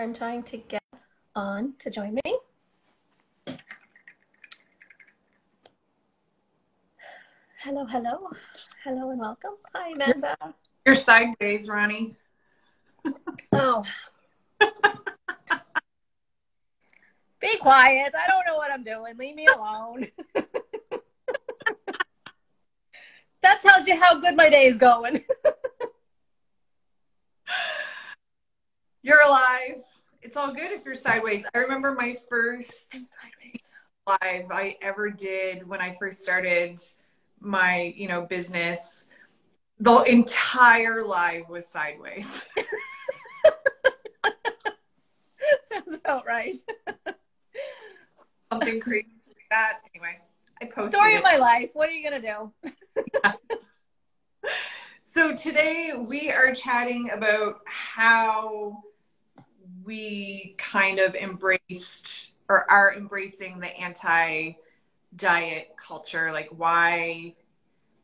Here. 0.00 0.08
I'm 0.08 0.14
trying 0.14 0.42
to 0.44 0.56
get 0.56 0.82
on 1.34 1.74
to 1.78 1.90
join 1.90 2.14
me. 2.24 2.38
Hello, 7.58 7.84
hello. 7.84 8.30
Hello 8.84 9.10
and 9.10 9.20
welcome. 9.20 9.56
Hi, 9.74 9.90
Amanda. 9.90 10.36
You're 10.86 10.94
sideways, 10.94 11.68
Ronnie. 11.68 12.16
Oh. 13.52 13.84
Be 17.40 17.56
quiet. 17.58 18.14
I 18.14 18.26
don't 18.30 18.46
know 18.46 18.56
what 18.56 18.72
I'm 18.72 18.84
doing. 18.84 19.16
Leave 19.18 19.34
me 19.34 19.46
alone. 19.46 20.06
that 23.42 23.60
tells 23.62 23.86
you 23.86 23.96
how 23.96 24.18
good 24.20 24.36
my 24.36 24.48
day 24.48 24.64
is 24.66 24.78
going. 24.78 25.22
You're 29.02 29.22
alive. 29.22 29.82
It's 30.20 30.36
all 30.36 30.52
good 30.52 30.72
if 30.72 30.84
you're 30.84 30.94
sideways. 30.94 31.44
I 31.54 31.58
remember 31.58 31.94
my 31.94 32.16
first 32.28 32.92
sideways. 32.92 33.70
live 34.06 34.50
I 34.50 34.76
ever 34.82 35.08
did 35.10 35.66
when 35.66 35.80
I 35.80 35.96
first 35.98 36.22
started 36.22 36.78
my, 37.40 37.94
you 37.96 38.08
know, 38.08 38.26
business. 38.26 39.06
The 39.78 40.02
entire 40.02 41.02
live 41.02 41.48
was 41.48 41.66
sideways. 41.66 42.26
Sounds 45.72 45.94
about 45.94 46.26
right. 46.26 46.58
Something 48.52 48.80
crazy 48.82 49.08
like 49.26 49.36
that. 49.50 49.78
Anyway, 49.94 50.18
I 50.60 50.66
posted 50.66 50.92
Story 50.92 51.14
it. 51.14 51.18
of 51.18 51.24
my 51.24 51.36
life. 51.36 51.70
What 51.72 51.88
are 51.88 51.92
you 51.92 52.06
going 52.10 52.20
to 52.20 52.28
do? 52.28 52.52
So 55.12 55.34
today 55.34 55.92
we 55.98 56.30
are 56.30 56.54
chatting 56.54 57.10
about 57.10 57.56
how 57.66 58.80
we 59.84 60.54
kind 60.58 60.98
of 60.98 61.14
embraced 61.14 62.32
or 62.48 62.70
are 62.70 62.94
embracing 62.94 63.60
the 63.60 63.68
anti 63.68 64.52
diet 65.16 65.68
culture. 65.76 66.32
Like, 66.32 66.48
why, 66.50 67.34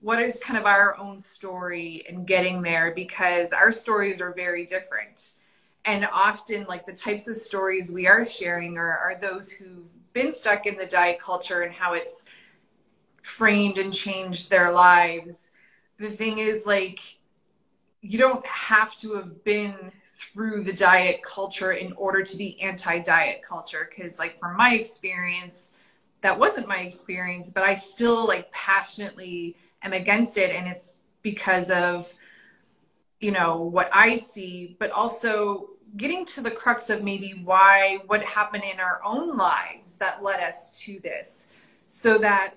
what 0.00 0.20
is 0.20 0.41
kind 0.41 0.58
of 0.58 0.66
our 0.66 0.96
own 0.96 1.20
story 1.20 2.05
and 2.08 2.27
getting 2.27 2.62
there? 2.62 2.92
Because 2.94 3.52
our 3.52 3.72
stories 3.72 4.20
are 4.20 4.33
very 4.33 4.66
different. 4.66 5.34
And 5.84 6.06
often, 6.12 6.66
like, 6.68 6.84
the 6.86 6.92
types 6.92 7.28
of 7.28 7.36
stories 7.36 7.92
we 7.92 8.06
are 8.06 8.27
sharing 8.27 8.77
are, 8.77 8.98
are 8.98 9.18
those 9.20 9.52
who've 9.52 10.12
been 10.12 10.34
stuck 10.34 10.66
in 10.66 10.77
the 10.77 10.86
diet 10.86 11.20
culture 11.20 11.62
and 11.62 11.72
how 11.72 11.92
it's 11.92 12.24
framed 13.22 13.77
and 13.77 13.92
changed 13.92 14.48
their 14.48 14.72
lives 14.72 15.50
the 15.98 16.11
thing 16.11 16.38
is 16.38 16.66
like 16.66 17.00
you 18.00 18.18
don't 18.18 18.44
have 18.46 18.96
to 18.98 19.14
have 19.14 19.44
been 19.44 19.74
through 20.19 20.64
the 20.64 20.72
diet 20.72 21.22
culture 21.22 21.72
in 21.72 21.92
order 21.92 22.22
to 22.22 22.36
be 22.36 22.61
anti-diet 22.61 23.42
culture. 23.46 23.89
Because 23.89 24.18
like 24.18 24.39
from 24.39 24.57
my 24.57 24.74
experience 24.74 25.73
that 26.23 26.39
wasn't 26.39 26.67
my 26.67 26.79
experience 26.79 27.51
but 27.51 27.63
i 27.63 27.74
still 27.74 28.27
like 28.27 28.51
passionately 28.51 29.55
am 29.83 29.92
against 29.92 30.36
it. 30.39 30.55
And 30.55 30.67
it's 30.67 30.96
because 31.23 31.70
of 31.70 32.13
you 33.20 33.30
know 33.30 33.63
what 33.63 33.89
i 33.92 34.17
see 34.17 34.77
but 34.79 34.90
also 34.90 35.70
getting 35.96 36.27
to 36.27 36.40
the 36.40 36.51
crux 36.51 36.90
of 36.90 37.02
maybe 37.02 37.40
why 37.45 37.98
what 38.07 38.23
happened 38.23 38.64
in 38.64 38.80
our 38.80 39.01
own 39.05 39.36
lives 39.36 39.96
that 39.96 40.23
led 40.23 40.40
us 40.42 40.79
to 40.80 41.01
this. 41.01 41.52
So 41.89 42.19
that 42.19 42.55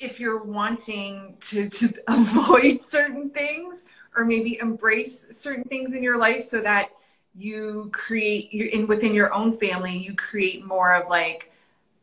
if 0.00 0.18
you're 0.18 0.42
wanting 0.42 1.36
to, 1.40 1.68
to 1.68 1.94
avoid 2.08 2.80
certain 2.88 3.30
things 3.30 3.86
or 4.16 4.24
maybe 4.24 4.58
embrace 4.58 5.28
certain 5.38 5.64
things 5.64 5.94
in 5.94 6.02
your 6.02 6.16
life 6.16 6.44
so 6.44 6.60
that 6.60 6.90
you 7.36 7.90
create 7.92 8.52
you 8.52 8.66
in 8.66 8.86
within 8.86 9.14
your 9.14 9.32
own 9.34 9.56
family 9.58 9.96
you 9.96 10.14
create 10.14 10.64
more 10.64 10.94
of 10.94 11.08
like 11.08 11.52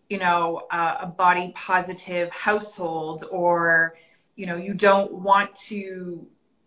you 0.09 0.19
know 0.19 0.63
uh, 0.71 0.97
a 1.01 1.07
body 1.07 1.51
positive 1.55 2.29
household 2.29 3.25
or 3.31 3.95
you 4.35 4.45
know 4.45 4.55
you 4.55 4.73
don't 4.73 5.11
want 5.11 5.53
to 5.55 6.25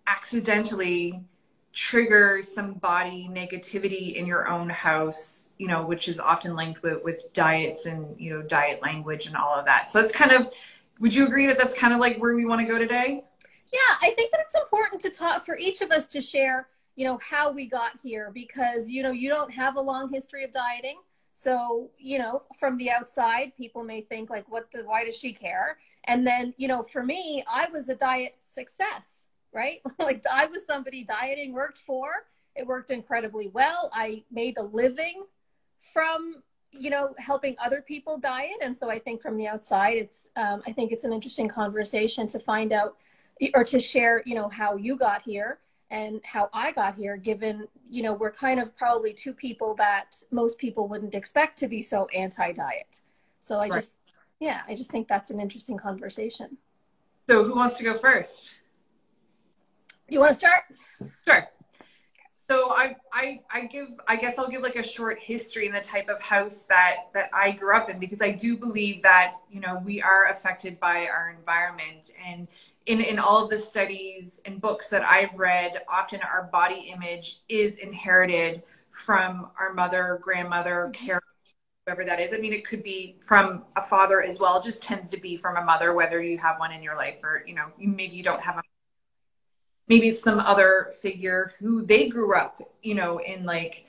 accidentally 0.08 1.22
trigger 1.72 2.42
some 2.42 2.72
body 2.74 3.28
negativity 3.30 4.16
in 4.16 4.26
your 4.26 4.48
own 4.48 4.68
house 4.68 5.50
you 5.58 5.68
know 5.68 5.86
which 5.86 6.08
is 6.08 6.18
often 6.18 6.56
linked 6.56 6.82
with 6.82 7.04
with 7.04 7.32
diets 7.34 7.86
and 7.86 8.18
you 8.18 8.30
know 8.30 8.42
diet 8.42 8.82
language 8.82 9.26
and 9.26 9.36
all 9.36 9.54
of 9.54 9.64
that 9.64 9.88
so 9.88 10.02
that's 10.02 10.14
kind 10.14 10.32
of 10.32 10.50
would 10.98 11.14
you 11.14 11.26
agree 11.26 11.46
that 11.46 11.58
that's 11.58 11.74
kind 11.74 11.92
of 11.92 12.00
like 12.00 12.18
where 12.18 12.34
we 12.34 12.46
want 12.46 12.60
to 12.60 12.66
go 12.66 12.78
today? 12.78 13.24
Yeah, 13.72 13.96
I 14.00 14.12
think 14.14 14.30
that 14.30 14.40
it's 14.40 14.54
important 14.54 15.00
to 15.02 15.10
talk 15.10 15.44
for 15.44 15.56
each 15.58 15.80
of 15.80 15.90
us 15.90 16.06
to 16.08 16.22
share, 16.22 16.68
you 16.94 17.04
know, 17.04 17.18
how 17.18 17.50
we 17.50 17.66
got 17.66 17.92
here 18.02 18.30
because, 18.32 18.88
you 18.88 19.02
know, 19.02 19.10
you 19.10 19.28
don't 19.28 19.52
have 19.52 19.76
a 19.76 19.80
long 19.80 20.12
history 20.12 20.44
of 20.44 20.52
dieting. 20.52 20.98
So, 21.32 21.90
you 21.98 22.18
know, 22.18 22.42
from 22.58 22.78
the 22.78 22.90
outside, 22.90 23.52
people 23.56 23.84
may 23.84 24.00
think 24.02 24.30
like, 24.30 24.50
what 24.50 24.70
the, 24.72 24.84
why 24.84 25.04
does 25.04 25.16
she 25.16 25.32
care? 25.32 25.78
And 26.04 26.26
then, 26.26 26.54
you 26.56 26.68
know, 26.68 26.82
for 26.82 27.02
me, 27.02 27.44
I 27.50 27.68
was 27.70 27.88
a 27.88 27.94
diet 27.94 28.36
success, 28.40 29.26
right? 29.52 29.80
like 29.98 30.24
I 30.30 30.46
was 30.46 30.64
somebody 30.66 31.04
dieting 31.04 31.52
worked 31.52 31.78
for, 31.78 32.08
it 32.54 32.66
worked 32.66 32.90
incredibly 32.90 33.48
well. 33.48 33.90
I 33.92 34.24
made 34.30 34.56
a 34.56 34.62
living 34.62 35.24
from 35.92 36.42
you 36.72 36.90
know 36.90 37.14
helping 37.16 37.54
other 37.58 37.80
people 37.80 38.18
diet 38.18 38.56
and 38.60 38.76
so 38.76 38.90
i 38.90 38.98
think 38.98 39.22
from 39.22 39.36
the 39.36 39.46
outside 39.46 39.96
it's 39.96 40.28
um, 40.36 40.62
i 40.66 40.72
think 40.72 40.92
it's 40.92 41.04
an 41.04 41.12
interesting 41.12 41.48
conversation 41.48 42.26
to 42.26 42.38
find 42.38 42.72
out 42.72 42.96
or 43.54 43.64
to 43.64 43.78
share 43.80 44.22
you 44.26 44.34
know 44.34 44.48
how 44.48 44.76
you 44.76 44.96
got 44.96 45.22
here 45.22 45.58
and 45.90 46.20
how 46.24 46.48
i 46.52 46.72
got 46.72 46.94
here 46.96 47.16
given 47.16 47.66
you 47.88 48.02
know 48.02 48.12
we're 48.12 48.30
kind 48.30 48.58
of 48.58 48.76
probably 48.76 49.12
two 49.12 49.32
people 49.32 49.74
that 49.74 50.16
most 50.30 50.58
people 50.58 50.88
wouldn't 50.88 51.14
expect 51.14 51.58
to 51.58 51.68
be 51.68 51.82
so 51.82 52.06
anti-diet 52.14 53.00
so 53.40 53.58
i 53.60 53.68
Right. 53.68 53.74
just 53.74 53.94
yeah 54.40 54.62
i 54.68 54.74
just 54.74 54.90
think 54.90 55.06
that's 55.06 55.30
an 55.30 55.38
interesting 55.40 55.76
conversation 55.76 56.56
So 57.28 57.44
who 57.44 57.54
wants 57.56 57.76
to 57.78 57.84
go 57.84 57.98
first? 57.98 58.58
do 60.08 60.14
you 60.14 60.20
want 60.20 60.32
to 60.32 60.38
start 60.38 60.62
Sure. 61.26 61.46
So 62.48 62.70
I, 62.70 62.94
I 63.12 63.40
I 63.50 63.66
give 63.66 63.88
I 64.06 64.14
guess 64.16 64.38
I'll 64.38 64.48
give 64.48 64.62
like 64.62 64.76
a 64.76 64.82
short 64.82 65.18
history 65.20 65.66
in 65.66 65.72
the 65.72 65.80
type 65.80 66.08
of 66.08 66.20
house 66.22 66.62
that 66.66 67.08
that 67.12 67.28
I 67.34 67.50
grew 67.50 67.76
up 67.76 67.90
in 67.90 67.98
because 67.98 68.22
I 68.22 68.30
do 68.30 68.56
believe 68.56 69.02
that 69.02 69.34
you 69.50 69.60
know 69.60 69.82
we 69.84 70.00
are 70.00 70.30
affected 70.30 70.78
by 70.78 71.06
our 71.08 71.34
environment 71.36 72.12
and 72.24 72.46
in 72.86 73.00
in 73.00 73.18
all 73.18 73.44
of 73.44 73.50
the 73.50 73.58
studies 73.58 74.40
and 74.44 74.60
books 74.60 74.88
that 74.90 75.02
I've 75.02 75.34
read 75.34 75.82
often 75.88 76.20
our 76.20 76.44
body 76.52 76.92
image 76.94 77.40
is 77.48 77.76
inherited 77.76 78.62
from 78.92 79.48
our 79.58 79.72
mother 79.74 80.20
grandmother 80.22 80.90
mm-hmm. 80.90 81.06
care 81.06 81.22
whoever 81.84 82.04
that 82.04 82.20
is 82.20 82.32
I 82.32 82.38
mean 82.38 82.52
it 82.52 82.66
could 82.66 82.82
be 82.82 83.18
from 83.24 83.64
a 83.76 83.82
father 83.82 84.22
as 84.22 84.38
well 84.38 84.58
it 84.58 84.64
just 84.64 84.82
tends 84.82 85.10
to 85.10 85.20
be 85.20 85.36
from 85.36 85.56
a 85.56 85.62
mother 85.62 85.92
whether 85.94 86.22
you 86.22 86.38
have 86.38 86.58
one 86.58 86.72
in 86.72 86.82
your 86.82 86.96
life 86.96 87.16
or 87.22 87.42
you 87.46 87.54
know 87.54 87.66
maybe 87.78 88.16
you 88.16 88.22
don't 88.22 88.40
have 88.40 88.56
a 88.56 88.62
maybe 89.88 90.08
it's 90.08 90.22
some 90.22 90.40
other 90.40 90.92
figure 91.00 91.52
who 91.58 91.84
they 91.84 92.08
grew 92.08 92.34
up, 92.34 92.62
you 92.82 92.94
know, 92.94 93.18
in 93.18 93.44
like 93.44 93.84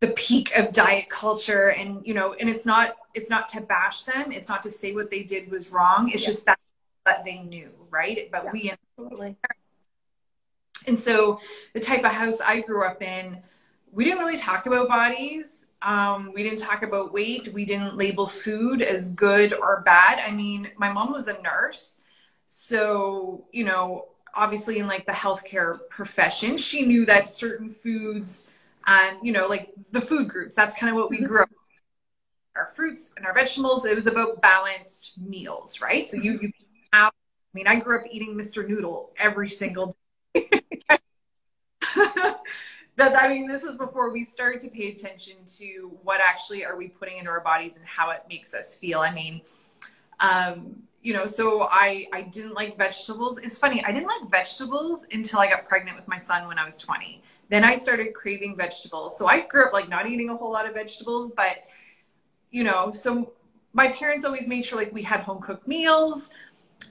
the 0.00 0.08
peak 0.08 0.56
of 0.56 0.72
diet 0.72 1.08
culture 1.08 1.70
and 1.70 2.04
you 2.06 2.14
know, 2.14 2.34
and 2.34 2.48
it's 2.48 2.66
not 2.66 2.96
it's 3.14 3.30
not 3.30 3.48
to 3.50 3.60
bash 3.60 4.04
them, 4.04 4.32
it's 4.32 4.48
not 4.48 4.62
to 4.62 4.70
say 4.70 4.94
what 4.94 5.10
they 5.10 5.22
did 5.22 5.50
was 5.50 5.70
wrong. 5.70 6.10
It's 6.10 6.22
Yeah. 6.22 6.28
just 6.30 6.46
that 6.46 6.58
that 7.06 7.24
they 7.24 7.38
knew, 7.38 7.70
right? 7.90 8.28
But 8.30 8.44
Yeah. 8.44 8.52
we 8.52 8.70
absolutely 8.70 9.36
and 10.86 10.98
so 10.98 11.40
the 11.74 11.80
type 11.80 12.04
of 12.04 12.12
house 12.12 12.40
I 12.40 12.60
grew 12.60 12.84
up 12.84 13.02
in, 13.02 13.38
we 13.92 14.04
didn't 14.04 14.18
really 14.20 14.38
talk 14.38 14.66
about 14.66 14.88
bodies. 14.88 15.66
Um, 15.82 16.32
we 16.34 16.42
didn't 16.42 16.58
talk 16.58 16.82
about 16.82 17.12
weight. 17.12 17.52
We 17.52 17.64
didn't 17.64 17.96
label 17.96 18.28
food 18.28 18.82
as 18.82 19.12
good 19.14 19.52
or 19.52 19.82
bad. 19.84 20.18
I 20.20 20.32
mean, 20.32 20.70
my 20.76 20.92
mom 20.92 21.12
was 21.12 21.28
a 21.28 21.40
nurse. 21.42 22.00
So, 22.46 23.44
you 23.52 23.64
know, 23.64 24.06
obviously 24.34 24.78
in 24.78 24.86
like 24.86 25.06
the 25.06 25.12
healthcare 25.12 25.78
profession, 25.88 26.56
she 26.56 26.86
knew 26.86 27.04
that 27.06 27.28
certain 27.28 27.70
foods, 27.70 28.50
um, 28.86 29.18
you 29.22 29.32
know, 29.32 29.46
like 29.46 29.72
the 29.92 30.00
food 30.00 30.28
groups, 30.28 30.54
that's 30.54 30.76
kind 30.76 30.90
of 30.90 30.96
what 30.96 31.10
we 31.10 31.18
Mhm. 31.18 31.26
grew 31.28 31.42
up 31.42 31.50
our 32.56 32.72
fruits 32.76 33.14
and 33.16 33.24
our 33.26 33.32
vegetables. 33.32 33.84
It 33.84 33.96
was 33.96 34.06
about 34.06 34.40
balanced 34.42 35.18
meals, 35.18 35.80
right? 35.80 36.08
So 36.08 36.16
you, 36.16 36.38
you 36.42 36.52
I 37.52 37.58
mean, 37.58 37.66
I 37.66 37.76
grew 37.76 37.98
up 37.98 38.04
eating 38.10 38.34
Mr. 38.34 38.66
Noodle 38.66 39.10
every 39.18 39.50
single 39.50 39.94
day. 40.34 40.48
that 42.96 43.14
I 43.16 43.28
mean, 43.28 43.46
this 43.46 43.62
was 43.62 43.76
before 43.76 44.10
we 44.10 44.24
started 44.24 44.60
to 44.62 44.68
pay 44.68 44.90
attention 44.90 45.36
to 45.58 45.92
what 46.02 46.20
actually 46.20 46.64
are 46.64 46.76
we 46.76 46.88
putting 46.88 47.18
into 47.18 47.30
our 47.30 47.40
bodies 47.40 47.76
and 47.76 47.84
how 47.84 48.10
it 48.10 48.22
makes 48.28 48.54
us 48.54 48.76
feel. 48.76 49.00
I 49.00 49.12
mean, 49.12 49.42
um, 50.20 50.76
you 51.02 51.12
know, 51.12 51.26
so 51.26 51.64
I 51.64 52.06
I 52.12 52.22
didn't 52.22 52.54
like 52.54 52.78
vegetables. 52.78 53.38
It's 53.38 53.58
funny, 53.58 53.84
I 53.84 53.92
didn't 53.92 54.06
like 54.06 54.30
vegetables 54.30 55.00
until 55.12 55.40
I 55.40 55.48
got 55.48 55.68
pregnant 55.68 55.96
with 55.96 56.08
my 56.08 56.20
son 56.20 56.48
when 56.48 56.58
I 56.58 56.64
was 56.64 56.78
20. 56.78 57.22
Then 57.50 57.64
I 57.64 57.78
started 57.78 58.14
craving 58.14 58.56
vegetables. 58.56 59.18
So 59.18 59.26
I 59.26 59.40
grew 59.46 59.66
up 59.66 59.74
like 59.74 59.90
not 59.90 60.06
eating 60.06 60.30
a 60.30 60.36
whole 60.36 60.52
lot 60.52 60.66
of 60.66 60.72
vegetables, 60.72 61.32
but 61.36 61.64
you 62.50 62.64
know, 62.64 62.92
so 62.94 63.32
my 63.74 63.88
parents 63.88 64.24
always 64.24 64.46
made 64.46 64.64
sure 64.64 64.78
like 64.78 64.92
we 64.92 65.02
had 65.02 65.20
home 65.20 65.42
cooked 65.42 65.66
meals. 65.66 66.30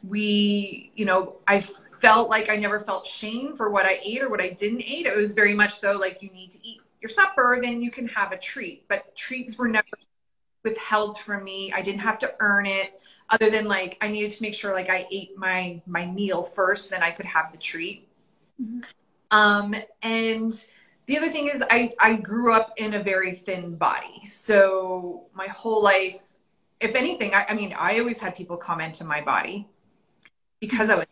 We, 0.07 0.91
you 0.95 1.05
know, 1.05 1.37
I 1.47 1.65
felt 2.01 2.29
like 2.29 2.49
I 2.49 2.55
never 2.55 2.79
felt 2.79 3.05
shame 3.05 3.55
for 3.55 3.69
what 3.69 3.85
I 3.85 3.99
ate 4.03 4.21
or 4.21 4.29
what 4.29 4.41
I 4.41 4.49
didn't 4.49 4.81
eat. 4.81 5.05
It 5.05 5.15
was 5.15 5.33
very 5.33 5.53
much 5.53 5.81
though 5.81 5.93
like 5.93 6.21
you 6.21 6.29
need 6.31 6.51
to 6.51 6.67
eat 6.67 6.81
your 7.01 7.09
supper, 7.09 7.59
then 7.61 7.81
you 7.81 7.91
can 7.91 8.07
have 8.09 8.31
a 8.31 8.37
treat. 8.37 8.87
But 8.87 9.15
treats 9.15 9.57
were 9.57 9.67
never 9.67 9.87
withheld 10.63 11.19
from 11.19 11.43
me. 11.43 11.71
I 11.73 11.81
didn't 11.81 12.01
have 12.01 12.19
to 12.19 12.33
earn 12.39 12.65
it 12.65 12.99
other 13.29 13.49
than 13.49 13.65
like 13.65 13.97
I 14.01 14.07
needed 14.09 14.31
to 14.31 14.41
make 14.41 14.55
sure 14.55 14.73
like 14.73 14.89
I 14.89 15.07
ate 15.11 15.37
my 15.37 15.81
my 15.85 16.05
meal 16.05 16.43
first, 16.43 16.89
then 16.89 17.01
I 17.01 17.11
could 17.11 17.25
have 17.25 17.51
the 17.51 17.57
treat. 17.57 18.07
Mm-hmm. 18.61 18.81
Um, 19.31 19.75
and 20.01 20.53
the 21.05 21.17
other 21.17 21.29
thing 21.29 21.49
is 21.49 21.63
I 21.69 21.93
I 21.99 22.15
grew 22.15 22.53
up 22.53 22.73
in 22.77 22.95
a 22.95 23.03
very 23.03 23.35
thin 23.35 23.75
body, 23.75 24.27
so 24.27 25.27
my 25.33 25.47
whole 25.47 25.81
life, 25.81 26.19
if 26.79 26.93
anything, 26.95 27.33
I, 27.33 27.45
I 27.49 27.53
mean 27.53 27.73
I 27.73 27.99
always 27.99 28.19
had 28.19 28.35
people 28.35 28.57
comment 28.57 29.01
on 29.01 29.07
my 29.07 29.21
body 29.21 29.67
because 30.61 30.89
I 30.89 30.95
was 30.95 31.05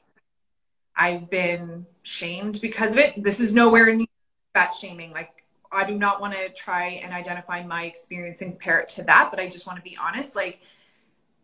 I've 0.96 1.30
been 1.30 1.86
shamed 2.04 2.62
because 2.62 2.92
of 2.92 2.98
it. 2.98 3.22
This 3.22 3.40
is 3.40 3.54
nowhere 3.54 3.94
near 3.94 4.08
fat 4.54 4.76
shaming. 4.76 5.12
Like 5.12 5.44
I 5.72 5.86
do 5.86 5.98
not 5.98 6.22
want 6.22 6.34
to 6.34 6.50
try 6.54 7.02
and 7.04 7.14
identify 7.14 7.64
my 7.66 7.86
experience 7.86 8.42
and 8.42 8.52
compare 8.52 8.80
it 8.80 8.90
to 8.90 9.04
that, 9.04 9.30
but 9.32 9.40
I 9.40 9.50
just 9.50 9.68
want 9.68 9.78
to 9.78 9.84
be 9.84 9.98
honest. 9.98 10.36
Like 10.36 10.60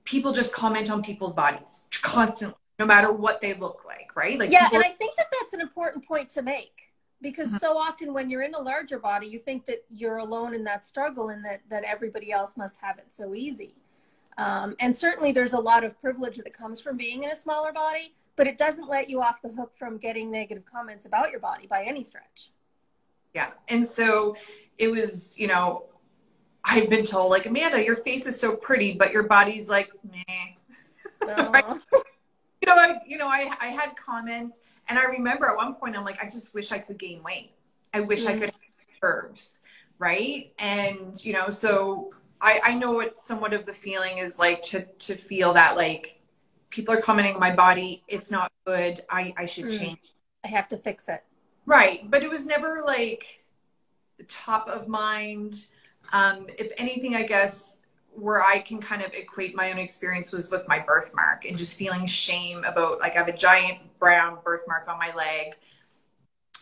people 0.03 0.33
just 0.33 0.53
comment 0.53 0.89
on 0.89 1.01
people's 1.01 1.33
bodies 1.33 1.85
constantly, 2.01 2.57
no 2.79 2.85
matter 2.85 3.11
what 3.11 3.41
they 3.41 3.53
look 3.53 3.83
like, 3.85 4.15
right? 4.15 4.37
Like 4.37 4.51
yeah, 4.51 4.69
and 4.71 4.83
I 4.83 4.89
think 4.89 5.15
that 5.17 5.27
that's 5.39 5.53
an 5.53 5.61
important 5.61 6.05
point 6.05 6.29
to 6.31 6.41
make 6.41 6.93
because 7.21 7.47
mm-hmm. 7.47 7.57
so 7.57 7.77
often 7.77 8.13
when 8.13 8.29
you're 8.29 8.43
in 8.43 8.53
a 8.55 8.61
larger 8.61 8.99
body, 8.99 9.27
you 9.27 9.39
think 9.39 9.65
that 9.67 9.85
you're 9.89 10.17
alone 10.17 10.53
in 10.53 10.63
that 10.65 10.85
struggle 10.85 11.29
and 11.29 11.43
that 11.45 11.61
that 11.69 11.83
everybody 11.83 12.31
else 12.31 12.57
must 12.57 12.77
have 12.81 12.97
it 12.97 13.11
so 13.11 13.33
easy. 13.33 13.75
Um, 14.37 14.75
and 14.79 14.95
certainly, 14.95 15.31
there's 15.31 15.53
a 15.53 15.59
lot 15.59 15.83
of 15.83 15.99
privilege 16.01 16.37
that 16.37 16.53
comes 16.53 16.81
from 16.81 16.97
being 16.97 17.23
in 17.23 17.31
a 17.31 17.35
smaller 17.35 17.71
body, 17.71 18.13
but 18.35 18.47
it 18.47 18.57
doesn't 18.57 18.89
let 18.89 19.09
you 19.09 19.21
off 19.21 19.41
the 19.41 19.49
hook 19.49 19.73
from 19.73 19.97
getting 19.97 20.29
negative 20.29 20.65
comments 20.65 21.05
about 21.05 21.31
your 21.31 21.39
body 21.39 21.67
by 21.67 21.83
any 21.83 22.03
stretch. 22.03 22.49
Yeah, 23.33 23.51
and 23.67 23.87
so 23.87 24.35
it 24.77 24.89
was, 24.89 25.37
you 25.39 25.47
know, 25.47 25.85
I've 26.63 26.89
been 26.89 27.05
told 27.05 27.31
like 27.31 27.45
Amanda, 27.45 27.83
your 27.83 27.97
face 27.97 28.25
is 28.25 28.39
so 28.39 28.55
pretty, 28.55 28.93
but 28.93 29.11
your 29.11 29.23
body's 29.23 29.69
like 29.69 29.91
meh. 30.03 31.27
right? 31.27 31.65
You 32.61 32.73
know, 32.73 32.81
I 32.81 32.99
you 33.05 33.19
know, 33.19 33.27
I 33.27 33.51
I 33.61 33.67
had 33.67 33.95
comments 33.95 34.57
and 34.87 34.99
I 34.99 35.03
remember 35.03 35.47
at 35.47 35.55
one 35.55 35.75
point 35.75 35.95
I'm 35.95 36.03
like, 36.03 36.19
I 36.23 36.29
just 36.29 36.53
wish 36.53 36.71
I 36.71 36.79
could 36.79 36.97
gain 36.97 37.23
weight. 37.23 37.51
I 37.93 38.01
wish 38.01 38.23
mm. 38.23 38.27
I 38.27 38.33
could 38.33 38.45
have 38.45 38.55
curves. 39.01 39.57
Right. 39.97 40.53
And, 40.59 41.23
you 41.23 41.33
know, 41.33 41.49
so 41.49 42.13
I, 42.45 42.61
I 42.63 42.73
know 42.75 42.91
what 42.91 43.19
somewhat 43.19 43.53
of 43.53 43.65
the 43.65 43.73
feeling 43.73 44.19
is 44.19 44.37
like 44.37 44.61
to 44.63 44.85
to 44.85 45.15
feel 45.15 45.53
that 45.53 45.75
like 45.75 46.19
people 46.69 46.93
are 46.93 47.01
commenting 47.01 47.33
on 47.33 47.39
my 47.39 47.55
body, 47.55 48.03
it's 48.07 48.29
not 48.31 48.51
good. 48.65 49.01
I, 49.09 49.33
I 49.37 49.45
should 49.45 49.65
mm. 49.65 49.79
change. 49.79 49.99
I 50.43 50.49
have 50.49 50.67
to 50.69 50.77
fix 50.77 51.09
it. 51.09 51.23
Right. 51.65 52.09
But 52.09 52.21
it 52.21 52.29
was 52.29 52.45
never 52.45 52.83
like 52.85 53.25
the 54.17 54.25
top 54.25 54.67
of 54.67 54.87
mind 54.87 55.67
um, 56.13 56.47
if 56.57 56.71
anything, 56.77 57.15
I 57.15 57.23
guess 57.23 57.81
where 58.13 58.41
I 58.41 58.59
can 58.59 58.79
kind 58.79 59.01
of 59.01 59.11
equate 59.13 59.55
my 59.55 59.71
own 59.71 59.77
experience 59.77 60.31
was 60.31 60.49
with 60.49 60.67
my 60.67 60.79
birthmark 60.79 61.45
and 61.45 61.57
just 61.57 61.77
feeling 61.77 62.07
shame 62.07 62.63
about 62.63 62.99
like 62.99 63.13
I 63.13 63.17
have 63.17 63.27
a 63.27 63.35
giant 63.35 63.79
brown 63.99 64.37
birthmark 64.43 64.87
on 64.87 64.97
my 64.97 65.13
leg 65.13 65.55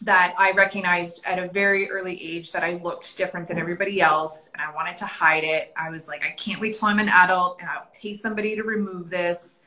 that 0.02 0.34
I 0.38 0.52
recognized 0.52 1.22
at 1.26 1.40
a 1.40 1.48
very 1.48 1.90
early 1.90 2.22
age 2.22 2.52
that 2.52 2.64
I 2.64 2.76
looked 2.76 3.16
different 3.18 3.48
than 3.48 3.58
everybody 3.58 4.02
else 4.02 4.50
and 4.54 4.62
I 4.62 4.74
wanted 4.74 4.98
to 4.98 5.06
hide 5.06 5.44
it. 5.44 5.74
I 5.78 5.90
was 5.90 6.08
like, 6.08 6.24
I 6.24 6.32
can't 6.32 6.60
wait 6.60 6.76
till 6.76 6.88
I'm 6.88 7.00
an 7.00 7.10
adult 7.10 7.62
and 7.62 7.70
I'll 7.70 7.88
pay 7.94 8.16
somebody 8.16 8.56
to 8.56 8.64
remove 8.64 9.10
this. 9.10 9.62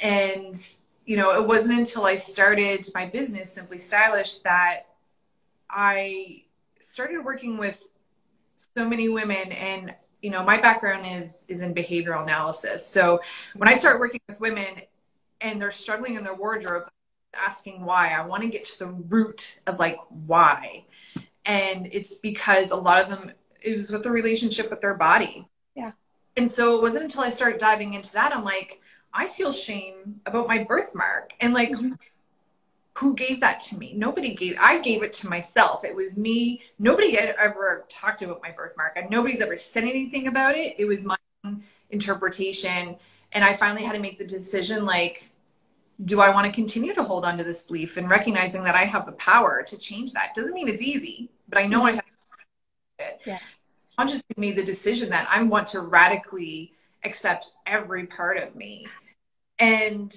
And, 0.00 0.62
you 1.06 1.16
know, 1.16 1.40
it 1.40 1.46
wasn't 1.46 1.78
until 1.78 2.04
I 2.04 2.16
started 2.16 2.88
my 2.94 3.06
business, 3.06 3.52
Simply 3.52 3.78
Stylish, 3.78 4.38
that 4.40 4.88
I 5.70 6.42
started 6.80 7.24
working 7.24 7.56
with 7.56 7.88
so 8.76 8.88
many 8.88 9.08
women 9.08 9.52
and 9.52 9.94
you 10.20 10.30
know 10.30 10.42
my 10.44 10.60
background 10.60 11.04
is 11.04 11.44
is 11.48 11.62
in 11.62 11.74
behavioral 11.74 12.22
analysis 12.22 12.86
so 12.86 13.20
when 13.56 13.68
i 13.68 13.76
start 13.76 13.98
working 13.98 14.20
with 14.28 14.38
women 14.38 14.82
and 15.40 15.60
they're 15.60 15.72
struggling 15.72 16.14
in 16.14 16.22
their 16.22 16.34
wardrobe 16.34 16.88
asking 17.34 17.84
why 17.84 18.10
i 18.12 18.24
want 18.24 18.42
to 18.42 18.48
get 18.48 18.64
to 18.64 18.78
the 18.78 18.86
root 18.86 19.58
of 19.66 19.78
like 19.78 19.98
why 20.26 20.84
and 21.44 21.88
it's 21.92 22.18
because 22.18 22.70
a 22.70 22.76
lot 22.76 23.00
of 23.00 23.08
them 23.08 23.32
it 23.60 23.76
was 23.76 23.90
with 23.90 24.02
the 24.02 24.10
relationship 24.10 24.70
with 24.70 24.80
their 24.80 24.94
body 24.94 25.48
yeah 25.74 25.92
and 26.36 26.50
so 26.50 26.76
it 26.76 26.82
wasn't 26.82 27.02
until 27.02 27.22
i 27.22 27.30
started 27.30 27.60
diving 27.60 27.94
into 27.94 28.12
that 28.12 28.34
i'm 28.34 28.44
like 28.44 28.80
i 29.12 29.28
feel 29.28 29.52
shame 29.52 30.20
about 30.26 30.48
my 30.48 30.62
birthmark 30.64 31.32
and 31.40 31.54
like 31.54 31.70
mm-hmm 31.70 31.92
who 32.94 33.14
gave 33.14 33.40
that 33.40 33.62
to 33.62 33.78
me? 33.78 33.94
Nobody 33.96 34.34
gave. 34.34 34.56
I 34.60 34.80
gave 34.80 35.02
it 35.02 35.12
to 35.14 35.28
myself. 35.28 35.84
It 35.84 35.94
was 35.94 36.16
me. 36.16 36.62
Nobody 36.78 37.14
had 37.16 37.34
ever 37.38 37.86
talked 37.88 38.22
about 38.22 38.42
my 38.42 38.50
birthmark, 38.50 38.92
and 38.96 39.08
nobody's 39.10 39.40
ever 39.40 39.56
said 39.56 39.84
anything 39.84 40.26
about 40.26 40.56
it. 40.56 40.76
It 40.78 40.84
was 40.84 41.02
my 41.02 41.16
interpretation, 41.90 42.96
and 43.32 43.44
I 43.44 43.56
finally 43.56 43.82
had 43.82 43.92
to 43.92 43.98
make 43.98 44.18
the 44.18 44.26
decision: 44.26 44.84
like, 44.84 45.24
do 46.04 46.20
I 46.20 46.30
want 46.30 46.46
to 46.46 46.52
continue 46.52 46.94
to 46.94 47.02
hold 47.02 47.24
on 47.24 47.38
to 47.38 47.44
this 47.44 47.62
belief 47.62 47.96
and 47.96 48.08
recognizing 48.08 48.64
that 48.64 48.74
I 48.74 48.84
have 48.84 49.06
the 49.06 49.12
power 49.12 49.62
to 49.62 49.76
change 49.76 50.12
that? 50.12 50.34
Doesn't 50.34 50.52
mean 50.52 50.68
it's 50.68 50.82
easy, 50.82 51.30
but 51.48 51.58
I 51.58 51.66
know 51.66 51.78
mm-hmm. 51.80 51.86
I 51.86 51.92
have. 51.92 52.04
It. 52.98 53.20
Yeah. 53.24 53.38
Consciously 53.98 54.34
made 54.36 54.56
the 54.56 54.64
decision 54.64 55.10
that 55.10 55.28
I 55.30 55.42
want 55.42 55.68
to 55.68 55.80
radically 55.80 56.72
accept 57.04 57.52
every 57.66 58.06
part 58.06 58.38
of 58.38 58.54
me, 58.54 58.86
and 59.58 60.14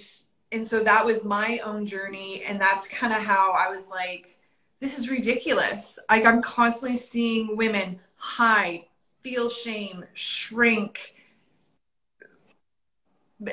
and 0.51 0.67
so 0.67 0.83
that 0.83 1.05
was 1.05 1.23
my 1.23 1.59
own 1.59 1.85
journey 1.85 2.43
and 2.43 2.59
that's 2.59 2.87
kind 2.87 3.13
of 3.13 3.21
how 3.21 3.51
i 3.51 3.73
was 3.75 3.87
like 3.89 4.37
this 4.79 4.97
is 4.97 5.09
ridiculous 5.09 5.99
like 6.09 6.25
i'm 6.25 6.41
constantly 6.41 6.97
seeing 6.97 7.57
women 7.57 7.99
hide 8.15 8.85
feel 9.21 9.49
shame 9.49 10.05
shrink 10.13 11.14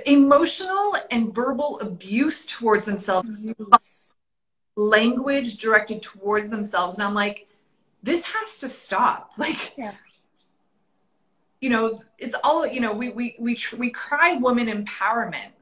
emotional 0.07 0.97
and 1.11 1.35
verbal 1.35 1.81
abuse 1.81 2.47
towards 2.47 2.85
themselves. 2.85 3.29
Language 4.77 5.59
directed 5.59 6.03
towards 6.03 6.49
themselves. 6.49 6.97
And 6.97 7.05
i'm 7.05 7.15
like 7.15 7.49
this 8.03 8.25
has 8.25 8.59
to 8.59 8.69
stop. 8.69 9.33
Like 9.39 9.77
yeah. 9.77 9.95
you 11.61 11.71
know 11.71 12.03
it's 12.19 12.37
all 12.45 12.67
you 12.67 12.81
know 12.81 12.93
we 12.93 13.11
we 13.11 13.37
we, 13.39 13.59
we 13.77 13.91
cry 13.91 14.35
woman 14.35 14.67
empowerment. 14.69 15.53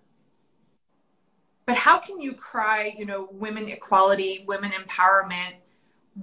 But 1.67 1.77
how 1.77 2.00
can 2.00 2.21
you 2.21 2.33
cry, 2.33 2.93
you 2.99 3.07
know, 3.07 3.29
women 3.31 3.69
equality, 3.69 4.45
women 4.49 4.73
empowerment 4.73 5.53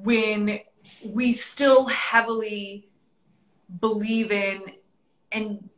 when 0.04 0.60
we 1.06 1.32
still 1.32 1.86
heavily 1.86 2.90
believe 3.80 4.32
in 4.32 4.62
and 5.32 5.70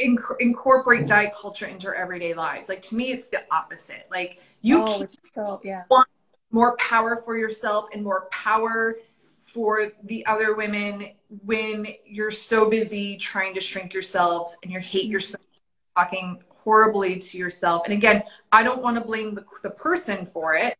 inc- 0.00 0.36
incorporate 0.40 1.06
diet 1.06 1.32
culture 1.34 1.66
into 1.66 1.88
our 1.88 1.94
everyday 1.94 2.34
lives? 2.34 2.68
Like 2.68 2.82
to 2.82 2.96
me, 2.96 3.12
it's 3.12 3.28
the 3.28 3.44
opposite. 3.50 4.06
Like 4.10 4.40
you 4.62 4.82
oh, 4.82 5.06
so, 5.32 5.60
yeah. 5.62 5.84
want 5.90 6.08
more 6.50 6.76
power 6.76 7.22
for 7.24 7.36
yourself 7.36 7.86
and 7.92 8.02
more 8.02 8.28
power 8.30 8.96
for 9.44 9.90
the 10.04 10.24
other 10.26 10.54
women 10.54 11.10
when 11.44 11.86
you're 12.04 12.30
so 12.30 12.68
busy 12.70 13.16
trying 13.16 13.54
to 13.54 13.60
shrink 13.60 13.92
yourselves 13.92 14.56
and 14.62 14.72
you 14.72 14.80
hate 14.80 15.04
mm-hmm. 15.04 15.12
yourself 15.12 15.44
talking 15.96 16.42
horribly 16.48 17.18
to 17.18 17.38
yourself. 17.38 17.82
And 17.84 17.94
again, 17.94 18.22
I 18.52 18.62
don't 18.62 18.82
want 18.82 18.96
to 18.96 19.04
blame 19.04 19.34
the, 19.34 19.44
the 19.62 19.70
person 19.70 20.28
for 20.32 20.54
it. 20.54 20.76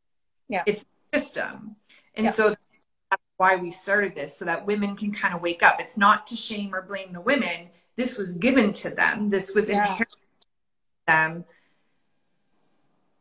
Yeah. 0.48 0.62
It's 0.66 0.84
the 1.12 1.20
system. 1.20 1.76
And 2.14 2.26
yeah. 2.26 2.32
so 2.32 2.50
that's 2.50 3.22
why 3.38 3.56
we 3.56 3.70
started 3.70 4.14
this, 4.14 4.36
so 4.36 4.44
that 4.44 4.66
women 4.66 4.96
can 4.96 5.12
kind 5.12 5.34
of 5.34 5.40
wake 5.40 5.62
up. 5.62 5.80
It's 5.80 5.96
not 5.96 6.26
to 6.28 6.36
shame 6.36 6.74
or 6.74 6.82
blame 6.82 7.12
the 7.12 7.20
women. 7.20 7.68
This 7.96 8.16
was 8.16 8.36
given 8.36 8.72
to 8.74 8.90
them. 8.90 9.30
This 9.30 9.54
was 9.54 9.68
yeah. 9.68 9.82
inherent 9.82 10.10
to 10.10 11.06
them. 11.06 11.44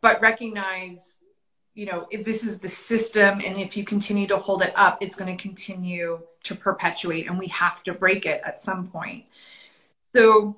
But 0.02 0.22
recognize, 0.22 1.16
you 1.74 1.86
know, 1.86 2.08
if 2.12 2.24
this 2.24 2.44
is 2.44 2.60
the 2.60 2.70
system, 2.70 3.42
and 3.44 3.58
if 3.58 3.76
you 3.76 3.84
continue 3.84 4.28
to 4.28 4.38
hold 4.38 4.62
it 4.62 4.74
up, 4.76 5.00
it's 5.02 5.16
going 5.16 5.36
to 5.36 5.42
continue 5.42 6.20
to 6.44 6.56
perpetuate, 6.56 7.28
and 7.28 7.38
we 7.38 7.48
have 7.48 7.84
to 7.84 7.94
break 7.94 8.26
it 8.26 8.42
at 8.46 8.62
some 8.62 8.88
point. 8.88 9.26
So 10.14 10.56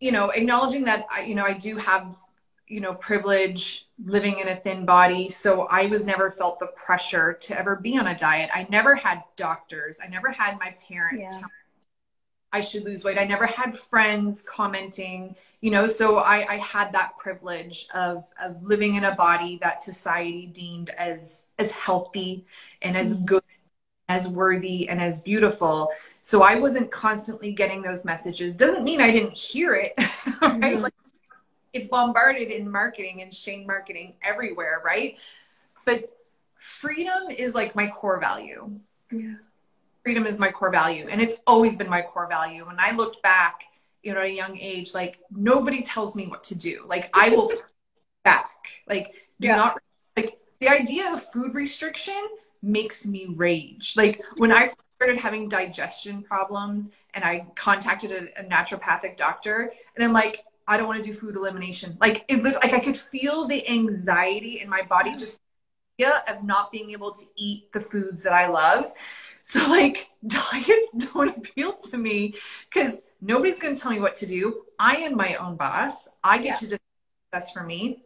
you 0.00 0.12
know, 0.12 0.30
acknowledging 0.30 0.84
that, 0.84 1.06
I, 1.12 1.22
you 1.22 1.34
know, 1.34 1.44
I 1.44 1.52
do 1.52 1.76
have 1.76 2.16
you 2.68 2.80
know, 2.80 2.94
privilege 2.94 3.88
living 4.04 4.38
in 4.38 4.48
a 4.48 4.56
thin 4.56 4.84
body. 4.84 5.30
So 5.30 5.62
I 5.62 5.86
was 5.86 6.04
never 6.04 6.30
felt 6.30 6.60
the 6.60 6.66
pressure 6.66 7.32
to 7.32 7.58
ever 7.58 7.76
be 7.76 7.96
on 7.96 8.06
a 8.06 8.18
diet. 8.18 8.50
I 8.54 8.66
never 8.70 8.94
had 8.94 9.22
doctors. 9.36 9.98
I 10.02 10.08
never 10.08 10.30
had 10.30 10.58
my 10.58 10.76
parents 10.86 11.22
Yeah. 11.22 11.40
I 12.52 12.60
should 12.60 12.84
lose 12.84 13.04
weight. 13.04 13.18
I 13.18 13.24
never 13.24 13.46
had 13.46 13.78
friends 13.78 14.42
commenting, 14.42 15.36
you 15.60 15.70
know, 15.70 15.86
so 15.86 16.18
I, 16.18 16.54
I 16.54 16.56
had 16.58 16.92
that 16.92 17.16
privilege 17.18 17.88
of, 17.92 18.24
of 18.42 18.62
living 18.62 18.94
in 18.94 19.04
a 19.04 19.14
body 19.14 19.58
that 19.62 19.82
society 19.82 20.46
deemed 20.46 20.90
as 20.90 21.46
as 21.58 21.72
healthy 21.72 22.46
and 22.80 22.96
as 22.96 23.16
mm-hmm. 23.16 23.24
good, 23.26 23.42
as 24.08 24.28
worthy 24.28 24.88
and 24.88 25.00
as 25.00 25.22
beautiful. 25.22 25.90
So 26.22 26.42
I 26.42 26.56
wasn't 26.56 26.90
constantly 26.90 27.52
getting 27.52 27.82
those 27.82 28.04
messages. 28.04 28.56
Doesn't 28.56 28.84
mean 28.84 29.00
I 29.00 29.10
didn't 29.10 29.34
hear 29.34 29.74
it, 29.74 29.94
right? 30.42 30.80
Like, 30.80 30.94
it's 31.72 31.88
bombarded 31.88 32.50
in 32.50 32.70
marketing 32.70 33.22
and 33.22 33.32
shame 33.32 33.66
marketing 33.66 34.14
everywhere, 34.22 34.80
right? 34.84 35.16
But 35.84 36.10
freedom 36.58 37.30
is 37.30 37.54
like 37.54 37.74
my 37.74 37.88
core 37.88 38.20
value 38.20 38.78
Yeah. 39.10 39.34
Freedom 40.08 40.26
is 40.26 40.38
my 40.38 40.50
core 40.50 40.70
value 40.70 41.06
and 41.10 41.20
it's 41.20 41.38
always 41.46 41.76
been 41.76 41.90
my 41.90 42.00
core 42.00 42.26
value. 42.26 42.64
When 42.66 42.80
i 42.80 42.92
looked 42.92 43.22
back 43.22 43.56
you 44.02 44.14
know 44.14 44.20
at 44.20 44.26
a 44.26 44.32
young 44.32 44.56
age 44.56 44.94
like 44.94 45.18
nobody 45.30 45.82
tells 45.82 46.16
me 46.16 46.26
what 46.26 46.44
to 46.44 46.54
do. 46.54 46.74
Like 46.86 47.10
i 47.12 47.28
will 47.28 47.52
back. 48.24 48.50
Like 48.88 49.08
do 49.38 49.48
Yeah. 49.48 49.56
not 49.56 49.82
like 50.16 50.38
the 50.60 50.68
idea 50.68 51.12
of 51.12 51.30
food 51.30 51.54
restriction 51.54 52.22
makes 52.62 53.04
me 53.04 53.26
rage. 53.46 53.92
Like 53.98 54.22
when 54.38 54.50
i 54.50 54.72
started 54.96 55.18
having 55.18 55.50
digestion 55.50 56.22
problems 56.22 56.90
and 57.12 57.22
i 57.22 57.46
contacted 57.66 58.10
a, 58.10 58.40
a 58.40 58.44
naturopathic 58.44 59.18
doctor 59.18 59.70
and 59.94 60.02
i'm 60.04 60.14
like 60.14 60.36
i 60.66 60.78
don't 60.78 60.88
want 60.90 61.04
to 61.04 61.08
do 61.12 61.14
food 61.22 61.36
elimination. 61.36 61.98
Like 62.00 62.24
it 62.28 62.42
like 62.42 62.72
i 62.72 62.80
could 62.80 62.96
feel 62.96 63.46
the 63.46 63.60
anxiety 63.68 64.60
in 64.62 64.70
my 64.70 64.82
body 64.94 65.16
just 65.16 65.38
of 66.32 66.44
not 66.44 66.70
being 66.70 66.92
able 66.92 67.12
to 67.12 67.24
eat 67.36 67.72
the 67.72 67.80
foods 67.80 68.22
that 68.22 68.32
i 68.32 68.46
love 68.46 68.92
so 69.52 69.66
like 69.68 70.10
diets 70.26 70.90
don't 71.12 71.36
appeal 71.36 71.72
to 71.90 71.96
me 71.98 72.34
because 72.72 72.94
nobody's 73.20 73.58
going 73.58 73.74
to 73.74 73.80
tell 73.80 73.90
me 73.92 74.00
what 74.00 74.16
to 74.16 74.26
do. 74.26 74.64
I 74.78 74.96
am 74.96 75.16
my 75.16 75.34
own 75.36 75.56
boss. 75.56 76.08
I 76.22 76.38
get 76.38 76.44
Yeah. 76.46 76.56
to 76.56 76.66
decide 76.66 76.80
what's 77.30 77.46
best 77.46 77.54
for 77.54 77.62
me. 77.64 78.04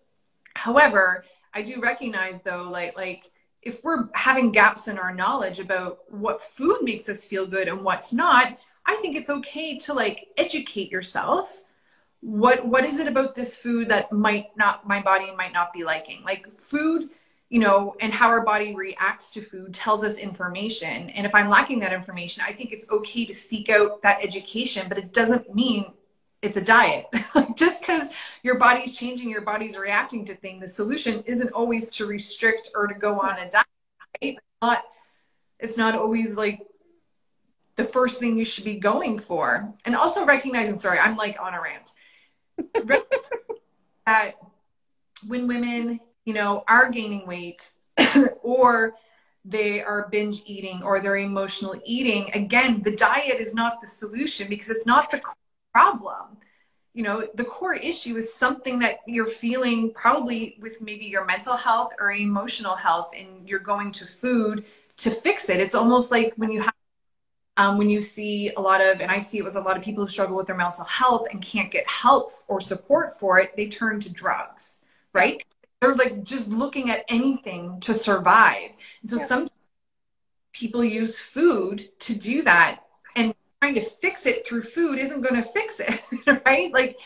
However, 0.55 1.25
I 1.55 1.63
do 1.63 1.81
recognize 1.81 2.43
though, 2.43 2.65
like 2.71 2.97
like 2.97 3.31
if 3.63 3.83
we're 3.85 4.09
having 4.15 4.51
gaps 4.53 4.89
in 4.89 4.99
our 4.99 5.15
knowledge 5.15 5.59
about 5.61 6.01
what 6.11 6.43
food 6.43 6.79
makes 6.83 7.09
us 7.09 7.25
feel 7.25 7.47
good 7.47 7.69
and 7.69 7.83
what's 7.85 8.13
not, 8.13 8.59
I 8.87 8.97
think 8.97 9.17
it's 9.17 9.31
okay 9.31 9.79
to 9.81 9.95
like 9.95 10.29
educate 10.37 10.91
yourself. 10.91 11.63
What 12.21 12.65
what 12.67 12.85
is 12.85 12.99
it 13.01 13.09
about 13.09 13.35
this 13.35 13.59
food 13.59 13.89
that 13.89 14.13
might 14.13 14.57
not 14.57 14.87
my 14.87 15.01
body 15.03 15.35
might 15.37 15.53
not 15.53 15.73
be 15.73 15.85
liking? 15.85 16.23
Like 16.25 16.51
food 16.53 17.11
you 17.53 17.59
know, 17.59 17.95
and 18.01 18.15
how 18.15 18.29
our 18.29 18.41
body 18.41 18.75
reacts 18.75 19.31
to 19.35 19.43
food 19.43 19.75
tells 19.75 20.03
us 20.03 20.17
information. 20.17 21.11
And 21.11 21.27
if 21.27 21.35
I'm 21.35 21.51
lacking 21.51 21.81
that 21.81 21.93
information, 21.93 22.43
I 22.47 22.55
think 22.55 22.73
it's 22.73 22.91
okay 22.91 23.27
to 23.27 23.35
seek 23.35 23.69
out 23.69 24.01
that 24.01 24.21
education, 24.23 24.89
but 24.89 24.97
it 24.97 25.13
doesn't 25.13 25.55
mean 25.55 25.93
it's 26.41 26.57
a 26.57 26.65
diet. 26.65 27.09
Just 27.55 27.83
because 27.83 28.09
your 28.43 28.59
body's 28.59 28.97
changing, 28.97 29.29
your 29.29 29.43
body's 29.43 29.77
reacting 29.77 30.25
to 30.27 30.35
things, 30.35 30.63
the 30.63 30.69
solution 30.69 31.23
isn't 31.27 31.53
always 31.53 31.91
to 31.91 32.07
restrict 32.07 32.71
or 32.75 32.87
to 32.87 32.95
go 32.95 33.21
on 33.21 33.39
a 33.39 33.51
diet. 33.51 33.67
Right? 34.23 34.39
It's 34.39 34.41
not, 34.63 34.83
it's 35.61 35.77
not 35.77 35.95
always 35.95 36.35
like 36.35 36.63
the 37.77 37.85
first 37.85 38.19
thing 38.19 38.39
you 38.39 38.47
should 38.47 38.65
be 38.65 38.81
going 38.81 39.19
for. 39.19 39.75
And 39.85 39.95
also 39.95 40.25
recognizing, 40.25 40.79
sorry, 40.79 40.99
I'm 40.99 41.19
like 41.19 41.37
on 41.39 41.53
a 41.53 41.61
rant. 41.61 41.91
that 44.07 44.37
when 45.27 45.47
women 45.47 46.01
you 46.25 46.35
know, 46.35 46.65
are 46.69 46.91
gaining 46.91 47.27
weight 47.27 47.69
or 48.43 48.95
they 49.45 49.83
are 49.83 50.09
binge 50.11 50.43
eating 50.47 50.83
or 50.83 51.01
they're 51.01 51.17
emotional 51.17 51.81
eating, 51.85 52.31
again, 52.35 52.83
the 52.83 52.95
diet 52.95 53.41
is 53.41 53.55
not 53.55 53.81
the 53.81 53.89
solution 53.89 54.49
because 54.49 54.71
it's 54.71 54.87
not 54.87 55.11
the 55.11 55.21
problem. 55.73 56.37
You 56.95 57.03
know, 57.03 57.27
the 57.35 57.45
core 57.45 57.75
issue 57.75 58.17
is 58.17 58.33
something 58.33 58.79
that 58.81 59.01
you're 59.07 59.27
feeling 59.27 59.93
probably 59.95 60.59
with 60.61 60.81
maybe 60.81 61.07
your 61.07 61.25
mental 61.25 61.57
health 61.57 61.93
or 61.99 62.13
emotional 62.13 62.77
health, 62.77 63.13
and 63.17 63.49
you're 63.49 63.59
going 63.59 63.93
to 63.93 64.05
food 64.05 64.65
to 64.99 65.11
fix 65.11 65.49
it. 65.49 65.59
It's 65.59 65.75
almost 65.75 66.11
like 66.11 66.35
when 66.37 66.51
you 66.51 66.61
have 66.61 66.75
um, 67.57 67.77
when 67.77 67.91
you 67.91 68.01
see 68.01 68.51
a 68.57 68.61
lot 68.61 68.81
of, 68.81 69.01
and 69.01 69.11
I 69.11 69.19
see 69.19 69.39
it 69.39 69.45
with 69.45 69.57
a 69.57 69.61
lot 69.61 69.77
of 69.77 69.83
people 69.83 70.05
who 70.05 70.11
struggle 70.11 70.37
with 70.37 70.47
their 70.47 70.57
mental 70.57 70.85
health 70.85 71.27
and 71.31 71.45
can't 71.45 71.71
get 71.71 71.87
help 71.87 72.33
or 72.49 72.61
support 72.61 73.19
for 73.19 73.39
it, 73.39 73.55
they 73.57 73.69
turn 73.69 74.01
to 74.01 74.13
drugs, 74.13 74.81
right? 75.13 75.43
They're 75.83 75.97
like 75.97 76.23
just 76.23 76.49
looking 76.49 76.91
at 76.91 77.05
anything 77.09 77.81
to 77.81 77.93
survive. 77.93 78.71
And 79.03 79.11
so 79.11 79.17
Yeah. 79.19 79.27
some 79.27 79.49
people 80.53 80.85
use 80.85 81.19
food 81.19 81.91
to 81.99 82.15
do 82.15 82.43
that 82.45 82.85
and 83.17 83.35
trying 83.61 83.75
to 83.75 83.85
fix 83.85 84.25
it 84.25 84.47
through 84.47 84.63
food 84.63 85.01
isn't 85.01 85.23
going 85.23 85.43
to 85.43 85.49
fix 85.51 85.81
it, 85.81 86.01
right? 86.47 86.73
Like 86.73 86.99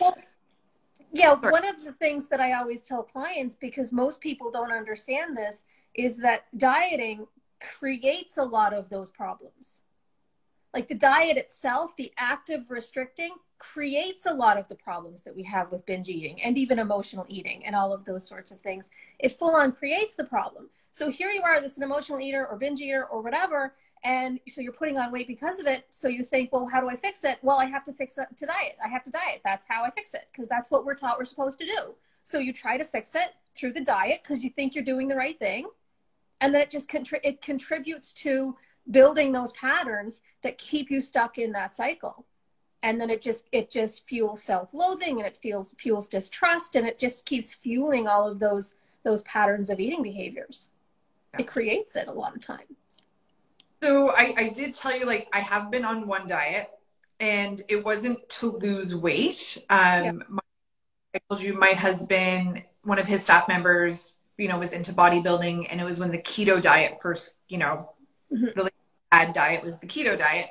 Yeah, 1.11 1.41
Sorry. 1.41 1.53
one 1.53 1.67
of 1.67 1.83
the 1.85 1.95
things 1.95 2.29
that 2.29 2.41
I 2.41 2.53
always 2.53 2.83
tell 2.83 3.03
clients, 3.03 3.55
because 3.55 3.93
most 3.93 4.21
people 4.21 4.51
don't 4.51 4.73
understand 4.73 5.35
this, 5.35 5.65
is 5.95 6.19
that 6.19 6.45
dieting 6.55 7.27
creates 7.61 8.37
a 8.37 8.45
lot 8.45 8.75
of 8.75 8.91
those 8.91 9.09
problems. 9.09 9.81
Like 10.75 10.89
the 10.89 10.95
diet 10.95 11.39
itself, 11.39 11.97
the 11.97 12.13
act 12.19 12.51
of 12.51 12.71
restricting, 12.71 13.31
creates 13.59 14.27
a 14.27 14.35
lot 14.35 14.59
of 14.59 14.69
the 14.69 14.75
problems 14.75 15.23
that 15.23 15.35
we 15.35 15.43
have 15.43 15.71
with 15.73 15.87
binge 15.87 16.09
eating 16.09 16.43
and 16.43 16.59
even 16.59 16.79
emotional 16.79 17.25
eating 17.29 17.65
and 17.65 17.75
all 17.75 17.93
of 17.93 18.05
those 18.05 18.27
sorts 18.27 18.51
of 18.51 18.61
things. 18.61 18.91
It 19.19 19.33
full 19.33 19.55
on 19.55 19.73
creates 19.73 20.15
the 20.15 20.25
problem. 20.25 20.69
So 20.91 21.11
here 21.11 21.31
you 21.31 21.43
are, 21.43 21.61
this 21.61 21.73
is 21.73 21.79
an 21.79 21.85
emotional 21.85 22.21
eater 22.21 22.47
or 22.47 22.57
binge 22.57 22.81
eater 22.81 23.05
or 23.05 23.21
whatever, 23.21 23.75
and 24.03 24.41
so 24.49 24.61
you're 24.61 24.73
putting 24.73 24.99
on 24.99 25.13
weight 25.13 25.27
because 25.27 25.59
of 25.59 25.67
it. 25.67 25.85
So 25.91 26.09
you 26.09 26.23
think, 26.23 26.53
well, 26.53 26.67
how 26.67 26.81
do 26.81 26.89
I 26.89 26.97
fix 26.97 27.25
it? 27.25 27.39
Well, 27.43 27.59
I 27.59 27.67
have 27.67 27.85
to 27.85 27.93
fix 27.93 28.17
it 28.19 28.29
to 28.37 28.47
diet. 28.47 28.77
I 28.83 28.89
have 28.89 29.05
to 29.05 29.11
diet. 29.11 29.41
That's 29.45 29.67
how 29.69 29.85
I 29.85 29.91
fix 29.91 30.15
it 30.15 30.29
because 30.33 30.49
that's 30.49 30.71
what 30.71 30.85
we're 30.85 30.95
taught 30.95 31.19
we're 31.19 31.25
supposed 31.25 31.59
to 31.59 31.67
do. 31.67 31.95
So 32.23 32.39
you 32.39 32.53
try 32.53 32.79
to 32.79 32.85
fix 32.85 33.15
it 33.15 33.35
through 33.55 33.73
the 33.75 33.83
diet 33.83 34.21
because 34.23 34.43
you 34.43 34.51
think 34.51 34.75
you're 34.75 34.85
doing 34.85 35.09
the 35.09 35.17
right 35.17 35.39
thing, 35.39 35.67
and 36.41 36.55
then 36.55 36.63
it 36.63 36.71
just 36.71 36.89
contri- 36.89 37.21
it 37.25 37.43
contributes 37.43 38.13
to 38.15 38.57
building 38.91 39.33
those 39.33 39.53
patterns 39.53 40.23
that 40.43 40.59
keep 40.59 40.91
you 40.91 41.01
stuck 41.01 41.39
in 41.39 41.53
that 41.53 41.75
cycle 41.75 42.25
and 42.87 43.01
then 43.01 43.11
it 43.11 43.21
just 43.21 43.49
it 43.51 43.69
just 43.69 44.07
fuels 44.09 44.41
self-loathing 44.43 45.19
and 45.19 45.27
it 45.27 45.37
fuels 45.37 45.75
fuels 45.77 46.07
distrust 46.07 46.77
and 46.77 46.87
it 46.87 46.99
just 47.01 47.27
keeps 47.27 47.53
fueling 47.53 48.07
all 48.07 48.29
of 48.29 48.39
those 48.39 48.75
those 49.03 49.23
patterns 49.23 49.71
of 49.71 49.81
eating 49.81 50.03
behaviors 50.03 50.69
it 51.39 51.47
creates 51.55 51.97
it 51.97 52.07
a 52.09 52.13
lot 52.13 52.35
of 52.37 52.41
times 52.41 53.03
So 53.83 54.11
I, 54.11 54.35
I 54.45 54.49
did 54.49 54.75
tell 54.75 54.97
you, 54.99 55.05
like, 55.05 55.29
I 55.33 55.41
have 55.41 55.71
been 55.71 55.85
on 55.85 56.07
one 56.07 56.27
diet 56.29 56.69
and 57.21 57.63
it 57.69 57.85
wasn't 57.85 58.19
to 58.39 58.57
lose 58.65 58.95
weight. 58.95 59.59
Um, 59.69 60.05
Yeah. 60.05 60.13
my, 60.29 60.45
I 61.15 61.19
told 61.29 61.43
you 61.43 61.53
my 61.55 61.73
husband, 61.87 62.63
one 62.85 62.99
of 62.99 63.07
his 63.07 63.23
staff 63.23 63.49
members, 63.49 64.15
you 64.39 64.49
know, 64.49 64.59
was 64.59 64.73
into 64.73 64.93
bodybuilding 64.93 65.67
and 65.71 65.81
it 65.81 65.85
was 65.85 65.99
when 65.99 66.11
the 66.11 66.23
keto 66.31 66.61
diet 66.71 66.99
first, 67.03 67.37
you 67.49 67.59
know, 67.59 67.75
Mhm. 68.33 68.57
really 68.57 68.71
bad 69.11 69.35
diet 69.35 69.63
was 69.65 69.79
the 69.79 69.87
keto 69.87 70.19
diet. 70.19 70.49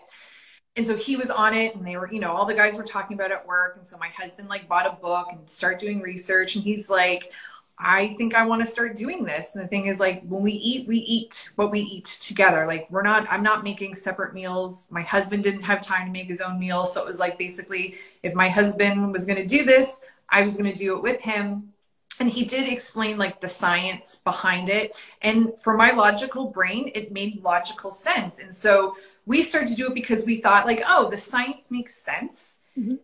And 0.78 0.86
so 0.86 0.96
he 0.96 1.16
was 1.16 1.30
on 1.30 1.54
it 1.54 1.76
and 1.76 1.88
they 1.88 1.96
were, 1.96 2.12
you 2.12 2.20
know, 2.20 2.32
all 2.32 2.46
the 2.46 2.54
guys 2.54 2.76
were 2.76 2.84
talking 2.84 3.16
about 3.16 3.32
it 3.32 3.36
at 3.36 3.48
work. 3.48 3.78
And 3.78 3.88
so 3.88 3.98
my 3.98 4.10
husband 4.10 4.50
like 4.50 4.68
bought 4.68 4.86
a 4.86 4.92
book 5.02 5.28
and 5.32 5.50
started 5.50 5.80
doing 5.80 6.02
research 6.02 6.56
and 6.56 6.64
he's 6.64 6.90
like, 6.90 7.32
I 7.78 8.16
think 8.18 8.36
I 8.36 8.46
want 8.46 8.66
to 8.66 8.68
start 8.72 8.96
doing 8.96 9.26
this. 9.26 9.56
And 9.56 9.64
the 9.64 9.68
thing 9.68 9.88
is, 9.88 10.00
like, 10.00 10.24
when 10.24 10.42
we 10.42 10.54
eat, 10.54 10.88
we 10.88 10.98
eat 11.00 11.50
what 11.56 11.72
we 11.72 11.82
eat 11.82 12.06
together. 12.06 12.66
Like, 12.66 12.88
we're 12.90 13.02
not, 13.02 13.28
I'm 13.30 13.44
not 13.44 13.66
making 13.66 13.96
separate 13.96 14.34
meals. 14.34 14.88
My 14.92 15.02
husband 15.02 15.44
didn't 15.44 15.64
have 15.64 15.82
time 15.82 16.06
to 16.06 16.12
make 16.12 16.28
his 16.28 16.40
own 16.40 16.58
meal. 16.58 16.88
So 16.88 17.06
it 17.06 17.12
was 17.12 17.20
like 17.20 17.38
basically, 17.38 17.96
if 18.24 18.34
my 18.34 18.48
husband 18.48 19.12
was 19.12 19.26
going 19.26 19.40
to 19.40 19.46
do 19.46 19.66
this, 19.66 20.04
I 20.30 20.44
was 20.44 20.56
going 20.56 20.72
to 20.72 20.78
do 20.78 20.96
it 20.96 21.04
with 21.04 21.20
him. 21.20 21.74
And 22.22 22.30
he 22.30 22.46
did 22.46 22.72
explain 22.72 23.18
like 23.18 23.42
the 23.42 23.50
science 23.50 24.22
behind 24.24 24.70
it. 24.70 24.96
And 25.22 25.52
for 25.60 25.76
my 25.76 25.92
logical 25.92 26.52
brain, 26.52 26.92
it 26.96 27.12
made 27.12 27.44
logical 27.44 27.92
sense. 27.92 28.40
And 28.40 28.56
so 28.56 28.96
we 29.26 29.44
started 29.44 29.70
to 29.70 29.76
do 29.76 29.88
it 29.88 29.94
because 29.94 30.26
we 30.26 30.42
thought, 30.42 30.66
like, 30.66 30.84
oh, 30.88 31.10
the 31.10 31.18
science 31.18 31.72
makes 31.72 31.96
sense 31.96 32.60
mm-hmm. 32.78 32.96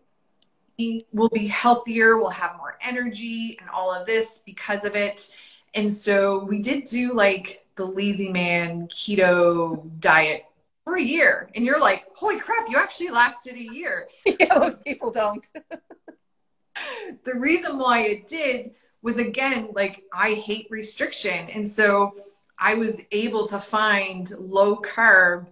we 0.78 1.06
will 1.12 1.28
be 1.28 1.46
healthier, 1.46 2.18
we'll 2.18 2.30
have 2.30 2.56
more 2.56 2.78
energy 2.80 3.56
and 3.60 3.68
all 3.70 3.92
of 3.92 4.06
this 4.06 4.42
because 4.44 4.84
of 4.84 4.94
it. 4.94 5.30
And 5.74 5.92
so 5.92 6.44
we 6.44 6.60
did 6.60 6.84
do 6.84 7.14
like 7.14 7.64
the 7.76 7.86
lazy 7.86 8.30
man 8.30 8.88
keto 8.88 9.90
diet 10.00 10.44
for 10.84 10.96
a 10.96 11.02
year. 11.02 11.50
And 11.54 11.64
you're 11.64 11.80
like, 11.80 12.06
holy 12.14 12.38
crap, 12.38 12.68
you 12.68 12.76
actually 12.76 13.10
lasted 13.10 13.54
a 13.54 13.74
year. 13.74 14.08
yeah 14.26 14.58
most 14.58 14.84
people 14.84 15.10
don't 15.10 15.46
The 17.24 17.34
reason 17.34 17.78
why 17.78 18.00
it 18.00 18.28
did 18.28 18.72
was 19.02 19.18
again, 19.18 19.68
like 19.74 20.02
I 20.12 20.34
hate 20.34 20.68
restriction. 20.70 21.50
And 21.50 21.68
so 21.68 22.14
I 22.58 22.74
was 22.74 23.00
able 23.10 23.46
to 23.48 23.58
find 23.58 24.30
low 24.30 24.76
carb 24.76 25.46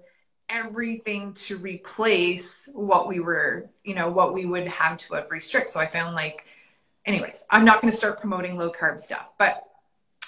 everything 0.51 1.33
to 1.35 1.57
replace 1.57 2.69
what 2.73 3.09
we 3.09 3.21
were, 3.21 3.71
you 3.85 3.95
know, 3.95 4.11
what 4.11 4.35
we 4.35 4.45
would 4.45 4.67
have 4.67 4.99
to 4.99 5.15
have 5.15 5.31
restrict. 5.31 5.71
So 5.71 5.81
I 5.81 5.87
found 5.87 6.15
like 6.15 6.45
anyways, 7.07 7.45
I'm 7.51 7.65
not 7.65 7.81
going 7.81 7.91
to 7.91 7.97
start 7.97 8.21
promoting 8.21 8.57
low 8.57 8.71
carb 8.71 9.01
stuff, 9.01 9.27
but 9.39 9.65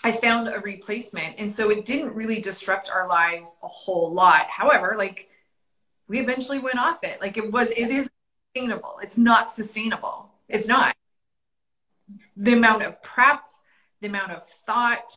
I 0.05 0.13
found 0.13 0.49
a 0.49 0.59
replacement. 0.61 1.37
And 1.39 1.53
so 1.53 1.71
it 1.71 1.85
didn't 1.85 2.15
really 2.15 2.41
disrupt 2.41 2.91
our 2.91 3.09
lives 3.09 3.59
a 3.63 3.69
whole 3.69 4.13
lot. 4.13 4.47
However, 4.49 4.95
like 4.97 5.29
we 6.09 6.21
eventually 6.21 6.59
went 6.59 6.79
off 6.79 7.05
it. 7.05 7.21
Like 7.21 7.37
it 7.37 7.53
was, 7.53 7.69
it 7.69 7.91
is 7.91 8.09
sustainable. 8.55 8.99
It's 9.03 9.19
not 9.19 9.53
sustainable. 9.53 10.31
It's 10.49 10.69
not. 10.69 10.95
The 12.37 12.53
amount 12.53 12.83
of 12.83 13.03
prep, 13.03 13.43
the 14.01 14.09
amount 14.09 14.33
of 14.33 14.43
thought, 14.67 15.17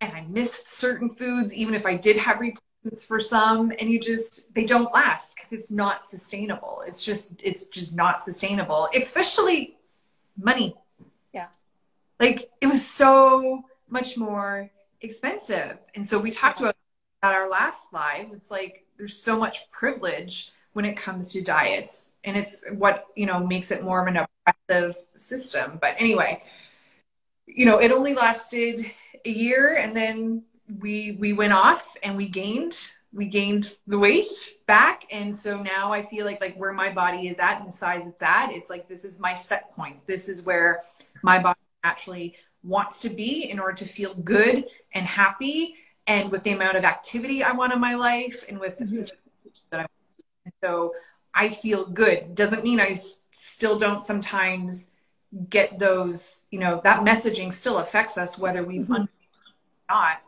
and 0.00 0.12
I 0.12 0.22
missed 0.28 0.68
certain 0.68 1.14
foods, 1.14 1.54
even 1.54 1.74
if 1.74 1.86
I 1.86 1.96
did 1.96 2.16
have 2.16 2.40
replacements 2.82 3.04
for 3.04 3.20
some, 3.20 3.72
and 3.78 3.90
you 3.90 4.00
just, 4.00 4.52
they 4.54 4.64
don't 4.64 4.92
last 4.92 5.34
because 5.34 5.52
it's 5.52 5.70
not 5.70 6.06
sustainable. 6.06 6.82
It's 6.86 7.04
just, 7.04 7.40
it's 7.42 7.66
just 7.66 7.94
not 7.94 8.24
sustainable, 8.24 8.88
especially 8.94 9.76
money. 10.36 10.76
Yeah. 11.32 11.46
Like 12.18 12.50
it 12.60 12.66
was 12.66 12.86
so 12.86 13.64
much 13.88 14.16
more 14.16 14.70
expensive. 15.00 15.78
And 15.94 16.08
so 16.08 16.18
we 16.18 16.30
talked 16.30 16.60
about 16.60 16.76
at 17.22 17.34
our 17.34 17.48
last 17.48 17.92
live, 17.92 18.28
it's 18.32 18.50
like 18.50 18.86
there's 18.96 19.16
so 19.16 19.38
much 19.38 19.70
privilege 19.70 20.52
when 20.72 20.84
it 20.84 20.96
comes 20.96 21.32
to 21.32 21.42
diets. 21.42 22.10
And 22.24 22.36
it's 22.36 22.64
what, 22.72 23.06
you 23.16 23.26
know, 23.26 23.46
makes 23.46 23.70
it 23.70 23.82
more 23.82 24.00
of 24.00 24.06
an 24.14 24.26
oppressive 24.46 24.96
system. 25.16 25.78
But 25.80 25.96
anyway, 25.98 26.42
you 27.46 27.66
know, 27.66 27.78
it 27.78 27.92
only 27.92 28.14
lasted 28.14 28.86
a 29.24 29.30
year 29.30 29.76
and 29.76 29.96
then 29.96 30.44
we 30.78 31.12
we 31.18 31.32
went 31.32 31.52
off 31.52 31.96
and 32.02 32.16
we 32.16 32.28
gained 32.28 32.76
we 33.12 33.26
gained 33.26 33.76
the 33.86 33.98
weight 33.98 34.28
back. 34.66 35.04
And 35.10 35.36
so 35.36 35.60
now 35.62 35.92
i 35.92 36.04
feel 36.04 36.24
like 36.24 36.40
like 36.40 36.56
where 36.56 36.72
my 36.72 36.92
body 36.92 37.28
is 37.28 37.38
at 37.38 37.60
and 37.60 37.68
the 37.68 37.76
size 37.76 38.02
it's 38.06 38.22
at 38.22 38.50
it's 38.52 38.70
like 38.70 38.88
this 38.88 39.04
is 39.04 39.20
my 39.20 39.34
set 39.34 39.74
point. 39.74 40.06
This 40.06 40.28
is 40.28 40.42
where 40.42 40.82
my 41.22 41.38
body 41.38 41.58
actually 41.82 42.36
wants 42.62 43.00
to 43.00 43.08
be 43.08 43.50
in 43.50 43.58
order 43.58 43.74
to 43.74 43.86
feel 43.86 44.14
good 44.14 44.66
and 44.92 45.06
happy 45.06 45.76
and 46.06 46.30
with 46.30 46.42
the 46.42 46.50
amount 46.52 46.76
of 46.76 46.84
activity 46.84 47.42
i 47.42 47.52
want 47.52 47.72
in 47.72 47.80
my 47.80 47.94
life 47.94 48.44
and 48.50 48.60
with 48.60 48.78
mm-hmm. 48.78 49.04
that 49.70 49.80
I 49.80 49.86
so 50.62 50.92
i 51.34 51.48
feel 51.48 51.86
good. 51.86 52.34
Doesn't 52.34 52.62
mean 52.62 52.80
i 52.80 53.00
still 53.32 53.78
don't 53.78 54.02
sometimes 54.02 54.90
get 55.48 55.78
those 55.78 56.44
you 56.50 56.58
know 56.58 56.80
that 56.84 57.00
messaging 57.04 57.54
still 57.54 57.78
affects 57.78 58.18
us 58.18 58.36
whether 58.36 58.62
we've 58.62 58.82
mm-hmm. 58.82 59.04
not 59.88 60.20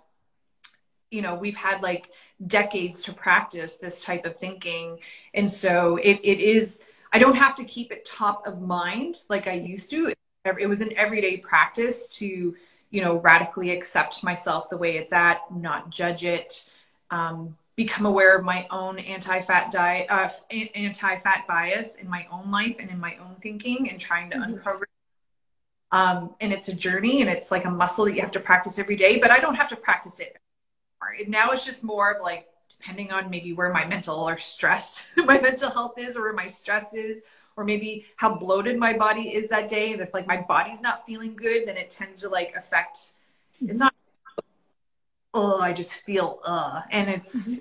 you 1.12 1.22
know 1.22 1.34
we've 1.34 1.56
had 1.56 1.82
like 1.82 2.10
decades 2.46 3.02
to 3.04 3.12
practice 3.12 3.76
this 3.76 4.02
type 4.02 4.24
of 4.24 4.38
thinking. 4.38 4.98
And 5.34 5.50
so 5.50 5.96
it, 5.96 6.20
it 6.22 6.40
is, 6.40 6.82
I 7.12 7.18
don't 7.18 7.36
have 7.36 7.56
to 7.56 7.64
keep 7.64 7.92
it 7.92 8.04
top 8.04 8.46
of 8.46 8.60
mind 8.60 9.16
like 9.28 9.46
I 9.46 9.52
used 9.52 9.90
to. 9.90 10.06
It, 10.08 10.18
it 10.58 10.66
was 10.66 10.80
an 10.80 10.92
everyday 10.96 11.36
practice 11.38 12.08
to, 12.16 12.56
you 12.90 13.00
know, 13.00 13.18
radically 13.18 13.70
accept 13.70 14.24
myself 14.24 14.70
the 14.70 14.76
way 14.76 14.96
it's 14.96 15.12
at, 15.12 15.40
not 15.54 15.90
judge 15.90 16.24
it, 16.24 16.68
um, 17.10 17.56
become 17.76 18.06
aware 18.06 18.36
of 18.36 18.44
my 18.44 18.66
own 18.70 18.98
anti-fat 18.98 19.72
diet, 19.72 20.10
uh, 20.10 20.28
anti-fat 20.74 21.44
bias 21.46 21.96
in 21.96 22.08
my 22.08 22.26
own 22.30 22.50
life 22.50 22.76
and 22.78 22.90
in 22.90 22.98
my 22.98 23.16
own 23.16 23.36
thinking 23.42 23.88
and 23.90 24.00
trying 24.00 24.30
to 24.30 24.36
mm-hmm. 24.36 24.54
uncover 24.54 24.86
um, 25.90 26.34
and 26.40 26.54
it's 26.54 26.68
a 26.68 26.74
journey 26.74 27.20
and 27.20 27.28
it's 27.28 27.50
like 27.50 27.66
a 27.66 27.70
muscle 27.70 28.06
that 28.06 28.14
you 28.14 28.22
have 28.22 28.32
to 28.32 28.40
practice 28.40 28.78
every 28.78 28.96
day, 28.96 29.18
but 29.18 29.30
I 29.30 29.40
don't 29.40 29.56
have 29.56 29.68
to 29.68 29.76
practice 29.76 30.20
it 30.20 30.38
now 31.28 31.50
it's 31.50 31.64
just 31.64 31.84
more 31.84 32.12
of 32.12 32.22
like 32.22 32.48
depending 32.78 33.12
on 33.12 33.30
maybe 33.30 33.52
where 33.52 33.72
my 33.72 33.86
mental 33.86 34.28
or 34.28 34.38
stress, 34.38 35.04
my 35.16 35.40
mental 35.40 35.70
health 35.70 35.94
is, 35.98 36.16
or 36.16 36.22
where 36.22 36.32
my 36.32 36.48
stress 36.48 36.94
is, 36.94 37.22
or 37.56 37.64
maybe 37.64 38.06
how 38.16 38.34
bloated 38.34 38.78
my 38.78 38.96
body 38.96 39.34
is 39.34 39.48
that 39.50 39.68
day. 39.68 39.92
And 39.92 40.00
if 40.00 40.12
like 40.14 40.26
my 40.26 40.40
body's 40.40 40.80
not 40.80 41.06
feeling 41.06 41.34
good, 41.34 41.66
then 41.66 41.76
it 41.76 41.90
tends 41.90 42.22
to 42.22 42.28
like 42.28 42.54
affect. 42.56 43.12
It's 43.60 43.78
not. 43.78 43.94
Oh, 45.34 45.60
I 45.60 45.72
just 45.72 45.92
feel 46.04 46.40
uh, 46.44 46.82
and 46.90 47.08
it's 47.08 47.48
mm-hmm. 47.48 47.58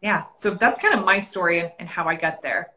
yeah. 0.00 0.24
So 0.36 0.50
that's 0.50 0.80
kind 0.80 0.94
of 0.94 1.04
my 1.04 1.20
story 1.20 1.60
and, 1.60 1.72
and 1.78 1.88
how 1.88 2.06
I 2.06 2.16
got 2.16 2.42
there. 2.42 2.70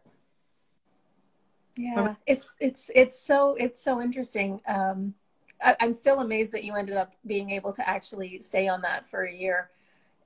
Yeah, 1.78 2.16
it's 2.26 2.56
it's 2.60 2.90
it's 2.96 3.20
so 3.20 3.56
it's 3.60 3.82
so 3.82 4.02
interesting. 4.02 4.62
Um, 4.68 5.14
I, 5.64 5.76
am 5.80 5.94
still 5.94 6.20
amazed 6.20 6.52
that 6.52 6.64
you 6.64 6.76
ended 6.76 6.98
up 6.98 7.14
being 7.26 7.52
able 7.52 7.74
to 7.74 7.88
actually 7.88 8.40
stay 8.40 8.68
on 8.68 8.82
that 8.82 9.08
for 9.08 9.24
a 9.24 9.34
year. 9.34 9.70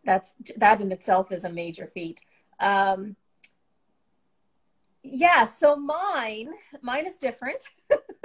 That's 0.05 0.33
that 0.57 0.81
in 0.81 0.91
itself 0.91 1.31
is 1.31 1.45
a 1.45 1.49
major 1.49 1.87
feat. 1.87 2.21
Um, 2.59 3.15
yeah, 5.03 5.45
so 5.45 5.75
mine, 5.75 6.49
mine 6.81 7.05
is 7.05 7.15
different. 7.15 7.63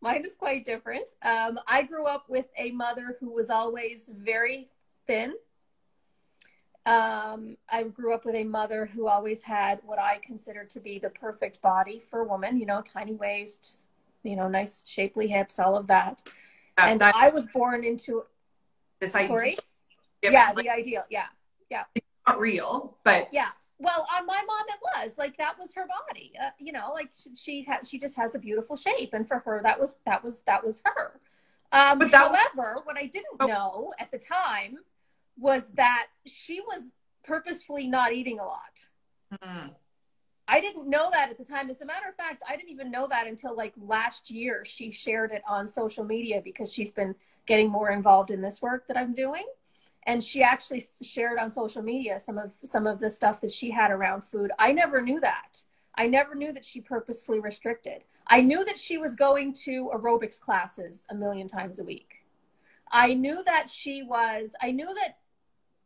mine 0.00 0.24
is 0.24 0.34
quite 0.34 0.64
different. 0.64 1.08
Um, 1.22 1.58
I 1.66 1.82
grew 1.82 2.06
up 2.06 2.24
with 2.28 2.46
a 2.56 2.70
mother 2.72 3.16
who 3.20 3.32
was 3.32 3.50
always 3.50 4.10
very 4.14 4.68
thin. 5.06 5.34
Um, 6.86 7.56
I 7.68 7.82
grew 7.82 8.14
up 8.14 8.24
with 8.24 8.34
a 8.34 8.44
mother 8.44 8.86
who 8.86 9.08
always 9.08 9.42
had 9.42 9.80
what 9.84 9.98
I 9.98 10.18
consider 10.22 10.64
to 10.64 10.80
be 10.80 10.98
the 10.98 11.10
perfect 11.10 11.60
body 11.60 12.00
for 12.00 12.20
a 12.20 12.24
woman, 12.24 12.58
you 12.58 12.66
know, 12.66 12.82
tiny 12.82 13.14
waist, 13.14 13.84
you 14.22 14.36
know, 14.36 14.48
nice 14.48 14.88
shapely 14.88 15.28
hips, 15.28 15.58
all 15.58 15.76
of 15.76 15.86
that. 15.88 16.22
and 16.76 17.02
I 17.02 17.28
was 17.30 17.46
born 17.48 17.84
into 17.84 18.24
this 19.00 19.14
idea. 19.14 19.28
Sorry? 19.28 19.58
Yeah, 20.22 20.52
the 20.52 20.68
ideal. 20.68 21.04
Yeah. 21.10 21.26
Yeah. 21.70 21.84
It's 21.94 22.06
not 22.26 22.40
real, 22.40 22.96
but 23.04 23.28
yeah. 23.32 23.48
Well, 23.80 24.08
on 24.16 24.26
my 24.26 24.42
mom, 24.44 24.66
it 24.68 24.80
was 25.06 25.18
like 25.18 25.36
that 25.36 25.56
was 25.58 25.72
her 25.74 25.86
body. 25.86 26.32
Uh, 26.40 26.50
you 26.58 26.72
know, 26.72 26.90
like 26.92 27.10
she, 27.14 27.34
she 27.36 27.62
has, 27.64 27.88
she 27.88 27.98
just 27.98 28.16
has 28.16 28.34
a 28.34 28.38
beautiful 28.38 28.76
shape, 28.76 29.10
and 29.12 29.26
for 29.26 29.38
her, 29.38 29.60
that 29.62 29.78
was 29.78 29.94
that 30.04 30.24
was 30.24 30.42
that 30.42 30.64
was 30.64 30.82
her. 30.84 31.20
Um, 31.70 31.98
but 31.98 32.10
that 32.10 32.28
however, 32.28 32.74
was- 32.76 32.82
what 32.84 32.96
I 32.96 33.06
didn't 33.06 33.36
oh. 33.40 33.46
know 33.46 33.94
at 33.98 34.10
the 34.10 34.18
time 34.18 34.78
was 35.38 35.68
that 35.74 36.08
she 36.26 36.60
was 36.60 36.92
purposefully 37.24 37.86
not 37.86 38.12
eating 38.12 38.40
a 38.40 38.44
lot. 38.44 38.60
Mm-hmm. 39.32 39.68
I 40.48 40.60
didn't 40.62 40.88
know 40.88 41.10
that 41.12 41.28
at 41.28 41.36
the 41.36 41.44
time. 41.44 41.68
As 41.68 41.82
a 41.82 41.86
matter 41.86 42.08
of 42.08 42.14
fact, 42.14 42.42
I 42.48 42.56
didn't 42.56 42.70
even 42.70 42.90
know 42.90 43.06
that 43.08 43.26
until 43.26 43.54
like 43.54 43.74
last 43.76 44.30
year. 44.30 44.64
She 44.64 44.90
shared 44.90 45.30
it 45.30 45.42
on 45.46 45.68
social 45.68 46.04
media 46.04 46.40
because 46.42 46.72
she's 46.72 46.90
been 46.90 47.14
getting 47.44 47.70
more 47.70 47.90
involved 47.90 48.30
in 48.30 48.40
this 48.40 48.62
work 48.62 48.88
that 48.88 48.96
I'm 48.96 49.12
doing. 49.12 49.44
And 50.04 50.24
she 50.24 50.42
actually 50.42 50.82
shared 51.02 51.38
on 51.38 51.50
social 51.50 51.82
media 51.82 52.18
some 52.18 52.38
of 52.38 52.52
some 52.64 52.86
of 52.86 52.98
the 52.98 53.10
stuff 53.10 53.42
that 53.42 53.52
she 53.52 53.70
had 53.70 53.90
around 53.90 54.24
food. 54.24 54.50
I 54.58 54.72
never 54.72 55.02
knew 55.02 55.20
that. 55.20 55.62
I 55.96 56.06
never 56.06 56.34
knew 56.34 56.52
that 56.52 56.64
she 56.64 56.80
purposefully 56.80 57.40
restricted. 57.40 58.04
I 58.26 58.40
knew 58.40 58.64
that 58.64 58.78
she 58.78 58.96
was 58.96 59.14
going 59.14 59.52
to 59.64 59.90
aerobics 59.94 60.40
classes 60.40 61.04
a 61.10 61.14
million 61.14 61.46
times 61.46 61.78
a 61.78 61.84
week. 61.84 62.24
I 62.90 63.12
knew 63.12 63.42
that 63.44 63.68
she 63.68 64.02
was 64.02 64.54
I 64.62 64.70
knew 64.70 64.94
that 64.94 65.18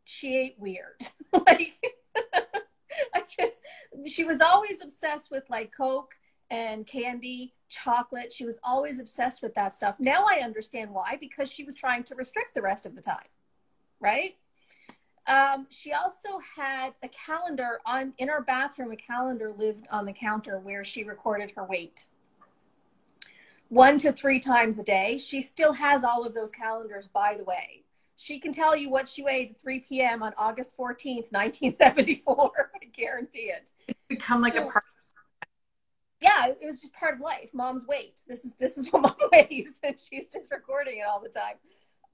she 0.05 0.37
ate 0.37 0.55
weird. 0.57 1.01
like 1.47 1.73
I 3.13 3.21
just, 3.21 3.61
she 4.05 4.23
was 4.23 4.41
always 4.41 4.81
obsessed 4.81 5.31
with 5.31 5.43
like 5.49 5.75
Coke 5.75 6.15
and 6.49 6.85
candy, 6.85 7.53
chocolate. 7.69 8.31
She 8.31 8.45
was 8.45 8.59
always 8.63 8.99
obsessed 8.99 9.41
with 9.41 9.55
that 9.55 9.73
stuff. 9.73 9.99
Now 9.99 10.25
I 10.27 10.41
understand 10.43 10.91
why, 10.91 11.17
because 11.19 11.51
she 11.51 11.63
was 11.63 11.75
trying 11.75 12.03
to 12.05 12.15
restrict 12.15 12.53
the 12.53 12.61
rest 12.61 12.85
of 12.85 12.95
the 12.95 13.01
time, 13.01 13.27
right? 13.99 14.35
Um, 15.25 15.67
she 15.69 15.93
also 15.93 16.39
had 16.57 16.93
a 17.01 17.07
calendar 17.07 17.79
on 17.85 18.13
in 18.17 18.27
her 18.27 18.41
bathroom. 18.41 18.91
A 18.91 18.97
calendar 18.97 19.53
lived 19.57 19.87
on 19.89 20.05
the 20.05 20.11
counter 20.11 20.59
where 20.59 20.83
she 20.83 21.03
recorded 21.03 21.51
her 21.55 21.63
weight 21.65 22.05
one 23.69 23.97
to 23.99 24.11
three 24.11 24.39
times 24.39 24.77
a 24.77 24.83
day. 24.83 25.17
She 25.17 25.41
still 25.41 25.73
has 25.73 26.03
all 26.03 26.25
of 26.25 26.33
those 26.33 26.51
calendars, 26.51 27.07
by 27.07 27.35
the 27.37 27.43
way 27.45 27.83
she 28.15 28.39
can 28.39 28.53
tell 28.53 28.75
you 28.75 28.89
what 28.89 29.07
she 29.07 29.23
weighed 29.23 29.51
at 29.51 29.57
3 29.57 29.79
p.m. 29.81 30.23
on 30.23 30.33
August 30.37 30.71
14th, 30.77 31.31
1974. 31.31 32.71
I 32.81 32.85
guarantee 32.85 33.51
it. 33.51 33.71
It's 33.87 33.99
become 34.07 34.41
like 34.41 34.53
so, 34.53 34.67
a 34.67 34.71
part. 34.71 34.83
Yeah, 36.21 36.47
it 36.47 36.65
was 36.65 36.79
just 36.79 36.93
part 36.93 37.15
of 37.15 37.19
life. 37.19 37.49
Mom's 37.53 37.85
weight. 37.85 38.21
This 38.27 38.45
is 38.45 38.55
this 38.55 38.77
is 38.77 38.87
what 38.91 39.01
mom 39.01 39.15
weighs, 39.31 39.73
and 39.83 39.95
she's 39.99 40.29
just 40.29 40.51
recording 40.51 40.99
it 40.99 41.07
all 41.07 41.21
the 41.21 41.29
time. 41.29 41.57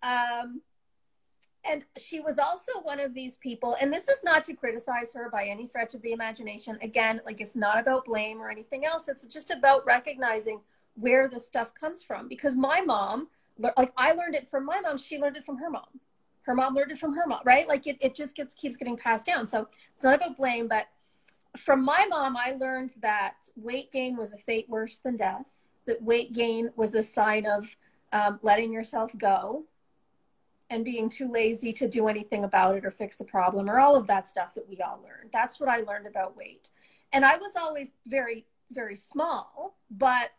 Um, 0.01 0.61
and 1.65 1.85
she 1.97 2.21
was 2.21 2.39
also 2.39 2.71
one 2.83 2.99
of 2.99 3.13
these 3.13 3.37
people, 3.37 3.75
and 3.81 3.91
this 3.91 4.07
is 4.07 4.23
not 4.23 4.45
to 4.45 4.53
criticize 4.53 5.13
her 5.13 5.29
by 5.29 5.45
any 5.45 5.67
stretch 5.67 5.93
of 5.93 6.01
the 6.01 6.13
imagination. 6.13 6.79
Again, 6.81 7.21
like 7.25 7.41
it's 7.41 7.55
not 7.55 7.79
about 7.79 8.05
blame 8.05 8.41
or 8.41 8.49
anything 8.49 8.85
else. 8.85 9.09
It's 9.09 9.25
just 9.25 9.51
about 9.51 9.85
recognizing 9.85 10.61
where 10.95 11.27
this 11.27 11.45
stuff 11.45 11.73
comes 11.73 12.01
from. 12.01 12.27
Because 12.27 12.55
my 12.55 12.81
mom 12.81 13.27
like 13.59 13.91
I 13.97 14.13
learned 14.13 14.35
it 14.35 14.47
from 14.47 14.65
my 14.65 14.79
mom. 14.79 14.97
She 14.97 15.19
learned 15.19 15.37
it 15.37 15.43
from 15.43 15.57
her 15.57 15.69
mom. 15.69 15.99
Her 16.43 16.55
mom 16.55 16.73
learned 16.73 16.91
it 16.91 16.97
from 16.97 17.13
her 17.13 17.27
mom, 17.27 17.41
right? 17.45 17.67
Like 17.67 17.85
it, 17.87 17.97
it 17.99 18.15
just 18.15 18.35
gets 18.35 18.55
keeps 18.55 18.77
getting 18.77 18.97
passed 18.97 19.25
down. 19.25 19.47
So 19.47 19.67
it's 19.93 20.03
not 20.03 20.15
about 20.15 20.37
blame, 20.37 20.67
but 20.67 20.87
from 21.57 21.83
my 21.83 22.05
mom, 22.09 22.37
I 22.37 22.55
learned 22.59 22.93
that 23.01 23.35
weight 23.55 23.91
gain 23.91 24.17
was 24.17 24.33
a 24.33 24.37
fate 24.37 24.67
worse 24.69 24.99
than 24.99 25.17
death. 25.17 25.69
That 25.85 26.01
weight 26.01 26.33
gain 26.33 26.69
was 26.75 26.93
a 26.95 27.03
sign 27.03 27.45
of 27.45 27.75
um, 28.11 28.39
letting 28.41 28.71
yourself 28.71 29.11
go 29.17 29.65
and 30.69 30.85
being 30.85 31.09
too 31.09 31.31
lazy 31.31 31.73
to 31.73 31.87
do 31.87 32.07
anything 32.07 32.43
about 32.43 32.75
it 32.75 32.85
or 32.85 32.91
fix 32.91 33.15
the 33.15 33.23
problem 33.23 33.69
or 33.69 33.79
all 33.79 33.95
of 33.95 34.05
that 34.07 34.27
stuff 34.27 34.53
that 34.53 34.67
we 34.69 34.79
all 34.81 34.99
learned. 35.03 35.31
That's 35.33 35.59
what 35.59 35.67
I 35.67 35.79
learned 35.79 36.07
about 36.07 36.37
weight. 36.37 36.69
And 37.11 37.25
I 37.25 37.37
was 37.37 37.53
always 37.59 37.91
very, 38.05 38.45
very 38.71 38.95
small, 38.95 39.77
but 39.89 40.29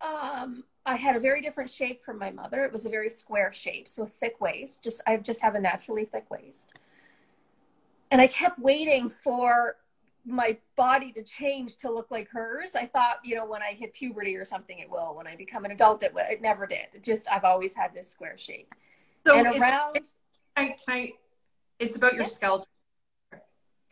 um, 0.00 0.64
I 0.84 0.96
had 0.96 1.16
a 1.16 1.20
very 1.20 1.40
different 1.40 1.70
shape 1.70 2.02
from 2.02 2.18
my 2.18 2.30
mother. 2.30 2.64
It 2.64 2.72
was 2.72 2.86
a 2.86 2.90
very 2.90 3.08
square 3.08 3.52
shape, 3.52 3.88
so 3.88 4.02
a 4.02 4.06
thick 4.06 4.40
waist. 4.40 4.82
Just 4.82 5.00
I 5.06 5.16
just 5.16 5.40
have 5.40 5.54
a 5.54 5.60
naturally 5.60 6.04
thick 6.04 6.30
waist. 6.30 6.72
And 8.10 8.20
I 8.20 8.26
kept 8.26 8.58
waiting 8.58 9.08
for 9.08 9.76
my 10.24 10.56
body 10.76 11.12
to 11.12 11.22
change 11.22 11.76
to 11.78 11.90
look 11.90 12.10
like 12.10 12.28
hers. 12.28 12.74
I 12.74 12.86
thought, 12.86 13.18
you 13.24 13.34
know, 13.34 13.46
when 13.46 13.62
I 13.62 13.72
hit 13.72 13.94
puberty 13.94 14.36
or 14.36 14.44
something, 14.44 14.78
it 14.78 14.90
will. 14.90 15.14
When 15.14 15.26
I 15.26 15.36
become 15.36 15.64
an 15.64 15.70
adult, 15.70 16.02
it 16.02 16.12
will. 16.12 16.24
It 16.28 16.42
never 16.42 16.66
did. 16.66 16.86
It 16.94 17.02
just 17.02 17.30
I've 17.30 17.44
always 17.44 17.74
had 17.74 17.94
this 17.94 18.10
square 18.10 18.36
shape. 18.36 18.72
So 19.24 19.36
and 19.36 19.46
around, 19.60 19.96
it's, 19.96 20.14
I, 20.56 20.76
I, 20.88 21.12
it's 21.78 21.96
about 21.96 22.14
your 22.14 22.26
skeleton. 22.26 22.66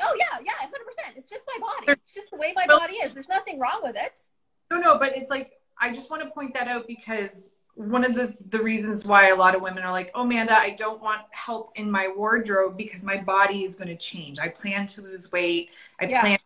Oh 0.02 0.16
yeah, 0.18 0.38
yeah, 0.44 0.52
hundred 0.58 0.86
percent. 0.86 1.16
It's 1.16 1.30
just 1.30 1.44
my 1.46 1.60
body. 1.60 1.92
It's 2.00 2.14
just 2.14 2.30
the 2.30 2.36
way 2.36 2.52
my 2.56 2.66
body 2.66 2.94
is. 2.94 3.14
There's 3.14 3.28
nothing 3.28 3.60
wrong 3.60 3.80
with 3.82 3.96
it. 3.96 4.18
No, 4.70 4.78
no, 4.78 4.98
but 4.98 5.16
it's 5.16 5.30
like 5.30 5.52
I 5.80 5.92
just 5.92 6.10
want 6.10 6.22
to 6.22 6.30
point 6.30 6.54
that 6.54 6.68
out 6.68 6.86
because 6.86 7.52
one 7.74 8.04
of 8.04 8.14
the, 8.14 8.34
the 8.50 8.62
reasons 8.62 9.04
why 9.04 9.30
a 9.30 9.34
lot 9.34 9.54
of 9.54 9.62
women 9.62 9.82
are 9.82 9.90
like, 9.90 10.10
oh, 10.14 10.22
Amanda, 10.22 10.56
I 10.56 10.70
don't 10.70 11.00
want 11.00 11.22
help 11.30 11.72
in 11.76 11.90
my 11.90 12.12
wardrobe 12.14 12.76
because 12.76 13.02
my 13.02 13.16
body 13.16 13.64
is 13.64 13.76
going 13.76 13.88
to 13.88 13.96
change. 13.96 14.38
I 14.38 14.48
plan 14.48 14.86
to 14.88 15.02
lose 15.02 15.32
weight. 15.32 15.70
I 15.98 16.04
yeah. 16.04 16.20
plan 16.20 16.38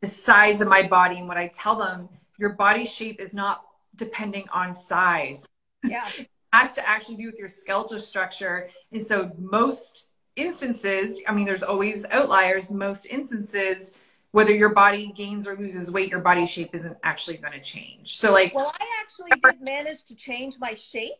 the 0.00 0.08
size 0.08 0.60
of 0.60 0.68
my 0.68 0.82
body. 0.82 1.18
And 1.18 1.28
what 1.28 1.36
I 1.36 1.48
tell 1.48 1.76
them, 1.76 2.08
your 2.38 2.50
body 2.50 2.84
shape 2.84 3.20
is 3.20 3.32
not 3.32 3.64
depending 3.94 4.48
on 4.52 4.74
size. 4.74 5.46
Yeah. 5.84 6.08
it 6.18 6.28
has 6.52 6.72
to 6.72 6.88
actually 6.88 7.16
do 7.16 7.26
with 7.26 7.38
your 7.38 7.48
skeletal 7.48 8.00
structure. 8.00 8.68
And 8.90 9.06
so 9.06 9.30
most 9.38 10.08
instances, 10.34 11.20
I 11.28 11.32
mean, 11.32 11.44
there's 11.44 11.62
always 11.62 12.04
outliers. 12.06 12.70
Most 12.70 13.06
instances, 13.06 13.92
whether 14.32 14.54
your 14.54 14.70
body 14.70 15.12
gains 15.14 15.46
or 15.46 15.56
loses 15.56 15.90
weight, 15.90 16.10
your 16.10 16.20
body 16.20 16.46
shape 16.46 16.74
isn't 16.74 16.96
actually 17.04 17.36
going 17.36 17.52
to 17.52 17.60
change. 17.60 18.18
So, 18.18 18.32
like, 18.32 18.54
well, 18.54 18.74
I 18.80 18.86
actually 19.00 19.30
did 19.42 19.60
manage 19.60 20.04
to 20.04 20.14
change 20.14 20.56
my 20.58 20.72
shape, 20.72 21.12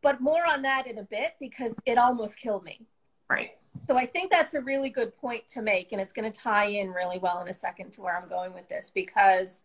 but 0.00 0.20
more 0.20 0.46
on 0.46 0.62
that 0.62 0.86
in 0.86 0.98
a 0.98 1.02
bit 1.02 1.34
because 1.40 1.74
it 1.84 1.98
almost 1.98 2.38
killed 2.38 2.64
me. 2.64 2.86
Right. 3.28 3.50
So, 3.88 3.96
I 3.96 4.06
think 4.06 4.30
that's 4.30 4.54
a 4.54 4.60
really 4.60 4.90
good 4.90 5.14
point 5.16 5.46
to 5.48 5.62
make, 5.62 5.90
and 5.90 6.00
it's 6.00 6.12
going 6.12 6.30
to 6.30 6.36
tie 6.36 6.66
in 6.66 6.90
really 6.90 7.18
well 7.18 7.40
in 7.42 7.48
a 7.48 7.54
second 7.54 7.92
to 7.94 8.00
where 8.00 8.16
I'm 8.16 8.28
going 8.28 8.54
with 8.54 8.68
this 8.68 8.92
because, 8.94 9.64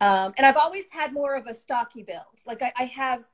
um, 0.00 0.34
and 0.36 0.44
I've 0.44 0.56
always 0.56 0.90
had 0.90 1.12
more 1.12 1.36
of 1.36 1.46
a 1.46 1.54
stocky 1.54 2.02
build. 2.02 2.42
Like, 2.44 2.60
I, 2.60 2.72
I 2.76 2.84
have. 2.86 3.24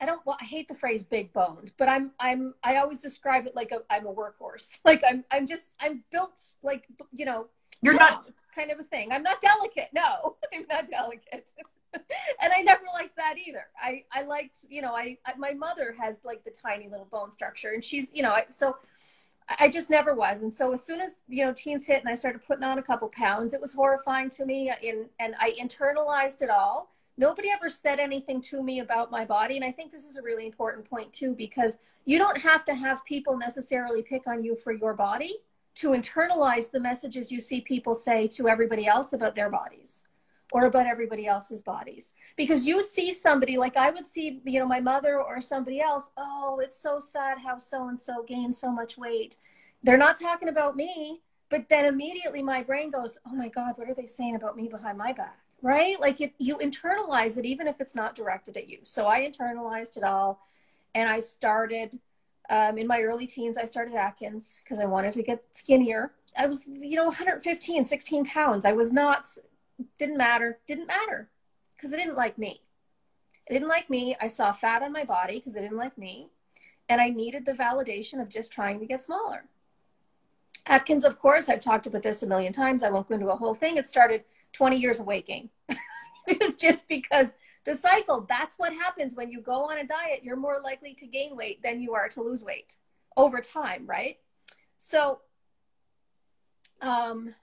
I 0.00 0.06
don't. 0.06 0.24
Well, 0.24 0.36
I 0.40 0.44
hate 0.44 0.68
the 0.68 0.74
phrase 0.74 1.02
"big 1.02 1.32
boned," 1.32 1.72
but 1.78 1.88
I'm. 1.88 2.12
I'm. 2.20 2.54
I 2.62 2.76
always 2.76 3.00
describe 3.00 3.46
it 3.46 3.56
like 3.56 3.72
a, 3.72 3.82
I'm 3.90 4.06
a 4.06 4.12
workhorse. 4.12 4.78
Like 4.84 5.02
I'm. 5.08 5.24
I'm 5.32 5.46
just. 5.48 5.74
I'm 5.80 6.02
built 6.10 6.40
like 6.62 6.84
you 7.12 7.24
know 7.24 7.48
you're 7.82 7.94
not 7.94 8.24
kind 8.54 8.70
of 8.70 8.78
a 8.78 8.84
thing. 8.84 9.12
I'm 9.12 9.22
not 9.22 9.40
delicate. 9.40 9.88
No, 9.92 10.36
I'm 10.54 10.64
not 10.70 10.88
delicate. 10.88 11.48
and 12.40 12.52
I 12.52 12.62
never 12.62 12.84
liked 12.94 13.16
that 13.16 13.36
either. 13.44 13.66
I, 13.80 14.04
I 14.12 14.22
liked, 14.22 14.58
you 14.68 14.82
know, 14.82 14.94
I, 14.94 15.18
I, 15.26 15.34
my 15.36 15.52
mother 15.52 15.94
has 16.00 16.20
like 16.24 16.44
the 16.44 16.50
tiny 16.50 16.88
little 16.88 17.08
bone 17.10 17.30
structure 17.30 17.70
and 17.70 17.84
she's, 17.84 18.10
you 18.14 18.22
know, 18.22 18.30
I, 18.30 18.44
so 18.50 18.76
I 19.58 19.68
just 19.68 19.90
never 19.90 20.14
was. 20.14 20.42
And 20.42 20.52
so 20.52 20.72
as 20.72 20.84
soon 20.84 21.00
as, 21.00 21.22
you 21.28 21.44
know, 21.44 21.52
teens 21.52 21.86
hit 21.86 22.00
and 22.00 22.08
I 22.08 22.14
started 22.14 22.46
putting 22.46 22.64
on 22.64 22.78
a 22.78 22.82
couple 22.82 23.08
pounds, 23.08 23.52
it 23.52 23.60
was 23.60 23.74
horrifying 23.74 24.30
to 24.30 24.46
me 24.46 24.72
in, 24.82 25.06
and 25.18 25.34
I 25.38 25.52
internalized 25.60 26.42
it 26.42 26.50
all. 26.50 26.94
Nobody 27.18 27.48
ever 27.50 27.68
said 27.68 27.98
anything 27.98 28.40
to 28.42 28.62
me 28.62 28.80
about 28.80 29.10
my 29.10 29.24
body. 29.24 29.56
And 29.56 29.64
I 29.64 29.72
think 29.72 29.92
this 29.92 30.04
is 30.04 30.16
a 30.16 30.22
really 30.22 30.46
important 30.46 30.88
point 30.88 31.12
too, 31.12 31.34
because 31.34 31.78
you 32.04 32.18
don't 32.18 32.38
have 32.38 32.64
to 32.66 32.74
have 32.74 33.04
people 33.04 33.36
necessarily 33.36 34.02
pick 34.02 34.26
on 34.26 34.42
you 34.42 34.56
for 34.56 34.72
your 34.72 34.94
body 34.94 35.40
to 35.74 35.90
internalize 35.90 36.70
the 36.70 36.80
messages 36.80 37.32
you 37.32 37.40
see 37.40 37.60
people 37.60 37.94
say 37.94 38.26
to 38.28 38.48
everybody 38.48 38.86
else 38.86 39.12
about 39.12 39.34
their 39.34 39.50
bodies 39.50 40.04
or 40.52 40.66
about 40.66 40.86
everybody 40.86 41.26
else's 41.26 41.62
bodies. 41.62 42.12
Because 42.36 42.66
you 42.66 42.82
see 42.82 43.12
somebody 43.12 43.56
like 43.56 43.76
i 43.76 43.90
would 43.90 44.06
see 44.06 44.40
you 44.44 44.60
know 44.60 44.66
my 44.66 44.80
mother 44.80 45.20
or 45.20 45.40
somebody 45.40 45.80
else 45.80 46.10
oh 46.16 46.60
it's 46.62 46.80
so 46.80 47.00
sad 47.00 47.38
how 47.38 47.58
so 47.58 47.88
and 47.88 47.98
so 47.98 48.22
gained 48.22 48.54
so 48.54 48.70
much 48.70 48.96
weight. 48.96 49.38
They're 49.82 49.96
not 49.96 50.20
talking 50.20 50.48
about 50.48 50.76
me 50.76 51.22
but 51.48 51.68
then 51.68 51.86
immediately 51.86 52.42
my 52.42 52.62
brain 52.62 52.90
goes 52.90 53.18
oh 53.26 53.34
my 53.34 53.48
god 53.48 53.72
what 53.76 53.88
are 53.88 53.94
they 53.94 54.06
saying 54.06 54.36
about 54.36 54.56
me 54.56 54.68
behind 54.68 54.98
my 54.98 55.12
back? 55.12 55.38
Right? 55.62 55.98
Like 56.00 56.20
it, 56.20 56.34
you 56.38 56.58
internalize 56.58 57.38
it 57.38 57.44
even 57.44 57.66
if 57.66 57.80
it's 57.80 57.94
not 57.94 58.14
directed 58.14 58.56
at 58.56 58.68
you. 58.68 58.78
So 58.82 59.06
i 59.06 59.20
internalized 59.20 59.96
it 59.96 60.04
all 60.04 60.46
and 60.94 61.08
i 61.08 61.18
started 61.20 61.98
um, 62.52 62.76
in 62.76 62.86
my 62.86 63.00
early 63.00 63.26
teens, 63.26 63.56
I 63.56 63.64
started 63.64 63.94
Atkins 63.94 64.60
because 64.62 64.78
I 64.78 64.84
wanted 64.84 65.14
to 65.14 65.22
get 65.22 65.42
skinnier. 65.52 66.12
I 66.36 66.46
was, 66.46 66.66
you 66.66 66.96
know, 66.96 67.06
115, 67.06 67.86
16 67.86 68.26
pounds. 68.26 68.66
I 68.66 68.72
was 68.72 68.92
not, 68.92 69.26
didn't 69.98 70.18
matter, 70.18 70.58
didn't 70.66 70.86
matter 70.86 71.30
because 71.74 71.94
it 71.94 71.96
didn't 71.96 72.16
like 72.16 72.36
me. 72.36 72.60
It 73.46 73.54
didn't 73.54 73.68
like 73.68 73.88
me. 73.88 74.16
I 74.20 74.26
saw 74.26 74.52
fat 74.52 74.82
on 74.82 74.92
my 74.92 75.02
body 75.02 75.38
because 75.38 75.56
it 75.56 75.62
didn't 75.62 75.78
like 75.78 75.96
me. 75.96 76.28
And 76.90 77.00
I 77.00 77.08
needed 77.08 77.46
the 77.46 77.52
validation 77.52 78.20
of 78.20 78.28
just 78.28 78.52
trying 78.52 78.80
to 78.80 78.86
get 78.86 79.02
smaller. 79.02 79.44
Atkins, 80.66 81.06
of 81.06 81.18
course, 81.18 81.48
I've 81.48 81.62
talked 81.62 81.86
about 81.86 82.02
this 82.02 82.22
a 82.22 82.26
million 82.26 82.52
times. 82.52 82.82
I 82.82 82.90
won't 82.90 83.08
go 83.08 83.14
into 83.14 83.30
a 83.30 83.36
whole 83.36 83.54
thing. 83.54 83.78
It 83.78 83.88
started 83.88 84.24
20 84.52 84.76
years 84.76 85.00
of 85.00 85.06
weight 85.06 85.26
gain. 85.26 85.48
just 86.58 86.86
because 86.86 87.34
the 87.64 87.74
cycle 87.74 88.26
that's 88.28 88.58
what 88.58 88.72
happens 88.72 89.14
when 89.14 89.30
you 89.30 89.40
go 89.40 89.64
on 89.64 89.78
a 89.78 89.86
diet 89.86 90.20
you're 90.22 90.36
more 90.36 90.60
likely 90.62 90.94
to 90.94 91.06
gain 91.06 91.36
weight 91.36 91.62
than 91.62 91.80
you 91.80 91.94
are 91.94 92.08
to 92.08 92.22
lose 92.22 92.42
weight 92.44 92.76
over 93.16 93.40
time 93.40 93.84
right? 93.86 94.18
So 94.78 95.20
um 96.80 97.34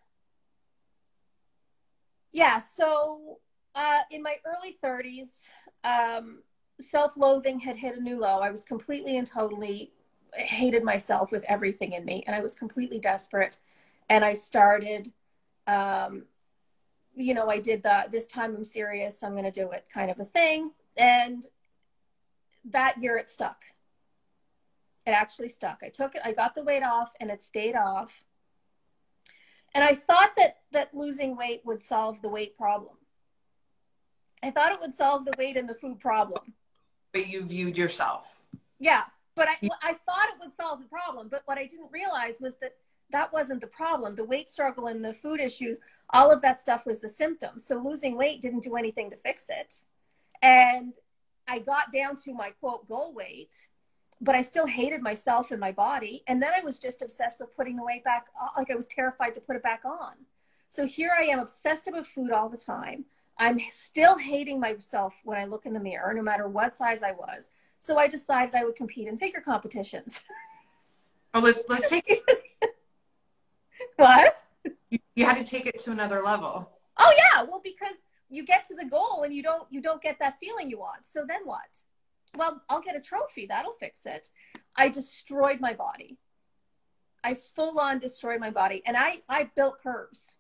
yeah 2.32 2.60
so 2.60 3.40
uh, 3.76 4.00
in 4.12 4.22
my 4.22 4.36
early 4.46 4.78
30s 4.84 5.52
um, 5.84 6.42
self-loathing 6.82 7.60
had 7.60 7.78
hit 7.78 7.96
a 7.96 8.02
new 8.02 8.20
low. 8.20 8.40
I 8.40 8.50
was 8.50 8.66
completely 8.66 9.18
and 9.18 9.28
totally 9.28 9.94
hated 10.34 10.84
myself 10.84 11.32
with 11.32 11.44
everything 11.48 11.94
in 11.94 12.06
me 12.06 12.24
and 12.28 12.36
i 12.36 12.42
was 12.42 12.56
completely 12.56 13.00
desperate 13.00 13.58
and 14.10 14.24
i 14.24 14.34
started 14.34 15.12
um, 15.68 16.24
you 17.16 17.34
know, 17.34 17.50
I 17.50 17.60
did 17.60 17.84
the 17.84 18.06
this 18.12 18.26
time 18.26 18.56
I'm 18.56 18.66
serious, 18.66 19.24
I'm 19.24 19.34
going 19.34 19.44
to 19.44 19.52
do 19.52 19.72
it 19.72 19.86
kind 19.94 20.12
of 20.12 20.20
a 20.20 20.26
thing. 20.26 20.72
And 20.98 21.46
that 22.66 23.02
year 23.02 23.18
it 23.18 23.30
stuck. 23.30 23.64
It 25.06 25.12
actually 25.12 25.50
stuck. 25.50 25.80
I 25.82 25.90
took 25.90 26.16
it, 26.16 26.22
I 26.24 26.34
got 26.34 26.56
the 26.56 26.64
weight 26.64 26.84
off 26.84 27.12
and 27.20 27.30
it 27.32 27.42
stayed 27.42 27.76
off. 27.76 28.24
And 29.74 29.84
I 29.84 29.94
thought 29.94 30.32
that 30.38 30.58
that 30.72 30.94
losing 30.94 31.38
weight 31.38 31.62
would 31.64 31.82
solve 31.82 32.22
the 32.22 32.30
weight 32.30 32.58
problem. 32.58 32.96
I 34.42 34.52
thought 34.52 34.72
it 34.72 34.80
would 34.80 34.96
solve 34.96 35.26
the 35.26 35.34
weight 35.38 35.58
and 35.58 35.68
the 35.68 35.76
food 35.76 36.00
problem. 36.00 36.54
But 37.12 37.28
you 37.28 37.44
viewed 37.44 37.78
yourself. 37.78 38.24
Yeah, 38.80 39.04
but 39.36 39.48
I, 39.48 39.70
I 39.82 39.94
thought 40.06 40.30
it 40.30 40.40
would 40.42 40.54
solve 40.54 40.80
the 40.80 40.88
problem. 40.88 41.28
But 41.30 41.44
what 41.46 41.58
I 41.58 41.66
didn't 41.66 41.92
realize 41.92 42.36
was 42.40 42.56
that 42.58 42.76
that 43.12 43.34
wasn't 43.34 43.62
the 43.62 43.68
problem. 43.68 44.16
The 44.16 44.24
weight 44.24 44.50
struggle 44.50 44.88
and 44.88 45.04
the 45.04 45.14
food 45.14 45.40
issues, 45.40 45.80
all 46.12 46.32
of 46.32 46.42
that 46.42 46.60
stuff 46.60 46.86
was 46.86 47.00
the 47.00 47.10
symptoms. 47.10 47.66
So 47.66 47.78
losing 47.78 48.16
weight 48.16 48.42
didn't 48.42 48.64
do 48.64 48.76
anything 48.76 49.10
to 49.10 49.16
fix 49.16 49.48
it. 49.50 49.82
And 50.42 50.94
I 51.48 51.60
got 51.60 51.92
down 51.92 52.16
to 52.24 52.34
my 52.34 52.52
quote 52.52 52.88
goal 52.88 53.14
weight, 53.14 53.68
but 54.22 54.36
I 54.36 54.42
still 54.42 54.68
hated 54.68 55.02
myself 55.02 55.52
and 55.52 55.60
my 55.60 55.72
body. 55.72 56.24
And 56.28 56.42
then 56.42 56.52
I 56.56 56.64
was 56.64 56.80
just 56.80 57.02
obsessed 57.02 57.40
with 57.40 57.56
putting 57.56 57.76
the 57.76 57.84
weight 57.84 58.04
back, 58.04 58.28
uh, 58.40 58.48
like 58.58 58.70
I 58.72 58.76
was 58.76 58.88
terrified 58.88 59.34
to 59.36 59.42
put 59.42 59.56
it 59.56 59.64
back 59.64 59.82
on. 59.86 60.14
So 60.68 60.86
here 60.86 61.12
I 61.18 61.24
am 61.24 61.40
obsessed 61.40 61.88
about 61.88 62.06
food 62.06 62.32
all 62.32 62.50
the 62.50 62.58
time. 62.58 63.06
I'm 63.40 63.60
still 63.70 64.18
hating 64.18 64.60
myself 64.60 65.16
when 65.24 65.38
I 65.38 65.46
look 65.46 65.66
in 65.66 65.74
the 65.74 65.80
mirror, 65.80 66.14
no 66.14 66.22
matter 66.22 66.48
what 66.48 66.76
size 66.76 67.02
I 67.02 67.14
was. 67.14 67.50
So 67.78 67.98
I 67.98 68.08
decided 68.08 68.54
I 68.54 68.66
would 68.66 68.76
compete 68.76 69.08
in 69.08 69.18
figure 69.18 69.42
competitions. 69.42 70.22
Oh, 71.34 71.40
let's 71.40 71.60
let's 71.70 71.90
take 71.90 72.08
what? 73.96 74.44
You, 74.90 75.00
you 75.16 75.26
had 75.26 75.36
to 75.36 75.44
take 75.44 75.66
it 75.66 75.80
to 75.80 75.92
another 75.92 76.22
level. 76.24 76.70
Oh 76.98 77.14
yeah, 77.18 77.44
well 77.44 77.62
because 77.64 77.96
you 78.30 78.46
get 78.46 78.66
to 78.66 78.76
the 78.76 78.86
goal 78.86 79.24
and 79.24 79.34
you 79.34 79.42
don't 79.42 79.68
you 79.70 79.82
don't 79.82 80.02
get 80.02 80.20
that 80.20 80.40
feeling 80.40 80.70
you 80.70 80.80
want. 80.80 81.06
So 81.06 81.26
then 81.28 81.42
what? 81.46 81.82
Well, 82.36 82.62
I'll 82.70 82.82
get 82.82 82.96
a 82.96 83.00
trophy. 83.00 83.48
That'll 83.48 83.72
fix 83.72 84.06
it. 84.06 84.30
I 84.76 84.90
destroyed 84.90 85.60
my 85.60 85.74
body. 85.74 86.18
I 87.24 87.34
full 87.34 87.80
on 87.80 88.00
destroyed 88.00 88.40
my 88.40 88.52
body 88.52 88.84
and 88.86 88.96
I 88.98 89.22
I 89.28 89.50
built 89.56 89.82
curves. 89.82 90.36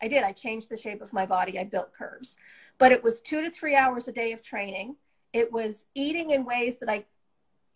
I 0.00 0.08
did. 0.08 0.22
I 0.24 0.32
changed 0.32 0.68
the 0.68 0.76
shape 0.76 1.00
of 1.00 1.12
my 1.12 1.26
body. 1.26 1.58
I 1.58 1.64
built 1.64 1.92
curves. 1.92 2.36
But 2.78 2.90
it 2.90 3.04
was 3.04 3.20
2 3.20 3.42
to 3.42 3.50
3 3.50 3.76
hours 3.76 4.08
a 4.08 4.12
day 4.12 4.32
of 4.32 4.42
training. 4.42 4.96
It 5.32 5.52
was 5.52 5.84
eating 5.94 6.32
in 6.32 6.44
ways 6.44 6.78
that 6.78 6.88
I 6.88 7.04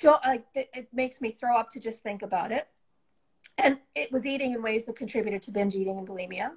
don't 0.00 0.22
like 0.24 0.44
it 0.54 0.88
makes 0.92 1.20
me 1.20 1.30
throw 1.30 1.56
up 1.56 1.70
to 1.70 1.80
just 1.80 2.02
think 2.02 2.22
about 2.22 2.52
it 2.52 2.68
and 3.58 3.78
it 3.94 4.12
was 4.12 4.26
eating 4.26 4.52
in 4.52 4.62
ways 4.62 4.84
that 4.86 4.96
contributed 4.96 5.42
to 5.42 5.50
binge 5.50 5.74
eating 5.74 5.98
and 5.98 6.06
bulimia. 6.06 6.52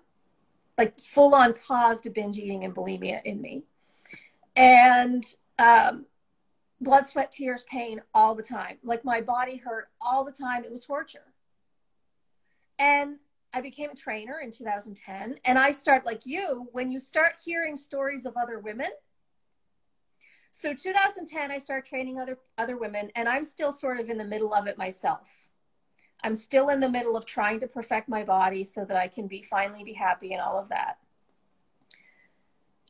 Like 0.77 0.97
full 0.99 1.35
on 1.35 1.53
caused 1.53 2.11
binge 2.13 2.37
eating 2.37 2.63
and 2.63 2.73
bulimia 2.73 3.21
in 3.23 3.41
me. 3.41 3.63
And 4.55 5.25
um, 5.57 6.05
blood 6.81 7.05
sweat 7.07 7.31
tears 7.31 7.63
pain 7.69 8.01
all 8.13 8.35
the 8.35 8.43
time. 8.43 8.77
Like 8.83 9.03
my 9.03 9.21
body 9.21 9.57
hurt 9.57 9.89
all 10.01 10.23
the 10.23 10.31
time. 10.31 10.63
It 10.63 10.71
was 10.71 10.85
torture. 10.85 11.33
And 12.77 13.17
I 13.53 13.61
became 13.61 13.89
a 13.89 13.95
trainer 13.95 14.39
in 14.43 14.51
2010, 14.51 15.39
and 15.43 15.57
I 15.57 15.71
start 15.71 16.05
like 16.05 16.25
you 16.25 16.67
when 16.71 16.91
you 16.91 16.99
start 16.99 17.33
hearing 17.43 17.75
stories 17.75 18.25
of 18.25 18.37
other 18.37 18.59
women. 18.59 18.91
So 20.51 20.73
2010, 20.73 21.51
I 21.51 21.57
start 21.57 21.85
training 21.85 22.19
other 22.19 22.37
other 22.57 22.77
women, 22.77 23.11
and 23.15 23.27
I'm 23.27 23.45
still 23.45 23.71
sort 23.71 23.99
of 23.99 24.09
in 24.09 24.17
the 24.17 24.25
middle 24.25 24.53
of 24.53 24.67
it 24.67 24.77
myself. 24.77 25.48
I'm 26.23 26.35
still 26.35 26.69
in 26.69 26.79
the 26.79 26.89
middle 26.89 27.15
of 27.15 27.25
trying 27.25 27.59
to 27.61 27.67
perfect 27.67 28.09
my 28.09 28.23
body 28.23 28.65
so 28.65 28.85
that 28.85 28.97
I 28.97 29.07
can 29.07 29.27
be 29.27 29.41
finally 29.41 29.83
be 29.83 29.93
happy 29.93 30.33
and 30.33 30.41
all 30.41 30.59
of 30.59 30.69
that. 30.69 30.97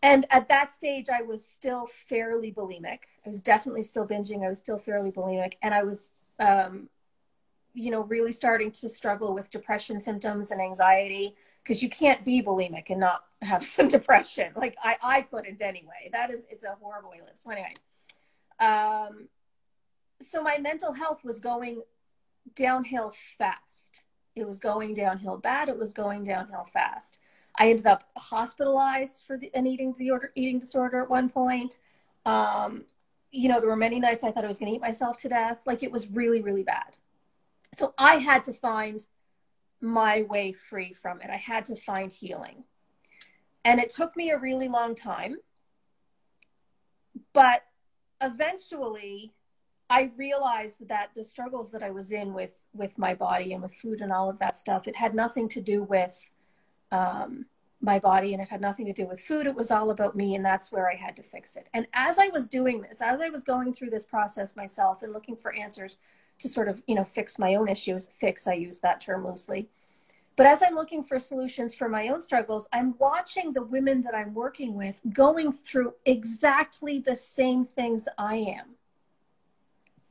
And 0.01 0.25
at 0.29 0.47
that 0.47 0.71
stage, 0.71 1.07
I 1.09 1.21
was 1.21 1.45
still 1.45 1.85
fairly 1.85 2.51
bulimic. 2.51 2.99
I 3.25 3.29
was 3.29 3.41
definitely 3.41 3.81
still 3.81 4.07
binging. 4.07 4.45
I 4.45 4.49
was 4.49 4.59
still 4.59 4.77
fairly 4.77 5.11
bulimic, 5.11 5.53
and 5.61 5.73
I 5.73 5.83
was 5.83 6.11
um, 6.39 6.89
you 7.73 7.91
know, 7.91 8.01
really 8.03 8.31
starting 8.33 8.71
to 8.71 8.89
struggle 8.89 9.33
with 9.33 9.51
depression 9.51 10.01
symptoms 10.01 10.51
and 10.51 10.61
anxiety 10.61 11.35
because 11.63 11.83
you 11.83 11.89
can't 11.89 12.25
be 12.25 12.41
bulimic 12.41 12.89
and 12.89 12.99
not 12.99 13.25
have 13.41 13.63
some 13.75 13.87
depression. 13.87 14.51
Like 14.55 14.75
I, 14.83 14.97
I 15.03 15.21
couldn't 15.21 15.61
anyway. 15.61 16.09
That 16.11 16.31
is, 16.31 16.45
it's 16.49 16.63
a 16.63 16.75
horrible 16.81 17.11
way 17.11 17.19
to 17.19 17.23
live. 17.23 17.33
So 17.35 17.51
anyway, 17.51 17.73
um, 18.59 19.27
so 20.21 20.41
my 20.41 20.57
mental 20.57 20.93
health 20.93 21.23
was 21.23 21.39
going 21.39 21.81
downhill 22.55 23.13
fast. 23.37 24.03
It 24.35 24.47
was 24.47 24.59
going 24.59 24.93
downhill 24.93 25.37
bad. 25.37 25.69
It 25.69 25.77
was 25.77 25.93
going 25.93 26.23
downhill 26.23 26.63
fast. 26.63 27.19
I 27.55 27.69
ended 27.69 27.87
up 27.87 28.09
hospitalized 28.17 29.25
for 29.25 29.37
the, 29.37 29.51
an 29.53 29.67
eating 29.67 29.93
disorder, 29.93 30.31
eating 30.35 30.59
disorder 30.59 31.01
at 31.01 31.09
one 31.09 31.29
point. 31.29 31.77
Um, 32.25 32.85
you 33.31 33.49
know, 33.49 33.59
there 33.59 33.69
were 33.69 33.75
many 33.75 33.99
nights 33.99 34.23
I 34.23 34.31
thought 34.31 34.45
I 34.45 34.47
was 34.47 34.57
going 34.57 34.71
to 34.71 34.75
eat 34.75 34.81
myself 34.81 35.17
to 35.19 35.29
death. 35.29 35.61
Like 35.65 35.83
it 35.83 35.91
was 35.91 36.09
really, 36.09 36.41
really 36.41 36.63
bad. 36.63 36.95
So 37.73 37.93
I 37.97 38.15
had 38.15 38.43
to 38.45 38.53
find 38.53 39.05
my 39.81 40.23
way 40.23 40.51
free 40.51 40.93
from 40.93 41.21
it. 41.21 41.29
I 41.29 41.37
had 41.37 41.65
to 41.65 41.75
find 41.75 42.11
healing. 42.11 42.63
And 43.65 43.79
it 43.79 43.93
took 43.93 44.15
me 44.15 44.31
a 44.31 44.39
really 44.39 44.67
long 44.67 44.95
time. 44.95 45.37
But 47.33 47.63
eventually, 48.21 49.33
I 49.89 50.11
realized 50.17 50.87
that 50.87 51.09
the 51.15 51.23
struggles 51.23 51.71
that 51.71 51.81
I 51.81 51.89
was 51.89 52.11
in 52.11 52.33
with 52.33 52.61
with 52.73 52.97
my 52.97 53.15
body 53.15 53.53
and 53.53 53.61
with 53.61 53.73
food 53.73 54.01
and 54.01 54.11
all 54.11 54.29
of 54.29 54.39
that 54.39 54.57
stuff, 54.57 54.87
it 54.87 54.95
had 54.95 55.15
nothing 55.15 55.49
to 55.49 55.61
do 55.61 55.83
with 55.83 56.29
um, 56.91 57.45
my 57.81 57.97
body 57.97 58.33
and 58.33 58.41
it 58.41 58.49
had 58.49 58.61
nothing 58.61 58.85
to 58.85 58.93
do 58.93 59.07
with 59.07 59.19
food. 59.19 59.47
It 59.47 59.55
was 59.55 59.71
all 59.71 59.89
about 59.89 60.15
me, 60.15 60.35
and 60.35 60.45
that's 60.45 60.71
where 60.71 60.89
I 60.89 60.95
had 60.95 61.15
to 61.15 61.23
fix 61.23 61.55
it. 61.55 61.67
And 61.73 61.87
as 61.93 62.19
I 62.19 62.27
was 62.29 62.47
doing 62.47 62.81
this, 62.81 63.01
as 63.01 63.19
I 63.21 63.29
was 63.29 63.43
going 63.43 63.73
through 63.73 63.89
this 63.89 64.05
process 64.05 64.55
myself 64.55 65.01
and 65.01 65.13
looking 65.13 65.35
for 65.35 65.53
answers, 65.55 65.97
to 66.39 66.47
sort 66.47 66.67
of 66.67 66.81
you 66.87 66.95
know 66.95 67.03
fix 67.03 67.37
my 67.37 67.55
own 67.55 67.67
issues 67.67 68.09
fix 68.19 68.47
i 68.47 68.53
use 68.53 68.79
that 68.79 69.01
term 69.01 69.25
loosely 69.25 69.67
but 70.35 70.45
as 70.45 70.63
i'm 70.63 70.73
looking 70.73 71.03
for 71.03 71.19
solutions 71.19 71.75
for 71.75 71.87
my 71.87 72.07
own 72.07 72.21
struggles 72.21 72.67
i'm 72.73 72.95
watching 72.97 73.53
the 73.53 73.61
women 73.63 74.01
that 74.01 74.15
i'm 74.15 74.33
working 74.33 74.73
with 74.73 74.99
going 75.13 75.51
through 75.51 75.93
exactly 76.05 76.99
the 76.99 77.15
same 77.15 77.63
things 77.63 78.07
i 78.17 78.35
am 78.35 78.65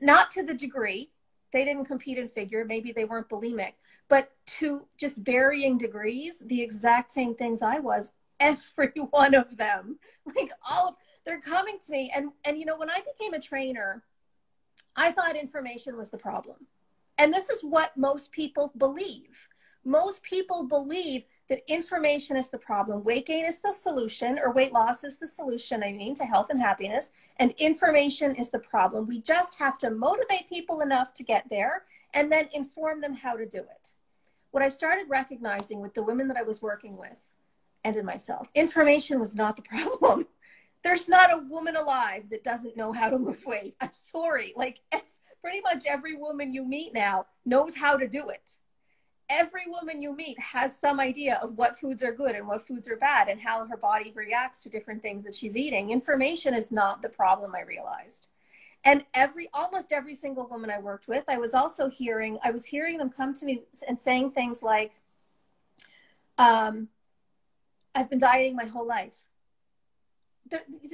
not 0.00 0.30
to 0.30 0.42
the 0.42 0.54
degree 0.54 1.10
they 1.52 1.64
didn't 1.64 1.84
compete 1.84 2.18
in 2.18 2.28
figure 2.28 2.64
maybe 2.64 2.92
they 2.92 3.04
weren't 3.04 3.28
bulimic 3.28 3.72
but 4.08 4.32
to 4.46 4.86
just 4.96 5.16
varying 5.18 5.78
degrees 5.78 6.40
the 6.46 6.60
exact 6.60 7.10
same 7.10 7.34
things 7.34 7.62
i 7.62 7.78
was 7.78 8.12
every 8.40 8.92
one 9.10 9.34
of 9.34 9.56
them 9.56 9.98
like 10.36 10.52
all 10.68 10.88
of, 10.88 10.94
they're 11.26 11.40
coming 11.40 11.78
to 11.84 11.90
me 11.92 12.12
and 12.14 12.30
and 12.44 12.58
you 12.58 12.64
know 12.64 12.78
when 12.78 12.90
i 12.90 13.00
became 13.00 13.34
a 13.34 13.40
trainer 13.40 14.04
I 14.98 15.12
thought 15.12 15.36
information 15.36 15.96
was 15.96 16.10
the 16.10 16.18
problem. 16.18 16.66
And 17.18 17.32
this 17.32 17.48
is 17.48 17.62
what 17.62 17.96
most 17.96 18.32
people 18.32 18.72
believe. 18.76 19.48
Most 19.84 20.24
people 20.24 20.66
believe 20.66 21.22
that 21.48 21.62
information 21.66 22.36
is 22.36 22.48
the 22.48 22.58
problem. 22.58 23.02
Weight 23.04 23.26
gain 23.26 23.44
is 23.44 23.60
the 23.60 23.72
solution, 23.72 24.38
or 24.42 24.52
weight 24.52 24.72
loss 24.72 25.04
is 25.04 25.18
the 25.18 25.28
solution, 25.28 25.82
I 25.82 25.92
mean, 25.92 26.14
to 26.16 26.24
health 26.24 26.48
and 26.50 26.60
happiness. 26.60 27.12
And 27.38 27.52
information 27.52 28.34
is 28.34 28.50
the 28.50 28.58
problem. 28.58 29.06
We 29.06 29.20
just 29.22 29.58
have 29.58 29.78
to 29.78 29.90
motivate 29.90 30.48
people 30.48 30.80
enough 30.80 31.14
to 31.14 31.22
get 31.22 31.48
there 31.48 31.84
and 32.14 32.30
then 32.30 32.48
inform 32.52 33.00
them 33.00 33.14
how 33.14 33.36
to 33.36 33.46
do 33.46 33.58
it. 33.58 33.92
What 34.50 34.62
I 34.62 34.68
started 34.68 35.08
recognizing 35.08 35.80
with 35.80 35.94
the 35.94 36.02
women 36.02 36.28
that 36.28 36.36
I 36.36 36.42
was 36.42 36.62
working 36.62 36.96
with 36.96 37.30
and 37.84 37.96
in 37.96 38.04
myself, 38.04 38.50
information 38.54 39.20
was 39.20 39.34
not 39.34 39.56
the 39.56 39.62
problem 39.62 40.26
there's 40.82 41.08
not 41.08 41.32
a 41.32 41.42
woman 41.48 41.76
alive 41.76 42.24
that 42.30 42.44
doesn't 42.44 42.76
know 42.76 42.92
how 42.92 43.10
to 43.10 43.16
lose 43.16 43.44
weight. 43.44 43.74
I'm 43.80 43.92
sorry. 43.92 44.52
Like 44.56 44.80
pretty 45.40 45.60
much 45.60 45.84
every 45.86 46.16
woman 46.16 46.52
you 46.52 46.64
meet 46.64 46.94
now 46.94 47.26
knows 47.44 47.74
how 47.74 47.96
to 47.96 48.08
do 48.08 48.28
it. 48.28 48.56
Every 49.30 49.66
woman 49.66 50.00
you 50.00 50.14
meet 50.14 50.38
has 50.40 50.78
some 50.78 51.00
idea 51.00 51.38
of 51.42 51.58
what 51.58 51.78
foods 51.78 52.02
are 52.02 52.12
good 52.12 52.34
and 52.34 52.46
what 52.46 52.66
foods 52.66 52.88
are 52.88 52.96
bad 52.96 53.28
and 53.28 53.40
how 53.40 53.66
her 53.66 53.76
body 53.76 54.12
reacts 54.14 54.60
to 54.60 54.70
different 54.70 55.02
things 55.02 55.22
that 55.24 55.34
she's 55.34 55.56
eating. 55.56 55.90
Information 55.90 56.54
is 56.54 56.72
not 56.72 57.02
the 57.02 57.08
problem, 57.08 57.54
I 57.54 57.60
realized. 57.60 58.28
And 58.84 59.04
every 59.12 59.50
almost 59.52 59.92
every 59.92 60.14
single 60.14 60.46
woman 60.46 60.70
I 60.70 60.78
worked 60.78 61.08
with, 61.08 61.24
I 61.28 61.36
was 61.36 61.52
also 61.52 61.88
hearing, 61.88 62.38
I 62.42 62.50
was 62.50 62.64
hearing 62.64 62.96
them 62.96 63.10
come 63.10 63.34
to 63.34 63.44
me 63.44 63.62
and 63.86 63.98
saying 63.98 64.30
things 64.30 64.62
like, 64.62 64.92
um, 66.38 66.88
I've 67.94 68.08
been 68.08 68.20
dieting 68.20 68.56
my 68.56 68.64
whole 68.64 68.86
life 68.86 69.26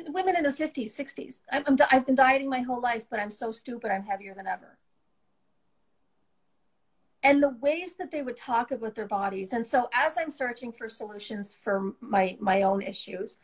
women 0.09 0.37
in 0.37 0.43
their 0.43 0.53
50s 0.53 0.91
60s 0.93 1.41
I'm, 1.53 1.65
I'm, 1.67 1.77
i've 1.91 2.07
been 2.07 2.15
dieting 2.15 2.49
my 2.49 2.61
whole 2.61 2.81
life 2.81 3.07
but 3.11 3.21
i'm 3.21 3.31
so 3.31 3.53
stupid 3.53 3.91
i'm 3.91 4.03
heavier 4.03 4.35
than 4.35 4.47
ever 4.47 4.79
and 7.25 7.43
the 7.43 7.57
ways 7.61 7.95
that 7.95 8.11
they 8.11 8.23
would 8.23 8.37
talk 8.37 8.71
about 8.71 8.95
their 8.95 9.07
bodies. 9.07 9.53
And 9.53 9.67
so 9.67 9.89
as 9.93 10.17
i'm 10.19 10.31
searching 10.31 10.71
for 10.71 10.89
solutions 10.89 11.55
for 11.55 11.95
my 12.01 12.37
my 12.39 12.63
own 12.63 12.83
issues 12.83 13.39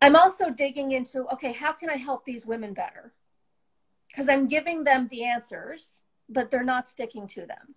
i'm 0.00 0.16
also 0.16 0.48
digging 0.48 0.92
into 0.92 1.26
okay 1.32 1.52
how 1.52 1.72
can 1.72 1.90
i 1.90 1.96
help 1.96 2.24
these 2.24 2.46
women 2.46 2.72
better? 2.72 3.12
Because 4.08 4.28
i'm 4.28 4.48
giving 4.48 4.84
them 4.84 5.08
the 5.10 5.24
answers 5.24 6.04
but 6.32 6.50
they're 6.50 6.62
not 6.62 6.88
sticking 6.88 7.26
to 7.26 7.40
them. 7.40 7.74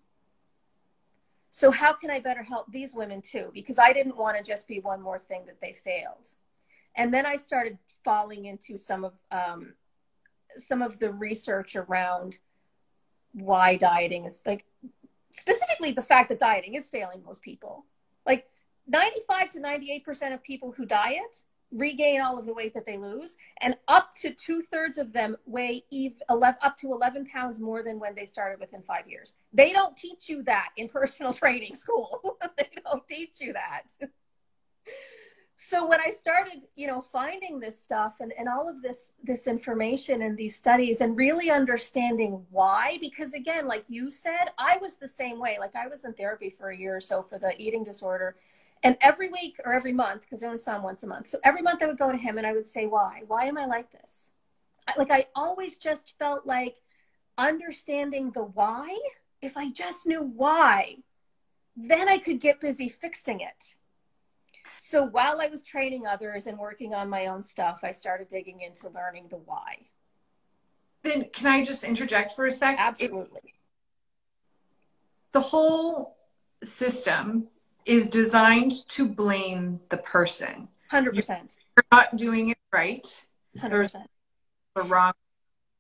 So 1.50 1.72
how 1.72 1.94
can 1.94 2.12
i 2.12 2.20
better 2.20 2.44
help 2.44 2.72
these 2.72 2.94
women 2.94 3.22
too? 3.22 3.50
Because 3.54 3.80
i 3.80 3.92
didn't 3.92 4.16
want 4.16 4.38
to 4.38 4.44
just 4.44 4.68
be 4.68 4.80
one 4.80 5.02
more 5.02 5.20
thing 5.20 5.46
that 5.48 5.60
they 5.60 5.74
failed. 5.74 6.30
And 6.96 7.12
then 7.12 7.26
I 7.26 7.38
started 7.38 7.80
falling 8.04 8.46
into 8.46 8.78
some 8.78 9.04
of 9.04 9.14
um, 9.32 9.74
some 10.58 10.84
of 10.84 11.00
the 11.00 11.12
research 11.12 11.76
around 11.76 12.38
why 13.34 13.78
dieting 13.78 14.26
is 14.26 14.44
like 14.46 14.66
specifically 15.34 15.92
the 15.92 16.02
fact 16.02 16.30
that 16.30 16.40
dieting 16.40 16.76
is 16.76 16.88
failing 16.88 17.22
most 17.26 17.42
people. 17.42 17.86
Like 18.26 18.48
95 18.88 19.50
to 19.52 19.60
98% 19.60 20.34
of 20.34 20.44
people 20.44 20.72
who 20.72 20.86
diet 20.86 21.42
regain 21.72 22.22
all 22.22 22.38
of 22.38 22.46
the 22.46 22.54
weight 22.54 22.74
that 22.76 22.86
they 22.86 22.98
lose, 22.98 23.36
and 23.62 23.76
up 23.88 24.14
to 24.14 24.32
two 24.32 24.62
thirds 24.62 25.00
of 25.00 25.12
them 25.12 25.36
weigh 25.48 25.84
11, 26.30 26.60
up 26.62 26.78
to 26.78 26.94
11 26.94 27.26
pounds 27.26 27.60
more 27.60 27.82
than 27.82 28.00
when 28.00 28.14
they 28.14 28.28
started 28.28 28.60
within 28.60 28.84
five 28.84 29.08
years. 29.08 29.34
They 29.52 29.74
don't 29.74 29.98
teach 29.98 30.30
you 30.30 30.44
that 30.44 30.70
in 30.78 30.88
personal 30.88 31.34
training 31.34 31.74
school. 31.76 32.38
they 32.58 32.70
don't 32.86 33.08
teach 33.08 33.42
you 33.42 33.54
that 33.54 33.84
so 35.66 35.88
when 35.88 36.02
i 36.02 36.10
started 36.10 36.62
you 36.76 36.88
know 36.88 37.00
finding 37.00 37.60
this 37.60 37.82
stuff 37.82 38.18
and, 38.20 38.34
and 38.38 38.50
all 38.50 38.68
of 38.68 38.82
this 38.82 39.14
this 39.24 39.48
information 39.48 40.24
and 40.24 40.38
these 40.38 40.56
studies 40.56 41.00
and 41.00 41.16
really 41.16 41.50
understanding 41.50 42.46
why 42.50 42.98
because 43.00 43.34
again 43.34 43.66
like 43.66 43.86
you 43.88 44.12
said 44.12 44.52
i 44.58 44.78
was 44.82 44.96
the 44.96 45.08
same 45.08 45.40
way. 45.40 45.58
Like 45.60 45.76
i 45.76 45.88
was 45.88 46.04
in 46.04 46.14
therapy 46.14 46.50
for 46.50 46.70
a 46.70 46.78
year 46.78 46.96
or 46.96 47.02
so 47.02 47.24
for 47.24 47.40
the 47.40 47.60
eating 47.62 47.84
disorder. 47.84 48.36
And 48.86 48.98
every 49.00 49.30
week 49.30 49.56
or 49.64 49.72
every 49.74 49.94
month 49.94 50.22
because 50.22 50.44
i 50.44 50.48
only 50.48 50.58
saw 50.58 50.76
him 50.76 50.84
once 50.84 51.04
a 51.04 51.08
month. 51.08 51.30
So 51.30 51.40
every 51.44 51.62
month 51.62 51.82
i 51.82 51.86
would 51.86 51.98
go 51.98 52.12
to 52.12 52.18
him 52.18 52.38
and 52.38 52.46
i 52.46 52.54
would 52.54 52.68
say 52.68 52.86
why? 52.86 53.22
Why 53.28 53.46
am 53.46 53.58
i 53.58 53.66
like 53.66 53.92
this? 53.92 54.30
I, 54.88 54.94
like 54.98 55.12
i 55.12 55.28
always 55.36 55.78
just 55.78 56.18
felt 56.20 56.46
like 56.46 56.76
understanding 57.38 58.32
the 58.32 58.44
why. 58.44 58.98
If 59.42 59.56
i 59.56 59.72
just 59.72 60.08
knew 60.08 60.22
why 60.22 60.98
then 61.76 62.08
i 62.08 62.20
could 62.20 62.40
get 62.40 62.62
busy 62.62 62.88
fixing 62.88 63.40
it 63.40 63.76
so 64.94 65.06
while 65.06 65.42
I 65.42 65.48
was 65.48 65.64
training 65.64 66.06
others 66.06 66.46
and 66.46 66.56
working 66.56 66.94
on 66.94 67.10
my 67.10 67.26
own 67.26 67.42
stuff, 67.42 67.80
I 67.82 67.94
started 67.94 68.28
digging 68.28 68.62
into 68.62 68.90
learning 68.90 69.26
the 69.32 69.38
why. 69.38 69.88
Then 71.02 71.30
can 71.34 71.48
I 71.48 71.66
just 71.66 71.84
interject 71.84 72.36
for 72.36 72.46
a 72.46 72.52
sec? 72.52 72.76
Absolutely. 72.78 73.42
It, 73.44 73.54
the 75.32 75.42
whole 75.42 76.16
system 76.64 77.48
is 77.88 78.08
designed 78.08 78.88
to 78.90 79.08
blame 79.08 79.80
the 79.90 79.98
person. 79.98 80.68
100%. 80.92 81.58
You're 81.76 81.86
not 81.92 82.16
doing 82.16 82.50
it 82.50 82.60
right. 82.72 83.26
100%. 83.58 84.06
Or 84.76 84.84
wrong. 84.84 85.14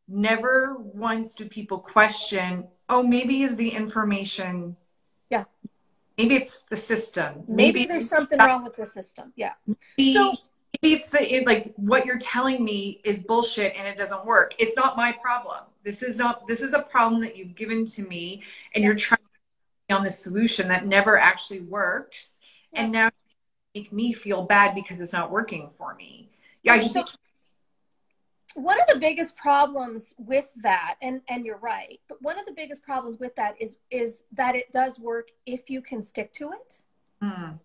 Never 0.07 0.77
once 0.79 1.35
do 1.35 1.45
people 1.45 1.77
question, 1.77 2.67
oh, 2.89 3.03
maybe 3.03 3.43
is 3.43 3.57
the 3.57 3.69
information 3.69 4.75
yeah 5.33 5.43
maybe 6.17 6.35
it's 6.35 6.61
the 6.69 6.77
system. 6.77 7.43
Maybe, 7.47 7.79
maybe 7.79 7.85
there's 7.85 8.09
something 8.09 8.39
wrong 8.39 8.63
with 8.63 8.75
the 8.75 8.85
system. 8.85 9.33
Yeah. 9.35 9.53
Maybe, 9.67 10.13
so 10.13 10.35
maybe 10.81 10.95
it's 10.95 11.09
the 11.09 11.35
it, 11.35 11.47
like 11.47 11.73
what 11.75 12.05
you're 12.05 12.19
telling 12.19 12.63
me 12.63 13.01
is 13.03 13.23
bullshit 13.23 13.73
and 13.75 13.87
it 13.87 13.97
doesn't 13.97 14.25
work. 14.25 14.55
It's 14.59 14.75
not 14.75 14.97
my 14.97 15.11
problem. 15.11 15.63
This 15.83 16.01
is 16.01 16.17
not 16.17 16.47
this 16.47 16.61
is 16.61 16.73
a 16.73 16.81
problem 16.81 17.21
that 17.21 17.35
you've 17.35 17.55
given 17.55 17.85
to 17.87 18.03
me 18.03 18.43
and 18.73 18.81
yeah. 18.81 18.89
you're 18.89 18.97
trying 18.97 19.17
to 19.17 19.95
on 19.95 20.03
this 20.03 20.19
solution 20.19 20.67
that 20.69 20.85
never 20.85 21.17
actually 21.17 21.61
works. 21.61 22.31
And 22.73 22.91
now 22.91 23.11
make 23.75 23.93
me 23.93 24.13
feel 24.13 24.43
bad 24.43 24.73
because 24.73 24.99
it's 24.99 25.13
not 25.13 25.31
working 25.31 25.69
for 25.77 25.93
me. 25.95 26.31
Yeah, 26.63 26.73
I 26.73 26.79
just 26.79 26.93
think 26.93 27.07
one 28.55 28.79
of 28.79 28.87
the 28.93 28.99
biggest 28.99 29.35
problems 29.35 30.13
with 30.17 30.51
that 30.61 30.95
and 31.01 31.21
and 31.29 31.45
you're 31.45 31.57
right 31.57 31.99
but 32.07 32.21
one 32.21 32.39
of 32.39 32.45
the 32.45 32.51
biggest 32.51 32.83
problems 32.83 33.19
with 33.19 33.35
that 33.35 33.55
is 33.59 33.77
is 33.91 34.23
that 34.31 34.55
it 34.55 34.71
does 34.71 34.99
work 34.99 35.29
if 35.45 35.69
you 35.69 35.81
can 35.81 36.01
stick 36.01 36.31
to 36.33 36.51
it. 36.51 36.77
Mm. 37.21 37.59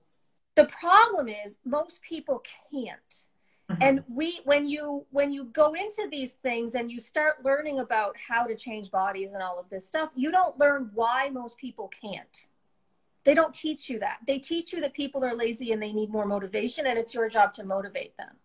the 0.55 0.66
problem 0.66 1.29
is 1.29 1.59
most 1.64 2.01
people 2.03 2.42
can't. 2.70 3.24
Mm-hmm. 3.70 3.83
and 3.83 4.05
we 4.09 4.40
when 4.44 4.66
you 4.66 5.05
when 5.11 5.31
you 5.31 5.44
go 5.44 5.74
into 5.74 6.09
these 6.11 6.35
things 6.35 6.74
and 6.74 6.90
you 6.90 6.98
start 6.98 7.44
learning 7.44 7.81
about 7.81 8.16
how 8.16 8.46
to 8.46 8.55
change 8.55 8.90
bodies 8.90 9.33
and 9.33 9.42
all 9.42 9.59
of 9.59 9.68
this 9.68 9.87
stuff 9.87 10.11
you 10.14 10.31
don't 10.31 10.59
learn 10.59 10.90
why 10.94 11.29
most 11.31 11.59
people 11.59 11.88
can't. 11.88 12.46
They 13.24 13.35
don't 13.35 13.53
teach 13.53 13.90
you 13.90 13.98
that. 13.98 14.20
They 14.27 14.38
teach 14.38 14.72
you 14.72 14.81
that 14.81 14.94
people 14.94 15.22
are 15.22 15.35
lazy 15.35 15.72
and 15.72 15.83
they 15.83 15.92
need 15.92 16.09
more 16.09 16.24
motivation 16.24 16.87
and 16.87 16.98
it's 16.98 17.12
your 17.12 17.29
job 17.29 17.53
to 17.55 17.64
motivate 17.64 18.16
them 18.16 18.37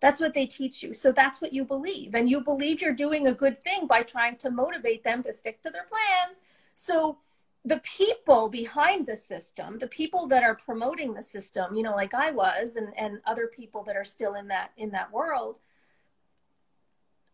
that's 0.00 0.20
what 0.20 0.34
they 0.34 0.46
teach 0.46 0.82
you. 0.82 0.92
So 0.92 1.12
that's 1.12 1.40
what 1.40 1.52
you 1.52 1.64
believe. 1.64 2.14
And 2.14 2.28
you 2.28 2.40
believe 2.40 2.80
you're 2.80 2.92
doing 2.92 3.26
a 3.26 3.34
good 3.34 3.58
thing 3.58 3.86
by 3.86 4.02
trying 4.02 4.36
to 4.38 4.50
motivate 4.50 5.04
them 5.04 5.22
to 5.22 5.32
stick 5.32 5.62
to 5.62 5.70
their 5.70 5.86
plans. 5.88 6.40
So 6.74 7.18
the 7.64 7.78
people 7.78 8.48
behind 8.48 9.06
the 9.06 9.16
system, 9.16 9.78
the 9.78 9.88
people 9.88 10.28
that 10.28 10.44
are 10.44 10.54
promoting 10.54 11.14
the 11.14 11.22
system, 11.22 11.74
you 11.74 11.82
know, 11.82 11.96
like 11.96 12.14
I 12.14 12.30
was 12.30 12.76
and, 12.76 12.92
and 12.96 13.20
other 13.26 13.48
people 13.48 13.82
that 13.84 13.96
are 13.96 14.04
still 14.04 14.34
in 14.34 14.48
that 14.48 14.70
in 14.76 14.90
that 14.90 15.12
world, 15.12 15.60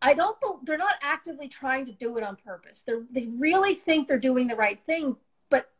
I 0.00 0.14
don't 0.14 0.36
they're 0.64 0.78
not 0.78 0.96
actively 1.02 1.48
trying 1.48 1.84
to 1.86 1.92
do 1.92 2.16
it 2.16 2.24
on 2.24 2.36
purpose. 2.36 2.82
They 2.82 2.94
they 3.10 3.28
really 3.38 3.74
think 3.74 4.08
they're 4.08 4.18
doing 4.18 4.46
the 4.46 4.56
right 4.56 4.80
thing, 4.80 5.16
but 5.50 5.70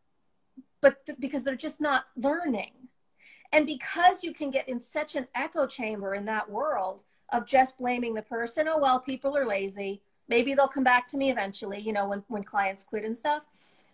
but 0.80 1.06
th- 1.06 1.18
because 1.18 1.44
they're 1.44 1.56
just 1.56 1.80
not 1.80 2.04
learning 2.16 2.72
and 3.52 3.66
because 3.66 4.24
you 4.24 4.32
can 4.32 4.50
get 4.50 4.68
in 4.68 4.80
such 4.80 5.14
an 5.14 5.28
echo 5.34 5.66
chamber 5.66 6.14
in 6.14 6.24
that 6.24 6.50
world 6.50 7.02
of 7.32 7.46
just 7.46 7.78
blaming 7.78 8.14
the 8.14 8.22
person, 8.22 8.66
oh, 8.68 8.78
well, 8.78 8.98
people 8.98 9.36
are 9.36 9.46
lazy. 9.46 10.02
Maybe 10.28 10.54
they'll 10.54 10.68
come 10.68 10.84
back 10.84 11.06
to 11.08 11.18
me 11.18 11.30
eventually, 11.30 11.78
you 11.78 11.92
know, 11.92 12.08
when, 12.08 12.22
when 12.28 12.44
clients 12.44 12.82
quit 12.82 13.04
and 13.04 13.16
stuff. 13.16 13.46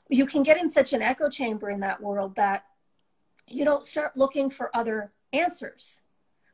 You 0.08 0.26
can 0.26 0.42
get 0.42 0.58
in 0.58 0.70
such 0.70 0.92
an 0.92 1.02
echo 1.02 1.28
chamber 1.28 1.70
in 1.70 1.80
that 1.80 2.00
world 2.00 2.36
that 2.36 2.64
you 3.48 3.64
don't 3.64 3.84
start 3.84 4.16
looking 4.16 4.48
for 4.48 4.74
other 4.76 5.12
answers. 5.32 6.00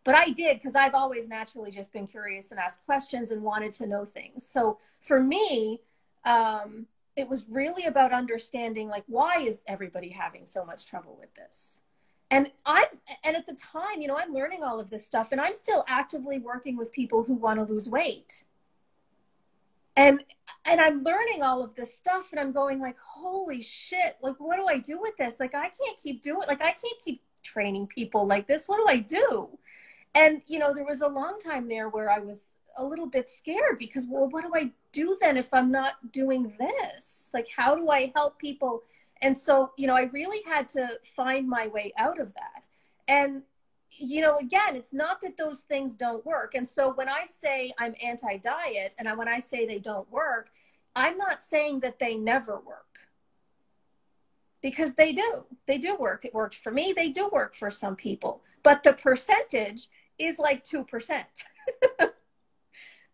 But 0.03 0.15
I 0.15 0.31
did 0.31 0.59
because 0.59 0.75
I've 0.75 0.95
always 0.95 1.29
naturally 1.29 1.71
just 1.71 1.93
been 1.93 2.07
curious 2.07 2.51
and 2.51 2.61
asked 2.61 2.85
questions 2.85 3.31
and 3.31 3.43
wanted 3.43 3.73
to 3.75 3.87
know 3.87 4.05
things. 4.05 4.47
So 4.47 4.79
for 5.01 5.21
me, 5.21 5.81
um, 6.25 6.87
it 7.17 7.29
was 7.29 7.45
really 7.49 7.85
about 7.85 8.13
understanding 8.13 8.89
like 8.89 9.05
why 9.07 9.41
is 9.41 9.63
everybody 9.67 10.09
having 10.09 10.47
so 10.47 10.65
much 10.65 10.87
trouble 10.87 11.17
with 11.19 11.33
this 11.35 11.79
and 12.35 12.51
i 12.67 12.87
and 13.23 13.37
at 13.37 13.47
the 13.47 13.55
time 13.55 14.01
you 14.01 14.09
know 14.09 14.19
i'm 14.19 14.35
learning 14.35 14.65
all 14.65 14.81
of 14.81 14.91
this 14.91 15.07
stuff 15.07 15.29
and 15.31 15.41
i'm 15.41 15.55
still 15.55 15.85
actively 15.87 16.39
working 16.39 16.77
with 16.77 16.91
people 16.91 17.23
who 17.23 17.35
want 17.35 17.59
to 17.59 17.73
lose 17.73 17.89
weight. 17.89 18.43
And 19.97 20.25
and 20.65 20.81
i'm 20.81 21.05
learning 21.05 21.45
all 21.45 21.63
of 21.63 21.77
this 21.77 21.95
stuff 21.95 22.33
and 22.33 22.41
i'm 22.41 22.51
going 22.51 22.81
like 22.81 22.97
holy 22.99 23.63
shit 23.63 24.17
like 24.21 24.35
what 24.39 24.57
do 24.57 24.67
i 24.67 24.79
do 24.79 25.01
with 25.01 25.17
this? 25.17 25.37
Like 25.39 25.55
i 25.55 25.69
can't 25.69 25.99
keep 26.03 26.23
doing 26.23 26.49
like 26.49 26.61
i 26.61 26.73
can't 26.73 27.01
keep 27.05 27.23
training 27.45 27.87
people 27.87 28.27
like 28.27 28.49
this. 28.49 28.67
What 28.67 28.79
do 28.79 28.87
i 28.89 28.99
do? 28.99 29.49
And 30.17 30.43
you 30.49 30.59
know 30.59 30.75
there 30.75 30.85
was 30.85 31.03
a 31.03 31.09
long 31.09 31.39
time 31.39 31.69
there 31.69 31.89
where 31.89 32.11
i 32.11 32.19
was 32.19 32.57
a 32.77 32.85
little 32.85 33.07
bit 33.07 33.29
scared 33.29 33.79
because 33.79 34.09
well 34.09 34.29
what 34.29 34.43
do 34.43 34.51
i 34.57 34.73
do 34.91 35.17
then 35.21 35.37
if 35.37 35.55
i'm 35.55 35.71
not 35.71 36.11
doing 36.11 36.53
this? 36.59 37.31
Like 37.33 37.47
how 37.57 37.77
do 37.77 37.89
i 37.91 38.11
help 38.17 38.41
people 38.41 38.83
and 39.23 39.37
so, 39.37 39.73
you 39.77 39.87
know, 39.87 39.97
I 39.97 40.05
really 40.05 40.43
had 40.47 40.69
to 40.71 40.99
find 41.17 41.49
my 41.49 41.69
way 41.69 41.93
out 41.97 42.21
of 42.21 42.35
that. 42.35 42.67
And, 43.09 43.43
you 43.91 44.21
know, 44.21 44.37
again, 44.39 44.75
it's 44.75 44.93
not 44.93 45.21
that 45.23 45.37
those 45.37 45.61
things 45.61 45.95
don't 45.95 46.25
work. 46.27 46.55
And 46.55 46.67
so 46.67 46.93
when 46.93 47.09
I 47.09 47.25
say 47.27 47.73
I'm 47.79 47.95
anti 48.03 48.39
diet 48.39 48.95
and 48.99 49.17
when 49.17 49.29
I 49.29 49.39
say 49.39 49.67
they 49.67 49.79
don't 49.79 50.11
work, 50.11 50.51
I'm 50.97 51.17
not 51.17 51.43
saying 51.43 51.81
that 51.81 51.99
they 51.99 52.17
never 52.17 52.61
work 52.61 52.95
because 54.63 54.95
they 54.95 55.13
do. 55.13 55.45
They 55.67 55.79
do 55.79 55.97
work. 55.97 56.25
It 56.25 56.35
worked 56.35 56.55
for 56.55 56.73
me. 56.73 56.93
They 56.95 57.11
do 57.11 57.29
work 57.33 57.55
for 57.55 57.71
some 57.71 57.97
people. 57.97 58.43
But 58.63 58.83
the 58.83 58.95
percentage 58.95 59.89
is 60.19 60.39
like 60.39 60.65
2%. 60.65 61.25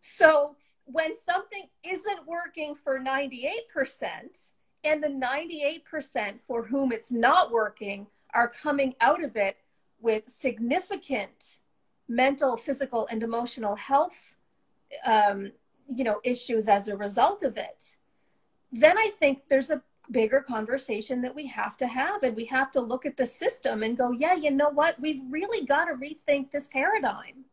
so 0.00 0.56
when 0.84 1.12
something 1.16 1.68
isn't 1.84 2.26
working 2.26 2.74
for 2.74 3.00
98%, 3.00 4.50
and 4.84 5.02
the 5.02 5.08
98% 5.08 6.40
for 6.46 6.64
whom 6.64 6.92
it's 6.92 7.12
not 7.12 7.52
working 7.52 8.06
are 8.34 8.48
coming 8.48 8.94
out 9.00 9.22
of 9.22 9.36
it 9.36 9.56
with 10.00 10.28
significant 10.28 11.58
mental, 12.08 12.56
physical, 12.56 13.06
and 13.10 13.22
emotional 13.22 13.76
health, 13.76 14.36
um, 15.04 15.52
you 15.86 16.04
know, 16.04 16.20
issues 16.24 16.68
as 16.68 16.88
a 16.88 16.96
result 16.96 17.42
of 17.42 17.56
it. 17.56 17.96
Then 18.72 18.98
I 18.98 19.10
think 19.18 19.42
there's 19.48 19.70
a 19.70 19.82
bigger 20.10 20.40
conversation 20.40 21.22
that 21.22 21.34
we 21.34 21.46
have 21.46 21.76
to 21.76 21.86
have, 21.86 22.22
and 22.22 22.34
we 22.34 22.46
have 22.46 22.70
to 22.72 22.80
look 22.80 23.06
at 23.06 23.16
the 23.16 23.26
system 23.26 23.82
and 23.82 23.96
go, 23.96 24.12
yeah, 24.12 24.34
you 24.34 24.50
know 24.50 24.70
what? 24.70 24.98
We've 25.00 25.22
really 25.30 25.64
got 25.64 25.84
to 25.86 25.94
rethink 25.94 26.50
this 26.50 26.68
paradigm. 26.68 27.44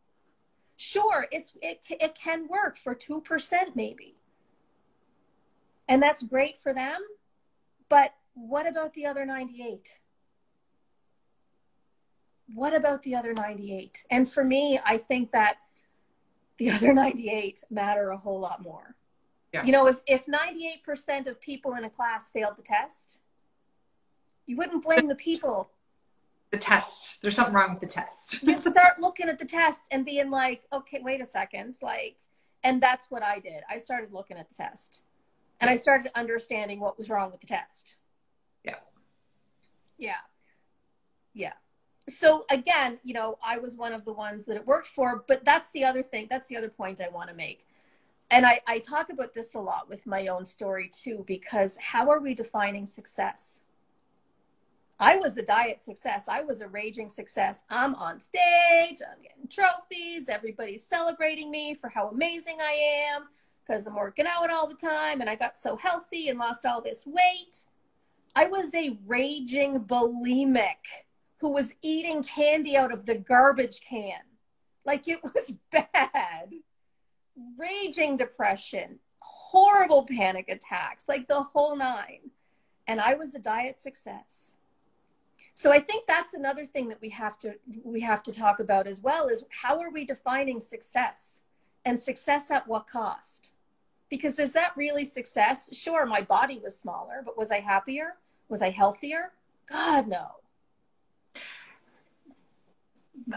Sure, 0.76 1.28
it's 1.32 1.54
it, 1.62 1.82
it 1.90 2.16
can 2.16 2.48
work 2.48 2.78
for 2.78 2.94
two 2.94 3.20
percent 3.22 3.76
maybe, 3.76 4.16
and 5.88 6.02
that's 6.02 6.22
great 6.22 6.56
for 6.56 6.72
them 6.72 7.02
but 7.90 8.14
what 8.34 8.68
about 8.68 8.94
the 8.94 9.06
other 9.06 9.26
98? 9.26 9.98
What 12.54 12.74
about 12.74 13.04
the 13.04 13.16
other 13.16 13.34
98? 13.34 14.04
And 14.10 14.30
for 14.30 14.44
me, 14.44 14.80
I 14.86 14.98
think 14.98 15.32
that 15.32 15.58
the 16.58 16.70
other 16.72 16.94
98 16.94 17.64
matter 17.70 18.10
a 18.10 18.18
whole 18.18 18.40
lot 18.40 18.62
more. 18.62 18.96
Yeah. 19.54 19.64
You 19.64 19.72
know, 19.72 19.88
if, 19.88 20.02
if 20.06 20.26
98% 20.26 21.28
of 21.28 21.40
people 21.42 21.74
in 21.76 21.84
a 21.84 21.90
class 21.90 22.30
failed 22.30 22.58
the 22.58 22.64
test, 22.64 23.20
you 24.46 24.56
wouldn't 24.56 24.84
blame 24.84 25.08
the 25.08 25.16
people. 25.16 25.70
The 26.52 26.58
test. 26.58 27.22
There's 27.22 27.36
something 27.36 27.54
wrong 27.54 27.72
with 27.72 27.82
the 27.82 27.88
test. 27.88 28.44
You'd 28.44 28.62
start 28.62 28.94
looking 29.00 29.30
at 29.30 29.40
the 29.40 29.46
test 29.46 29.82
and 29.92 30.06
being 30.06 30.30
like, 30.30 30.64
okay, 30.72 31.02
wait 31.02 31.22
a 31.22 31.26
second. 31.26 31.76
Like, 31.82 32.18
and 32.64 32.82
that's 32.82 33.08
what 33.10 33.24
I 33.24 33.40
did. 33.40 33.64
I 33.70 33.80
started 33.80 34.14
looking 34.14 34.38
at 34.38 34.48
the 34.48 34.56
test 34.56 35.02
and 35.60 35.70
I 35.70 35.76
started 35.76 36.12
understanding 36.16 36.80
what 36.80 36.98
was 36.98 37.10
wrong 37.10 37.32
with 37.32 37.42
the 37.42 37.48
test. 37.48 37.98
Yeah. 38.64 38.76
Yeah. 39.98 40.18
Yeah. 41.34 41.54
So 42.10 42.46
again, 42.50 43.00
you 43.04 43.14
know, 43.14 43.38
I 43.44 43.58
was 43.58 43.76
one 43.76 43.94
of 43.94 44.06
the 44.06 44.14
ones 44.14 44.46
that 44.46 44.56
it 44.56 44.66
worked 44.66 44.88
for, 44.88 45.24
but 45.28 45.44
that's 45.44 45.70
the 45.72 45.84
other 45.84 46.02
thing. 46.02 46.28
That's 46.30 46.48
the 46.48 46.58
other 46.58 46.70
point 46.70 47.02
I 47.02 47.10
want 47.10 47.30
to 47.30 47.36
make. 47.36 47.66
And 48.30 48.46
I, 48.46 48.62
I 48.68 48.80
talk 48.80 49.10
about 49.10 49.34
this 49.34 49.56
a 49.56 49.60
lot 49.60 49.90
with 49.90 50.06
my 50.06 50.28
own 50.28 50.46
story 50.46 50.90
too, 50.94 51.24
because 51.28 51.78
how 51.78 52.10
are 52.10 52.20
we 52.20 52.34
defining 52.34 52.86
success? 52.86 53.62
I 55.00 55.18
was 55.18 55.38
a 55.38 55.44
diet 55.44 55.84
success. 55.84 56.24
I 56.28 56.42
was 56.42 56.62
a 56.62 56.68
raging 56.68 57.10
success. 57.10 57.64
I'm 57.70 57.94
on 57.96 58.20
stage, 58.20 59.00
I'm 59.02 59.22
getting 59.22 59.48
trophies, 59.50 60.28
everybody's 60.28 60.84
celebrating 60.84 61.52
me 61.52 61.74
for 61.74 61.88
how 61.88 62.10
amazing 62.10 62.58
I 62.62 63.06
am 63.14 63.28
because 63.68 63.88
I'm 63.88 63.96
working 63.96 64.26
out 64.28 64.50
all 64.50 64.68
the 64.68 64.76
time 64.76 65.22
and 65.22 65.30
I 65.30 65.36
got 65.36 65.58
so 65.58 65.76
healthy 65.76 66.30
and 66.30 66.40
lost 66.40 66.66
all 66.66 66.82
this 66.82 67.06
weight. 67.06 67.66
I 68.36 68.46
was 68.46 68.74
a 68.74 68.98
raging 69.06 69.80
bulimic 69.82 71.06
who 71.40 71.52
was 71.52 71.74
eating 71.82 72.24
candy 72.24 72.78
out 72.78 72.94
of 72.94 73.06
the 73.06 73.16
garbage 73.16 73.82
can. 73.82 74.20
Like 74.86 75.08
it 75.08 75.22
was 75.24 75.54
bad. 75.72 76.54
Raging 77.58 78.18
depression, 78.18 79.00
horrible 79.20 80.06
panic 80.06 80.50
attacks, 80.50 81.06
like 81.08 81.28
the 81.28 81.44
whole 81.44 81.76
nine. 81.76 82.32
And 82.88 83.02
I 83.02 83.16
was 83.16 83.36
a 83.36 83.40
diet 83.40 83.82
success. 83.82 84.54
So 85.54 85.72
I 85.72 85.80
think 85.80 86.08
that's 86.08 86.34
another 86.34 86.66
thing 86.66 86.88
that 86.90 87.02
we 87.02 87.10
have 87.10 87.38
to 87.40 87.56
we 87.84 88.00
have 88.02 88.24
to 88.24 88.32
talk 88.32 88.60
about 88.60 88.88
as 88.88 89.02
well 89.02 89.28
is 89.28 89.44
how 89.50 89.80
are 89.80 89.90
we 89.90 90.06
defining 90.06 90.62
success? 90.62 91.42
And 91.84 92.00
success 92.00 92.52
at 92.52 92.68
what 92.68 92.88
cost? 92.88 93.54
Because 94.10 94.40
is 94.40 94.54
that 94.54 94.72
really 94.76 95.06
success? 95.06 95.76
Sure, 95.76 96.06
my 96.06 96.22
body 96.22 96.60
was 96.64 96.78
smaller, 96.78 97.22
but 97.26 97.38
was 97.38 97.52
I 97.52 97.60
happier? 97.60 98.16
Was 98.50 98.62
I 98.62 98.70
healthier? 98.70 99.32
God, 99.70 100.08
no. 100.08 100.28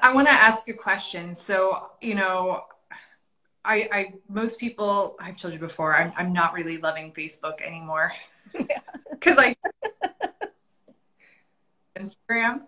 I 0.01 0.15
want 0.15 0.29
to 0.29 0.33
ask 0.33 0.69
a 0.69 0.73
question. 0.73 1.35
So, 1.35 1.91
you 2.01 2.15
know, 2.15 2.63
I, 3.65 3.89
I 3.93 4.15
most 4.29 4.59
people 4.59 5.17
I've 5.21 5.37
told 5.37 5.53
you 5.53 5.59
before, 5.59 5.97
I'm, 5.97 6.13
I'm 6.17 6.33
not 6.33 6.55
really 6.55 6.79
loving 6.79 7.13
Facebook 7.13 7.61
anymore 7.61 8.13
because 9.11 9.39
I 9.39 9.57
Instagram. 11.99 12.63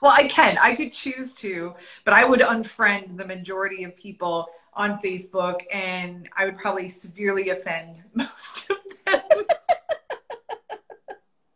Well, 0.00 0.12
I 0.12 0.28
can. 0.28 0.56
I 0.58 0.76
could 0.76 0.92
choose 0.92 1.34
to, 1.36 1.74
but 2.04 2.14
I 2.14 2.24
would 2.24 2.40
unfriend 2.40 3.16
the 3.16 3.24
majority 3.24 3.84
of 3.84 3.96
people 3.96 4.48
on 4.76 4.98
Facebook, 4.98 5.60
and 5.72 6.28
I 6.36 6.44
would 6.44 6.58
probably 6.58 6.88
severely 6.88 7.50
offend 7.50 8.02
most 8.14 8.70
of 8.70 8.76
them. 9.06 9.20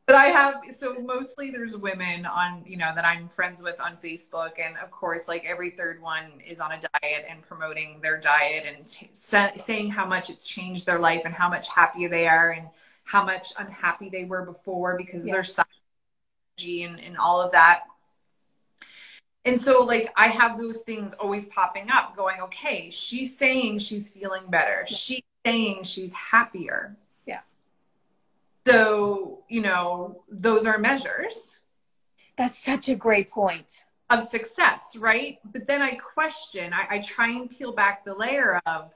but 0.06 0.14
I 0.14 0.26
have 0.26 0.56
so 0.78 0.94
mostly 1.00 1.50
there's 1.50 1.76
women 1.76 2.26
on 2.26 2.64
you 2.66 2.76
know 2.76 2.92
that 2.94 3.04
I'm 3.04 3.28
friends 3.28 3.62
with 3.62 3.80
on 3.80 3.98
Facebook, 4.02 4.52
and 4.64 4.76
of 4.82 4.90
course, 4.90 5.28
like 5.28 5.44
every 5.44 5.70
third 5.70 6.00
one 6.00 6.26
is 6.48 6.60
on 6.60 6.72
a 6.72 6.80
diet 6.80 7.26
and 7.28 7.42
promoting 7.42 8.00
their 8.02 8.18
diet 8.18 8.64
and 8.66 8.86
t- 8.86 9.10
saying 9.14 9.90
how 9.90 10.06
much 10.06 10.30
it's 10.30 10.46
changed 10.46 10.86
their 10.86 10.98
life 10.98 11.22
and 11.24 11.34
how 11.34 11.48
much 11.48 11.68
happier 11.68 12.08
they 12.08 12.28
are 12.28 12.50
and 12.50 12.68
how 13.04 13.24
much 13.24 13.52
unhappy 13.58 14.10
they 14.10 14.24
were 14.24 14.44
before 14.44 14.96
because 14.96 15.26
yeah. 15.26 15.32
their 15.32 15.44
energy 16.58 16.82
and, 16.82 17.00
and 17.00 17.16
all 17.16 17.40
of 17.40 17.52
that. 17.52 17.84
And 19.44 19.60
so, 19.60 19.82
like, 19.84 20.12
I 20.16 20.28
have 20.28 20.58
those 20.58 20.82
things 20.82 21.14
always 21.14 21.46
popping 21.46 21.88
up, 21.90 22.16
going, 22.16 22.40
okay, 22.42 22.90
she's 22.90 23.38
saying 23.38 23.78
she's 23.78 24.12
feeling 24.12 24.42
better. 24.48 24.84
Yeah. 24.88 24.96
She's 24.96 25.22
saying 25.46 25.84
she's 25.84 26.12
happier 26.12 26.96
yeah 27.24 27.40
so, 28.68 29.44
you 29.48 29.62
know, 29.62 30.22
those 30.28 30.66
are 30.66 30.78
measures. 30.78 31.34
That's 32.36 32.58
such 32.58 32.88
a 32.88 32.94
great 32.94 33.30
point. 33.30 33.84
Of 34.10 34.24
success, 34.24 34.96
right? 34.96 35.38
But 35.44 35.66
then 35.66 35.82
I 35.82 35.94
question, 35.94 36.72
I, 36.72 36.96
I 36.96 36.98
try 37.00 37.30
and 37.30 37.50
peel 37.50 37.72
back 37.72 38.04
the 38.04 38.14
layer 38.14 38.60
of 38.66 38.90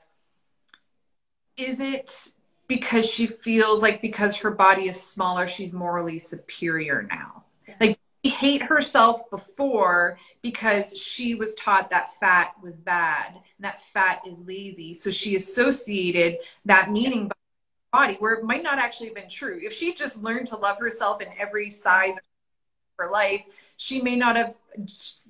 is 1.57 1.80
it 1.80 2.28
because 2.66 3.07
she 3.07 3.26
feels 3.26 3.82
like 3.82 4.01
because 4.01 4.36
her 4.38 4.51
body 4.51 4.88
is 4.88 5.03
smaller, 5.03 5.47
she's 5.47 5.72
morally 5.72 6.18
superior 6.18 7.03
now? 7.03 7.41
Yeah. 8.22 8.30
Like, 8.30 8.38
she 8.40 8.46
hate 8.46 8.62
herself 8.62 9.30
before 9.30 10.18
because 10.42 10.96
she 10.96 11.34
was 11.34 11.54
taught 11.54 11.90
that 11.90 12.18
fat 12.20 12.54
was 12.62 12.74
bad 12.74 13.34
and 13.34 13.64
that 13.64 13.82
fat 13.92 14.22
is 14.26 14.38
lazy. 14.46 14.94
So 14.94 15.10
she 15.10 15.36
associated 15.36 16.38
that 16.64 16.90
meaning 16.90 17.30
body 17.92 18.16
where 18.20 18.34
it 18.34 18.44
might 18.44 18.62
not 18.62 18.78
actually 18.78 19.06
have 19.08 19.16
been 19.16 19.28
true. 19.28 19.60
If 19.62 19.74
she 19.74 19.94
just 19.94 20.22
learned 20.22 20.48
to 20.48 20.56
love 20.56 20.78
herself 20.78 21.20
in 21.20 21.28
every 21.38 21.70
size 21.70 22.14
of 22.14 22.22
her 22.98 23.10
life, 23.10 23.42
she 23.76 24.00
may 24.00 24.16
not 24.16 24.36
have 24.36 24.54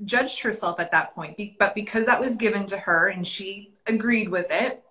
judged 0.04 0.40
herself 0.40 0.78
at 0.78 0.92
that 0.92 1.14
point. 1.14 1.38
But 1.58 1.74
because 1.74 2.06
that 2.06 2.20
was 2.20 2.36
given 2.36 2.66
to 2.66 2.78
her 2.78 3.08
and 3.08 3.26
she 3.26 3.74
agreed 3.86 4.28
with 4.28 4.46
it, 4.50 4.82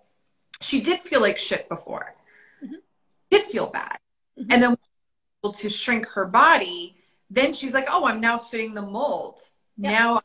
she 0.60 0.80
did 0.80 1.00
feel 1.00 1.20
like 1.20 1.38
shit 1.38 1.68
before. 1.68 2.14
Mm-hmm. 2.62 2.74
Did 3.30 3.46
feel 3.50 3.68
bad. 3.68 3.98
Mm-hmm. 4.38 4.52
And 4.52 4.62
then 4.62 4.76
able 5.42 5.54
to 5.54 5.70
shrink 5.70 6.06
her 6.08 6.24
body, 6.24 6.96
then 7.34 7.54
she's 7.54 7.72
like, 7.72 7.86
"Oh, 7.90 8.04
I'm 8.04 8.20
now 8.20 8.38
fitting 8.38 8.74
the 8.74 8.82
mold." 8.82 9.40
Yep. 9.78 9.92
Now 9.92 10.22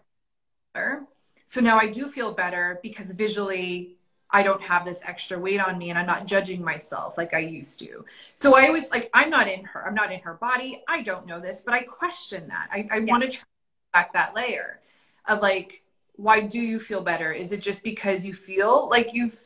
so 1.45 1.61
now 1.61 1.79
I 1.79 1.87
do 1.87 2.11
feel 2.11 2.33
better 2.33 2.79
because 2.83 3.11
visually 3.11 3.95
I 4.29 4.43
don't 4.43 4.61
have 4.61 4.83
this 4.83 4.99
extra 5.05 5.39
weight 5.39 5.61
on 5.61 5.77
me 5.77 5.89
and 5.89 5.97
I'm 5.97 6.05
not 6.05 6.25
judging 6.25 6.61
myself 6.61 7.17
like 7.17 7.33
I 7.33 7.39
used 7.39 7.79
to. 7.79 8.03
So 8.35 8.57
I 8.57 8.67
always 8.67 8.91
like, 8.91 9.09
I'm 9.13 9.29
not 9.29 9.47
in 9.47 9.63
her, 9.63 9.87
I'm 9.87 9.95
not 9.95 10.11
in 10.11 10.19
her 10.19 10.33
body. 10.33 10.83
I 10.87 11.01
don't 11.01 11.25
know 11.25 11.39
this, 11.39 11.61
but 11.61 11.73
I 11.73 11.83
question 11.83 12.49
that. 12.49 12.67
I, 12.71 12.87
I 12.91 12.97
yeah. 12.97 13.05
want 13.11 13.23
to 13.23 13.29
try 13.29 13.47
back 13.93 14.13
that 14.13 14.35
layer 14.35 14.81
of 15.27 15.41
like, 15.41 15.83
why 16.17 16.41
do 16.41 16.59
you 16.59 16.79
feel 16.79 17.01
better? 17.01 17.31
Is 17.31 17.53
it 17.53 17.61
just 17.61 17.83
because 17.83 18.25
you 18.25 18.33
feel 18.33 18.89
like 18.89 19.13
you've, 19.13 19.39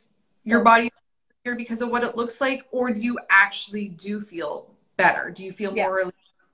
your 0.44 0.64
body 0.64 0.92
here 1.44 1.56
because 1.56 1.84
of 1.84 1.90
what 1.90 2.04
it 2.04 2.18
looks 2.18 2.42
like? 2.42 2.66
Or 2.72 2.92
do 2.92 3.02
you 3.02 3.20
actually 3.30 3.90
do 3.90 4.22
feel 4.22 4.68
better? 4.98 5.30
Do 5.30 5.46
you 5.46 5.54
feel 5.54 5.76
yeah. 5.76 5.86
more 5.86 6.12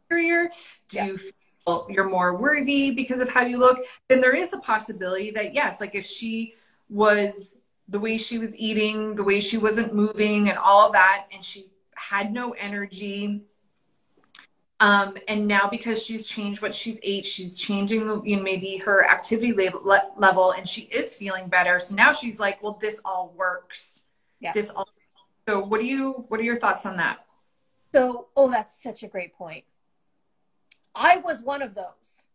superior? 0.08 0.52
Do 0.90 0.98
yeah. 0.98 1.06
you 1.06 1.18
feel 1.18 1.88
you're 1.90 2.10
more 2.10 2.36
worthy 2.36 2.92
because 2.92 3.20
of 3.20 3.30
how 3.30 3.42
you 3.42 3.58
look? 3.58 3.80
Then 4.08 4.22
there 4.22 4.36
is 4.36 4.54
a 4.54 4.58
possibility 4.60 5.32
that 5.32 5.54
yes, 5.54 5.82
like 5.82 5.96
if 5.96 6.06
she 6.06 6.56
was 6.90 7.58
the 7.90 8.00
way 8.00 8.18
she 8.18 8.38
was 8.38 8.58
eating, 8.58 9.16
the 9.16 9.24
way 9.24 9.40
she 9.40 9.58
wasn't 9.58 9.94
moving, 9.94 10.50
and 10.50 10.58
all 10.58 10.92
that. 10.92 11.26
And 11.34 11.44
she 11.44 11.70
had 11.96 12.32
no 12.32 12.52
energy. 12.52 13.42
Um, 14.80 15.18
and 15.28 15.48
now 15.48 15.68
because 15.68 16.04
she's 16.04 16.28
changed 16.28 16.62
what 16.62 16.76
she's 16.76 17.00
ate, 17.02 17.26
she's 17.26 17.56
changing 17.56 18.08
the, 18.08 18.22
you 18.22 18.36
know, 18.36 18.44
maybe 18.44 18.78
her 18.78 19.10
activity 19.10 19.52
level, 19.52 19.82
level 20.16 20.52
and 20.52 20.70
she 20.70 20.82
is 20.82 21.16
feeling 21.16 21.48
better. 21.48 21.80
So 21.80 21.96
now 21.96 22.14
she's 22.14 22.40
like, 22.40 22.62
well, 22.62 22.78
this 22.80 23.02
all 23.04 23.34
works. 23.36 24.02
Yeah. 24.40 24.54
This 24.54 24.70
all. 24.70 24.88
So 25.48 25.60
what 25.60 25.80
do 25.80 25.88
you, 25.88 26.26
what 26.28 26.40
are 26.40 26.44
your 26.44 26.60
thoughts 26.60 26.86
on 26.86 26.98
that? 26.98 27.26
So, 27.92 28.28
oh, 28.36 28.52
that's 28.52 28.84
such 28.84 29.02
a 29.02 29.08
great 29.08 29.34
point. 29.34 29.64
I 30.98 31.18
was 31.18 31.42
one 31.42 31.62
of 31.62 31.76
those. 31.76 32.26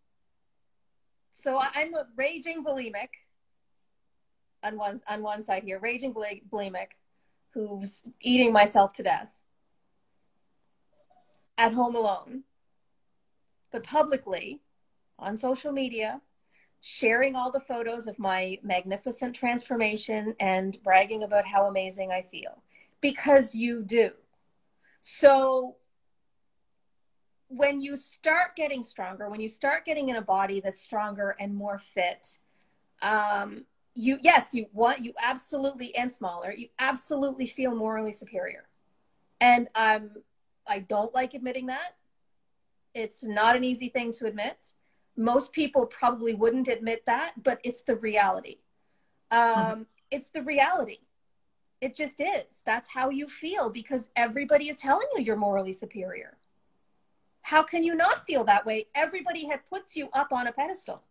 So 1.33 1.59
I'm 1.59 1.95
a 1.95 2.07
raging 2.17 2.65
bulimic 2.65 3.09
on 4.63 4.79
one 4.79 5.01
on 5.09 5.23
one 5.23 5.43
side 5.43 5.65
here, 5.65 5.81
raging 5.81 6.15
bulimic, 6.15 6.89
who's 7.51 8.05
eating 8.21 8.53
myself 8.53 8.93
to 8.95 9.03
death 9.03 9.37
at 11.59 11.73
home 11.73 11.97
alone, 11.97 12.45
but 13.73 13.83
publicly 13.83 14.61
on 15.19 15.37
social 15.37 15.73
media, 15.73 16.21
sharing 16.81 17.35
all 17.35 17.51
the 17.51 17.61
photos 17.61 18.07
of 18.07 18.19
my 18.19 18.59
magnificent 18.63 19.35
transformation 19.35 20.35
and 20.39 20.81
bragging 20.85 21.25
about 21.25 21.47
how 21.47 21.67
amazing 21.67 22.13
I 22.13 22.23
feel 22.23 22.63
because 23.01 23.55
you 23.55 23.83
do. 23.83 24.13
So 25.01 25.77
when 27.57 27.81
you 27.81 27.97
start 27.97 28.57
getting 28.57 28.83
stronger, 28.83 29.29
when 29.29 29.41
you 29.41 29.49
start 29.49 29.85
getting 29.85 30.09
in 30.09 30.17
a 30.17 30.23
body 30.23 30.61
that's 30.61 30.81
stronger 30.81 31.37
and 31.39 31.55
more 31.55 31.79
fit, 31.79 32.39
um, 33.03 33.65
you 33.95 34.19
yes 34.23 34.55
you 34.55 34.67
want 34.73 35.01
you 35.01 35.13
absolutely 35.23 35.95
and 35.97 36.11
smaller 36.11 36.51
you 36.51 36.67
absolutely 36.79 37.47
feel 37.47 37.75
morally 37.75 38.13
superior. 38.13 38.69
And 39.41 39.69
I'm 39.75 40.11
i 40.67 40.79
don't 40.79 41.15
like 41.15 41.35
admitting 41.35 41.67
that. 41.67 41.97
It's 42.95 43.23
not 43.23 43.57
an 43.57 43.65
easy 43.65 43.89
thing 43.89 44.13
to 44.13 44.27
admit. 44.27 44.75
Most 45.17 45.53
people 45.53 45.87
probably 45.87 46.35
wouldn't 46.35 46.69
admit 46.69 47.05
that 47.07 47.43
but 47.43 47.61
it's 47.65 47.83
the 47.83 47.97
reality. 47.97 48.59
Um 49.31 49.41
mm-hmm. 49.41 49.83
it's 50.11 50.31
the 50.31 50.43
reality. 50.43 51.01
It 51.83 51.95
just 51.95 52.21
is. 52.21 52.63
That's 52.65 52.89
how 52.89 53.11
you 53.11 53.27
feel 53.27 53.69
because 53.69 54.09
everybody 54.17 54.71
is 54.71 54.77
telling 54.77 55.09
you 55.15 55.23
you're 55.23 55.37
morally 55.37 55.73
superior 55.73 56.39
how 57.43 57.63
can 57.63 57.83
you 57.83 57.95
not 57.95 58.25
feel 58.27 58.45
that 58.45 58.65
way? 58.65 58.87
Everybody 58.95 59.47
had 59.47 59.67
puts 59.69 59.97
you 59.97 60.09
up 60.13 60.33
on 60.33 60.47
a 60.47 60.53
pedestal. 60.53 61.03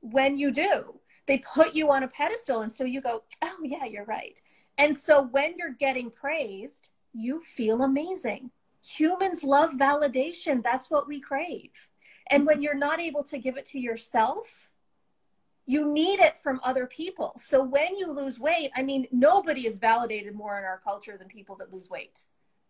When 0.00 0.36
you 0.36 0.50
do 0.50 1.00
they 1.26 1.38
put 1.38 1.74
you 1.74 1.90
on 1.90 2.02
a 2.02 2.08
pedestal 2.08 2.60
and 2.60 2.72
so 2.72 2.84
you 2.84 3.00
go 3.00 3.22
oh 3.42 3.56
yeah 3.62 3.84
you're 3.84 4.04
right. 4.04 4.40
And 4.76 4.94
so 4.96 5.22
when 5.22 5.54
you're 5.56 5.72
getting 5.72 6.10
praised 6.10 6.90
you 7.12 7.40
feel 7.40 7.82
amazing. 7.82 8.50
Humans 8.86 9.42
love 9.42 9.72
validation. 9.72 10.62
That's 10.62 10.90
what 10.90 11.08
we 11.08 11.20
crave. 11.20 11.70
And 12.30 12.44
when 12.44 12.60
you're 12.60 12.74
not 12.74 13.00
able 13.00 13.22
to 13.24 13.38
give 13.38 13.56
it 13.56 13.66
to 13.66 13.78
yourself 13.78 14.68
you 15.66 15.90
need 15.90 16.20
it 16.20 16.36
from 16.36 16.60
other 16.62 16.84
people. 16.84 17.32
So 17.36 17.64
when 17.64 17.96
you 17.96 18.12
lose 18.12 18.38
weight 18.38 18.70
i 18.76 18.82
mean 18.82 19.06
nobody 19.10 19.66
is 19.66 19.78
validated 19.78 20.34
more 20.34 20.58
in 20.58 20.64
our 20.64 20.78
culture 20.78 21.16
than 21.16 21.28
people 21.28 21.56
that 21.56 21.72
lose 21.72 21.88
weight 21.88 22.24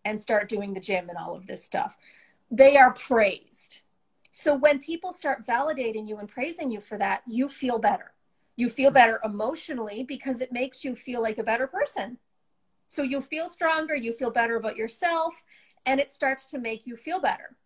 and 0.04 0.20
start 0.20 0.48
doing 0.48 0.74
the 0.74 0.80
gym 0.80 1.08
and 1.08 1.18
all 1.18 1.34
of 1.34 1.46
this 1.46 1.64
stuff 1.64 1.96
they 2.50 2.76
are 2.76 2.92
praised 2.92 3.80
so 4.30 4.54
when 4.54 4.80
people 4.80 5.12
start 5.12 5.46
validating 5.46 6.08
you 6.08 6.18
and 6.18 6.28
praising 6.28 6.70
you 6.70 6.80
for 6.80 6.98
that 6.98 7.22
you 7.26 7.48
feel 7.48 7.78
better 7.78 8.14
you 8.56 8.68
feel 8.68 8.88
mm-hmm. 8.88 8.94
better 8.94 9.20
emotionally 9.24 10.04
because 10.04 10.40
it 10.40 10.52
makes 10.52 10.84
you 10.84 10.94
feel 10.94 11.22
like 11.22 11.38
a 11.38 11.44
better 11.44 11.66
person. 11.66 12.18
So 12.86 13.02
you 13.02 13.20
feel 13.20 13.48
stronger, 13.48 13.94
you 13.94 14.12
feel 14.12 14.30
better 14.30 14.56
about 14.56 14.76
yourself, 14.76 15.34
and 15.86 16.00
it 16.00 16.10
starts 16.10 16.46
to 16.46 16.58
make 16.58 16.86
you 16.86 16.96
feel 16.96 17.20
better. 17.20 17.56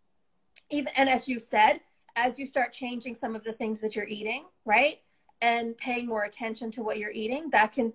Even 0.71 0.93
and 0.97 1.09
as 1.09 1.29
you 1.29 1.41
said, 1.41 1.81
as 2.17 2.39
you 2.39 2.47
start 2.47 2.73
changing 2.73 3.15
some 3.15 3.37
of 3.37 3.45
the 3.45 3.53
things 3.53 3.81
that 3.81 3.95
you're 3.95 4.07
eating, 4.07 4.45
right? 4.65 5.01
And 5.41 5.79
paying 5.79 6.07
more 6.07 6.25
attention 6.25 6.73
to 6.73 6.83
what 6.83 6.99
you're 6.99 7.13
eating, 7.13 7.49
that 7.51 7.73
can 7.73 7.93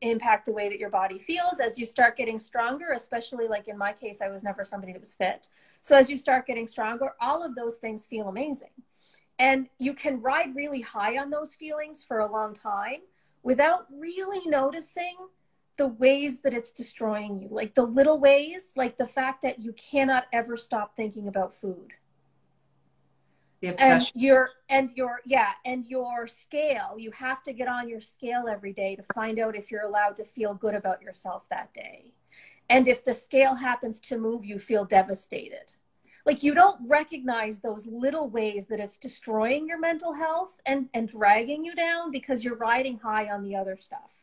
impact 0.00 0.46
the 0.46 0.52
way 0.52 0.70
that 0.70 0.78
your 0.78 0.88
body 0.88 1.18
feels 1.18 1.60
as 1.60 1.78
you 1.78 1.84
start 1.84 2.16
getting 2.16 2.38
stronger, 2.38 2.92
especially 2.94 3.48
like 3.48 3.68
in 3.68 3.76
my 3.76 3.92
case, 3.92 4.22
I 4.22 4.30
was 4.30 4.42
never 4.42 4.64
somebody 4.64 4.92
that 4.94 5.00
was 5.00 5.14
fit. 5.14 5.48
So 5.82 5.94
as 5.94 6.08
you 6.08 6.16
start 6.16 6.46
getting 6.46 6.66
stronger, 6.66 7.10
all 7.20 7.42
of 7.44 7.54
those 7.54 7.76
things 7.76 8.06
feel 8.06 8.28
amazing. 8.28 8.70
And 9.38 9.68
you 9.78 9.92
can 9.92 10.22
ride 10.22 10.56
really 10.56 10.80
high 10.80 11.18
on 11.18 11.28
those 11.28 11.54
feelings 11.54 12.02
for 12.02 12.20
a 12.20 12.32
long 12.32 12.54
time 12.54 13.00
without 13.42 13.86
really 13.92 14.40
noticing 14.46 15.16
the 15.76 15.88
ways 15.88 16.40
that 16.40 16.54
it's 16.54 16.70
destroying 16.70 17.38
you. 17.38 17.48
Like 17.50 17.74
the 17.74 17.82
little 17.82 18.18
ways, 18.18 18.72
like 18.74 18.96
the 18.96 19.06
fact 19.06 19.42
that 19.42 19.58
you 19.58 19.74
cannot 19.74 20.26
ever 20.32 20.56
stop 20.56 20.96
thinking 20.96 21.28
about 21.28 21.52
food. 21.52 21.92
And 23.78 24.10
your 24.14 24.50
and 24.68 24.90
your 24.94 25.20
yeah, 25.24 25.50
and 25.64 25.86
your 25.86 26.26
scale, 26.26 26.96
you 26.98 27.10
have 27.12 27.42
to 27.44 27.52
get 27.52 27.68
on 27.68 27.88
your 27.88 28.00
scale 28.00 28.44
every 28.48 28.72
day 28.72 28.96
to 28.96 29.02
find 29.14 29.38
out 29.38 29.56
if 29.56 29.70
you're 29.70 29.84
allowed 29.84 30.16
to 30.16 30.24
feel 30.24 30.54
good 30.54 30.74
about 30.74 31.02
yourself 31.02 31.46
that 31.50 31.72
day. 31.74 32.12
And 32.68 32.88
if 32.88 33.04
the 33.04 33.14
scale 33.14 33.54
happens 33.54 34.00
to 34.00 34.18
move, 34.18 34.44
you 34.44 34.58
feel 34.58 34.84
devastated. 34.84 35.64
Like 36.26 36.42
you 36.42 36.54
don't 36.54 36.88
recognize 36.88 37.60
those 37.60 37.86
little 37.86 38.30
ways 38.30 38.66
that 38.68 38.80
it's 38.80 38.96
destroying 38.96 39.68
your 39.68 39.78
mental 39.78 40.14
health 40.14 40.52
and 40.64 40.88
and 40.94 41.08
dragging 41.08 41.64
you 41.64 41.74
down 41.74 42.10
because 42.10 42.42
you're 42.42 42.56
riding 42.56 42.98
high 42.98 43.28
on 43.30 43.42
the 43.42 43.56
other 43.56 43.76
stuff. 43.76 44.22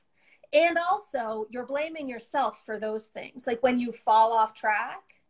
And 0.54 0.78
also 0.78 1.48
you're 1.50 1.66
blaming 1.66 2.10
yourself 2.10 2.64
for 2.66 2.80
those 2.80 3.06
things. 3.06 3.46
Like 3.46 3.62
when 3.62 3.80
you 3.80 3.92
fall 3.92 4.34
off 4.34 4.54
track 4.54 5.21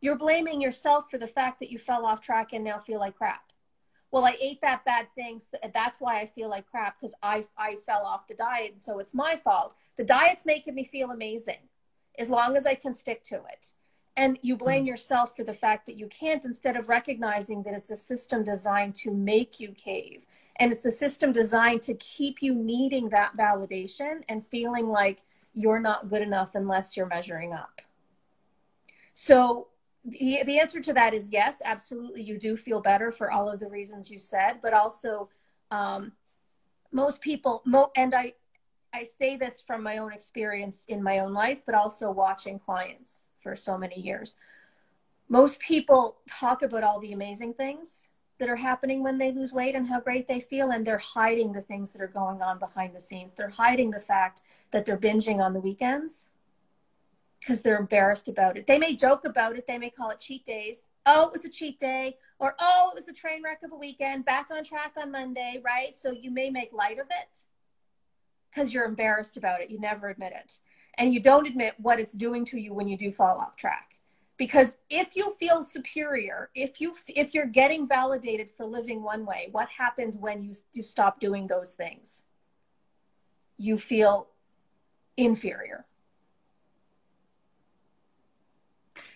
You're 0.00 0.16
blaming 0.16 0.60
yourself 0.60 1.10
for 1.10 1.18
the 1.18 1.26
fact 1.26 1.58
that 1.60 1.70
you 1.70 1.78
fell 1.78 2.06
off 2.06 2.20
track 2.20 2.52
and 2.52 2.64
now 2.64 2.78
feel 2.78 3.00
like 3.00 3.16
crap. 3.16 3.52
Well, 4.10 4.24
I 4.24 4.36
ate 4.40 4.60
that 4.62 4.84
bad 4.84 5.08
thing. 5.14 5.40
So 5.40 5.58
that's 5.74 6.00
why 6.00 6.20
I 6.20 6.26
feel 6.26 6.48
like 6.48 6.66
crap 6.66 6.98
because 6.98 7.14
I, 7.22 7.44
I 7.58 7.76
fell 7.84 8.04
off 8.04 8.26
the 8.26 8.34
diet. 8.34 8.72
And 8.72 8.82
so 8.82 9.00
it's 9.00 9.12
my 9.12 9.36
fault. 9.36 9.74
The 9.96 10.04
diet's 10.04 10.46
making 10.46 10.74
me 10.74 10.84
feel 10.84 11.10
amazing 11.10 11.68
as 12.18 12.28
long 12.28 12.56
as 12.56 12.66
I 12.66 12.74
can 12.74 12.94
stick 12.94 13.22
to 13.24 13.36
it. 13.36 13.72
And 14.16 14.38
you 14.42 14.56
blame 14.56 14.84
mm. 14.84 14.88
yourself 14.88 15.36
for 15.36 15.44
the 15.44 15.52
fact 15.52 15.86
that 15.86 15.96
you 15.96 16.08
can't 16.08 16.44
instead 16.44 16.76
of 16.76 16.88
recognizing 16.88 17.62
that 17.64 17.74
it's 17.74 17.90
a 17.90 17.96
system 17.96 18.44
designed 18.44 18.94
to 18.96 19.12
make 19.12 19.60
you 19.60 19.72
cave. 19.72 20.26
And 20.56 20.72
it's 20.72 20.86
a 20.86 20.90
system 20.90 21.32
designed 21.32 21.82
to 21.82 21.94
keep 21.94 22.42
you 22.42 22.54
needing 22.54 23.10
that 23.10 23.36
validation 23.36 24.22
and 24.28 24.44
feeling 24.44 24.88
like 24.88 25.22
you're 25.54 25.78
not 25.78 26.08
good 26.08 26.22
enough 26.22 26.54
unless 26.54 26.96
you're 26.96 27.06
measuring 27.06 27.52
up. 27.52 27.80
So 29.12 29.68
the, 30.10 30.42
the 30.44 30.58
answer 30.58 30.80
to 30.80 30.92
that 30.94 31.14
is 31.14 31.28
yes, 31.30 31.56
absolutely. 31.64 32.22
You 32.22 32.38
do 32.38 32.56
feel 32.56 32.80
better 32.80 33.10
for 33.10 33.30
all 33.30 33.48
of 33.48 33.60
the 33.60 33.68
reasons 33.68 34.10
you 34.10 34.18
said, 34.18 34.58
but 34.62 34.72
also 34.72 35.28
um, 35.70 36.12
most 36.92 37.20
people, 37.20 37.62
mo- 37.64 37.92
and 37.96 38.14
I, 38.14 38.34
I 38.92 39.04
say 39.04 39.36
this 39.36 39.60
from 39.60 39.82
my 39.82 39.98
own 39.98 40.12
experience 40.12 40.84
in 40.88 41.02
my 41.02 41.18
own 41.18 41.32
life, 41.32 41.62
but 41.66 41.74
also 41.74 42.10
watching 42.10 42.58
clients 42.58 43.22
for 43.36 43.56
so 43.56 43.76
many 43.76 44.00
years. 44.00 44.34
Most 45.28 45.60
people 45.60 46.18
talk 46.28 46.62
about 46.62 46.84
all 46.84 47.00
the 47.00 47.12
amazing 47.12 47.54
things 47.54 48.08
that 48.38 48.48
are 48.48 48.56
happening 48.56 49.02
when 49.02 49.18
they 49.18 49.32
lose 49.32 49.52
weight 49.52 49.74
and 49.74 49.86
how 49.86 50.00
great 50.00 50.26
they 50.26 50.40
feel, 50.40 50.70
and 50.70 50.86
they're 50.86 50.98
hiding 50.98 51.52
the 51.52 51.60
things 51.60 51.92
that 51.92 52.00
are 52.00 52.06
going 52.06 52.40
on 52.40 52.58
behind 52.58 52.94
the 52.94 53.00
scenes. 53.00 53.34
They're 53.34 53.48
hiding 53.50 53.90
the 53.90 54.00
fact 54.00 54.42
that 54.70 54.86
they're 54.86 54.96
binging 54.96 55.40
on 55.40 55.52
the 55.52 55.60
weekends 55.60 56.28
because 57.40 57.62
they're 57.62 57.78
embarrassed 57.78 58.28
about 58.28 58.56
it. 58.56 58.66
They 58.66 58.78
may 58.78 58.94
joke 58.94 59.24
about 59.24 59.56
it. 59.56 59.66
They 59.66 59.78
may 59.78 59.90
call 59.90 60.10
it 60.10 60.18
cheat 60.18 60.44
days. 60.44 60.88
Oh, 61.06 61.26
it 61.26 61.32
was 61.32 61.44
a 61.44 61.50
cheat 61.50 61.78
day. 61.78 62.16
Or, 62.38 62.54
oh, 62.58 62.90
it 62.92 62.94
was 62.94 63.08
a 63.08 63.12
train 63.12 63.42
wreck 63.42 63.62
of 63.64 63.72
a 63.72 63.76
weekend, 63.76 64.24
back 64.24 64.48
on 64.50 64.64
track 64.64 64.92
on 64.96 65.10
Monday, 65.10 65.60
right? 65.64 65.96
So 65.96 66.10
you 66.10 66.30
may 66.30 66.50
make 66.50 66.72
light 66.72 66.98
of 66.98 67.06
it 67.06 67.44
because 68.50 68.72
you're 68.72 68.84
embarrassed 68.84 69.36
about 69.36 69.60
it. 69.60 69.70
You 69.70 69.80
never 69.80 70.08
admit 70.08 70.32
it. 70.36 70.58
And 70.94 71.14
you 71.14 71.20
don't 71.20 71.46
admit 71.46 71.74
what 71.78 72.00
it's 72.00 72.12
doing 72.12 72.44
to 72.46 72.58
you 72.58 72.74
when 72.74 72.88
you 72.88 72.96
do 72.96 73.10
fall 73.10 73.38
off 73.38 73.56
track. 73.56 73.94
Because 74.36 74.76
if 74.88 75.16
you 75.16 75.32
feel 75.32 75.64
superior, 75.64 76.50
if 76.54 76.80
you 76.80 76.94
if 77.08 77.34
you're 77.34 77.46
getting 77.46 77.88
validated 77.88 78.50
for 78.52 78.64
living 78.66 79.02
one 79.02 79.26
way, 79.26 79.48
what 79.50 79.68
happens 79.68 80.16
when 80.16 80.44
you 80.44 80.54
you 80.72 80.84
stop 80.84 81.18
doing 81.18 81.48
those 81.48 81.74
things? 81.74 82.22
You 83.56 83.78
feel 83.78 84.28
inferior 85.16 85.87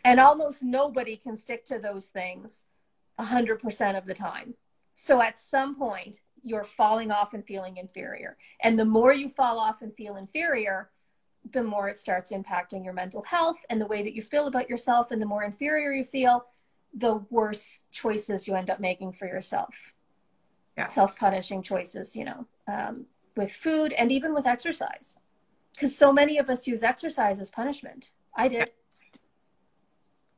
And 0.04 0.18
almost 0.18 0.62
nobody 0.62 1.16
can 1.16 1.36
stick 1.36 1.64
to 1.66 1.78
those 1.78 2.06
things 2.06 2.64
100% 3.18 3.98
of 3.98 4.06
the 4.06 4.14
time. 4.14 4.54
So 4.94 5.20
at 5.22 5.38
some 5.38 5.76
point, 5.76 6.20
you're 6.42 6.64
falling 6.64 7.10
off 7.10 7.34
and 7.34 7.44
feeling 7.44 7.76
inferior. 7.76 8.36
And 8.60 8.78
the 8.78 8.84
more 8.84 9.12
you 9.12 9.28
fall 9.28 9.58
off 9.58 9.82
and 9.82 9.94
feel 9.94 10.16
inferior, 10.16 10.90
the 11.52 11.62
more 11.62 11.88
it 11.88 11.98
starts 11.98 12.32
impacting 12.32 12.84
your 12.84 12.92
mental 12.92 13.22
health 13.22 13.58
and 13.70 13.80
the 13.80 13.86
way 13.86 14.02
that 14.02 14.14
you 14.14 14.22
feel 14.22 14.46
about 14.46 14.68
yourself. 14.68 15.10
And 15.10 15.22
the 15.22 15.26
more 15.26 15.44
inferior 15.44 15.92
you 15.92 16.04
feel, 16.04 16.46
the 16.94 17.16
worse 17.30 17.80
choices 17.90 18.46
you 18.46 18.54
end 18.54 18.70
up 18.70 18.80
making 18.80 19.12
for 19.12 19.26
yourself. 19.26 19.92
Yeah. 20.76 20.88
Self 20.88 21.16
punishing 21.16 21.62
choices, 21.62 22.16
you 22.16 22.24
know, 22.24 22.46
um, 22.66 23.06
with 23.36 23.52
food 23.52 23.92
and 23.92 24.10
even 24.10 24.34
with 24.34 24.46
exercise. 24.46 25.18
Because 25.74 25.96
so 25.96 26.12
many 26.12 26.38
of 26.38 26.50
us 26.50 26.66
use 26.66 26.82
exercise 26.82 27.38
as 27.38 27.50
punishment. 27.50 28.12
I 28.36 28.48
did. 28.48 28.72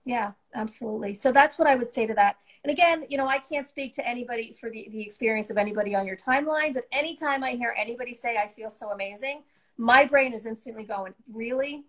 Yeah, 0.05 0.33
absolutely. 0.55 1.15
So 1.15 1.33
that's 1.33 1.59
what 1.59 1.67
I 1.67 1.77
would 1.77 1.91
say 1.91 2.07
to 2.07 2.15
that. 2.15 2.37
And 2.63 2.71
again, 2.71 3.05
you 3.09 3.17
know, 3.17 3.27
I 3.27 3.39
can't 3.39 3.67
speak 3.67 3.95
to 3.95 4.07
anybody 4.07 4.53
for 4.53 4.71
the, 4.71 4.89
the 4.91 5.01
experience 5.01 5.51
of 5.51 5.57
anybody 5.57 5.95
on 5.95 6.07
your 6.07 6.17
timeline, 6.17 6.75
but 6.75 6.85
anytime 6.93 7.43
I 7.43 7.53
hear 7.53 7.75
anybody 7.77 8.15
say, 8.15 8.37
I 8.37 8.47
feel 8.47 8.71
so 8.71 8.91
amazing, 8.91 9.43
my 9.77 10.05
brain 10.05 10.33
is 10.33 10.47
instantly 10.47 10.85
going, 10.85 11.15
Really? 11.33 11.85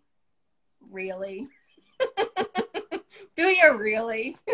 Really? 0.91 1.47
Do 3.35 3.47
you 3.47 3.75
really? 3.77 4.35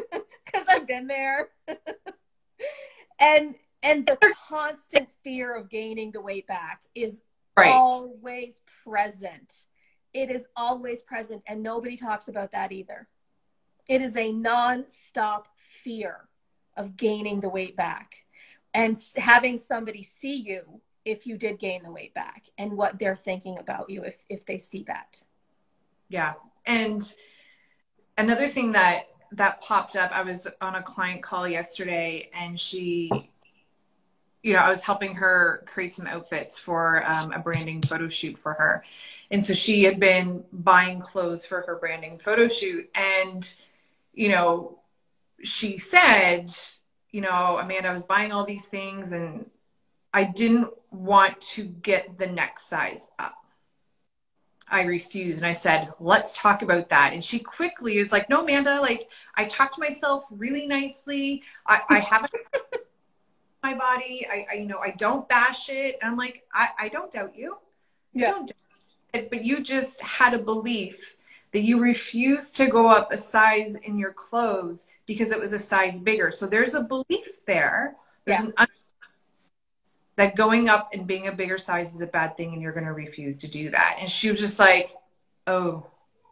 Because 0.46 0.68
I've 0.68 0.86
been 0.86 1.08
there. 1.08 1.48
and 3.22 3.56
and 3.84 4.06
the 4.06 4.18
constant 4.50 5.08
fear 5.24 5.56
of 5.56 5.70
gaining 5.70 6.12
the 6.12 6.20
weight 6.20 6.46
back 6.46 6.82
is 6.94 7.24
right. 7.56 7.72
always 7.72 8.60
present. 8.84 9.68
It 10.14 10.30
is 10.30 10.48
always 10.58 11.04
present, 11.04 11.42
and 11.48 11.64
nobody 11.64 11.96
talks 11.96 12.28
about 12.28 12.52
that 12.52 12.74
either. 12.74 13.08
It 13.88 14.02
is 14.02 14.16
a 14.18 14.32
non-stop 14.32 15.48
fear 15.58 16.28
of 16.78 16.98
gaining 16.98 17.40
the 17.40 17.50
weight 17.50 17.76
back 17.76 18.26
and 18.74 18.98
having 19.18 19.58
somebody 19.58 20.04
see 20.04 20.36
you 20.36 20.82
if 21.04 21.26
you 21.26 21.38
did 21.38 21.60
gain 21.60 21.84
the 21.84 21.92
weight 21.92 22.14
back 22.14 22.46
and 22.58 22.74
what 22.74 23.00
they're 23.00 23.16
thinking 23.16 23.58
about 23.58 23.90
you 23.90 24.04
if, 24.04 24.24
if 24.30 24.46
they 24.46 24.58
see 24.58 24.84
that. 24.88 25.22
Yeah. 26.10 26.34
And 26.66 27.04
another 28.18 28.48
thing 28.48 28.74
that 28.74 29.08
that 29.34 29.62
popped 29.62 29.96
up, 29.96 30.12
I 30.12 30.24
was 30.24 30.48
on 30.60 30.76
a 30.76 30.84
client 30.84 31.24
call 31.24 31.48
yesterday 31.48 32.30
and 32.34 32.60
she, 32.60 33.10
you 34.44 34.54
know, 34.54 34.60
I 34.60 34.70
was 34.70 34.82
helping 34.82 35.16
her 35.16 35.64
create 35.68 35.96
some 35.96 36.06
outfits 36.06 36.58
for 36.58 37.10
um, 37.10 37.32
a 37.32 37.40
branding 37.40 37.82
photo 37.82 38.10
shoot 38.10 38.38
for 38.38 38.54
her. 38.54 38.84
And 39.32 39.46
so 39.46 39.54
she 39.54 39.84
had 39.84 40.00
been 40.00 40.44
buying 40.52 41.00
clothes 41.00 41.46
for 41.46 41.62
her 41.62 41.78
branding 41.78 42.20
photo 42.24 42.50
shoot 42.50 42.90
and 42.94 43.50
you 44.14 44.30
know, 44.30 44.80
she 45.44 45.78
said, 45.78 46.52
you 47.12 47.22
know, 47.22 47.58
Amanda, 47.60 47.90
I 47.90 47.94
was 47.94 48.06
buying 48.06 48.32
all 48.32 48.46
these 48.46 48.66
things 48.66 49.12
and 49.12 49.50
I 50.14 50.24
didn't 50.24 50.70
want 50.92 51.40
to 51.42 51.64
get 51.64 52.18
the 52.18 52.28
next 52.28 52.68
size 52.68 53.08
up. 53.18 53.36
I 54.68 54.84
refused 54.84 55.40
and 55.40 55.48
I 55.48 55.54
said, 55.54 55.92
let's 56.00 56.38
talk 56.38 56.62
about 56.62 56.90
that. 56.90 57.14
And 57.14 57.24
she 57.24 57.40
quickly 57.40 57.98
is 57.98 58.12
like, 58.12 58.30
no, 58.30 58.42
Amanda, 58.42 58.80
like 58.80 59.10
I 59.36 59.46
talked 59.46 59.76
to 59.76 59.82
myself 59.82 60.24
really 60.32 60.66
nicely. 60.66 61.44
I, 61.66 61.82
I 61.90 62.00
haven't 62.00 62.32
my 63.64 63.76
body. 63.76 64.26
I, 64.32 64.46
I, 64.50 64.56
you 64.56 64.68
know, 64.68 64.80
I 64.80 64.92
don't 64.92 65.28
bash 65.28 65.70
it. 65.70 65.98
And 66.02 66.12
I'm 66.12 66.18
like, 66.18 66.44
I, 66.54 66.70
I 66.80 66.90
don't 66.90 67.12
doubt 67.12 67.36
you. 67.36 67.58
you 68.14 68.22
yeah. 68.22 68.32
Doubt 68.32 68.52
it, 69.14 69.30
but 69.30 69.44
you 69.44 69.62
just 69.62 70.02
had 70.02 70.34
a 70.34 70.40
belief 70.40 71.18
that 71.54 71.62
you 71.62 71.80
refuse 71.80 72.50
to 72.52 72.68
go 72.68 72.88
up 72.88 73.12
a 73.12 73.18
size 73.18 73.76
in 73.84 73.98
your 73.98 74.14
clothes 74.14 74.90
because 75.06 75.32
it 75.32 75.40
was 75.40 75.54
a 75.54 75.60
size 75.60 76.00
bigger. 76.00 76.32
So 76.32 76.48
there's 76.48 76.74
a 76.74 76.84
belief 76.84 77.28
there. 77.46 77.96
There's 78.26 78.46
yeah. 78.46 78.52
an 78.58 78.68
that 80.18 80.36
going 80.36 80.70
up 80.70 80.90
and 80.94 81.08
being 81.08 81.28
a 81.28 81.32
bigger 81.32 81.58
size 81.58 81.96
is 81.96 82.02
a 82.02 82.08
bad 82.08 82.38
thing 82.38 82.54
and 82.54 82.62
you're 82.62 82.74
going 82.74 82.86
to 82.86 82.94
refuse 82.94 83.40
to 83.40 83.50
do 83.50 83.72
that. 83.72 83.98
And 84.00 84.10
she 84.10 84.32
was 84.32 84.40
just 84.40 84.60
like, 84.60 84.96
"Oh, 85.48 85.88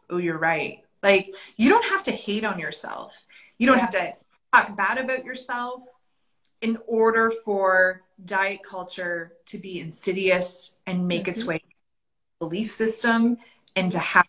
oh, 0.09 0.17
you're 0.17 0.37
right." 0.37 0.83
Like 1.01 1.33
you 1.55 1.69
don't 1.69 1.85
have 1.85 2.03
to 2.03 2.11
hate 2.11 2.43
on 2.43 2.59
yourself. 2.59 3.13
You 3.57 3.67
don't 3.67 3.77
yeah. 3.77 3.81
have 3.81 3.91
to 3.91 4.13
talk 4.53 4.77
bad 4.77 4.97
about 4.97 5.25
yourself 5.25 5.83
in 6.61 6.77
order 6.87 7.33
for 7.45 8.03
diet 8.25 8.61
culture 8.63 9.33
to 9.47 9.57
be 9.57 9.79
insidious 9.79 10.77
and 10.85 11.07
make 11.07 11.23
mm-hmm. 11.23 11.31
its 11.31 11.45
way 11.45 11.63
belief 12.39 12.71
system 12.71 13.37
and 13.75 13.91
to 13.91 13.99
have 13.99 14.27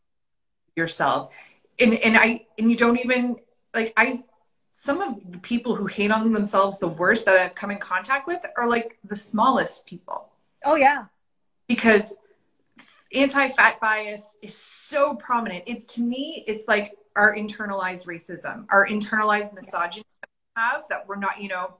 yourself. 0.76 1.30
And 1.78 1.94
and 1.94 2.16
i 2.16 2.46
and 2.58 2.70
you 2.70 2.76
don't 2.76 2.98
even 2.98 3.36
like 3.72 3.92
i 3.96 4.22
some 4.70 5.00
of 5.00 5.16
the 5.30 5.38
people 5.38 5.74
who 5.74 5.86
hate 5.86 6.10
on 6.10 6.32
themselves 6.32 6.78
the 6.78 6.88
worst 6.88 7.24
that 7.24 7.36
i've 7.38 7.54
come 7.54 7.70
in 7.70 7.78
contact 7.78 8.26
with 8.26 8.40
are 8.56 8.68
like 8.68 8.98
the 9.04 9.16
smallest 9.16 9.86
people. 9.86 10.28
Oh 10.64 10.74
yeah. 10.74 11.06
Because 11.66 12.16
anti-fat 13.12 13.80
bias 13.80 14.24
is 14.42 14.56
so 14.56 15.14
prominent. 15.14 15.64
It's 15.66 15.94
to 15.94 16.02
me 16.02 16.44
it's 16.46 16.68
like 16.68 16.96
our 17.16 17.34
internalized 17.34 18.04
racism 18.06 18.66
our 18.70 18.86
internalized 18.86 19.52
misogyny 19.52 20.04
that 20.20 20.30
we 20.30 20.62
have 20.62 20.82
that 20.88 21.06
we're 21.08 21.16
not 21.16 21.40
you 21.40 21.48
know 21.48 21.74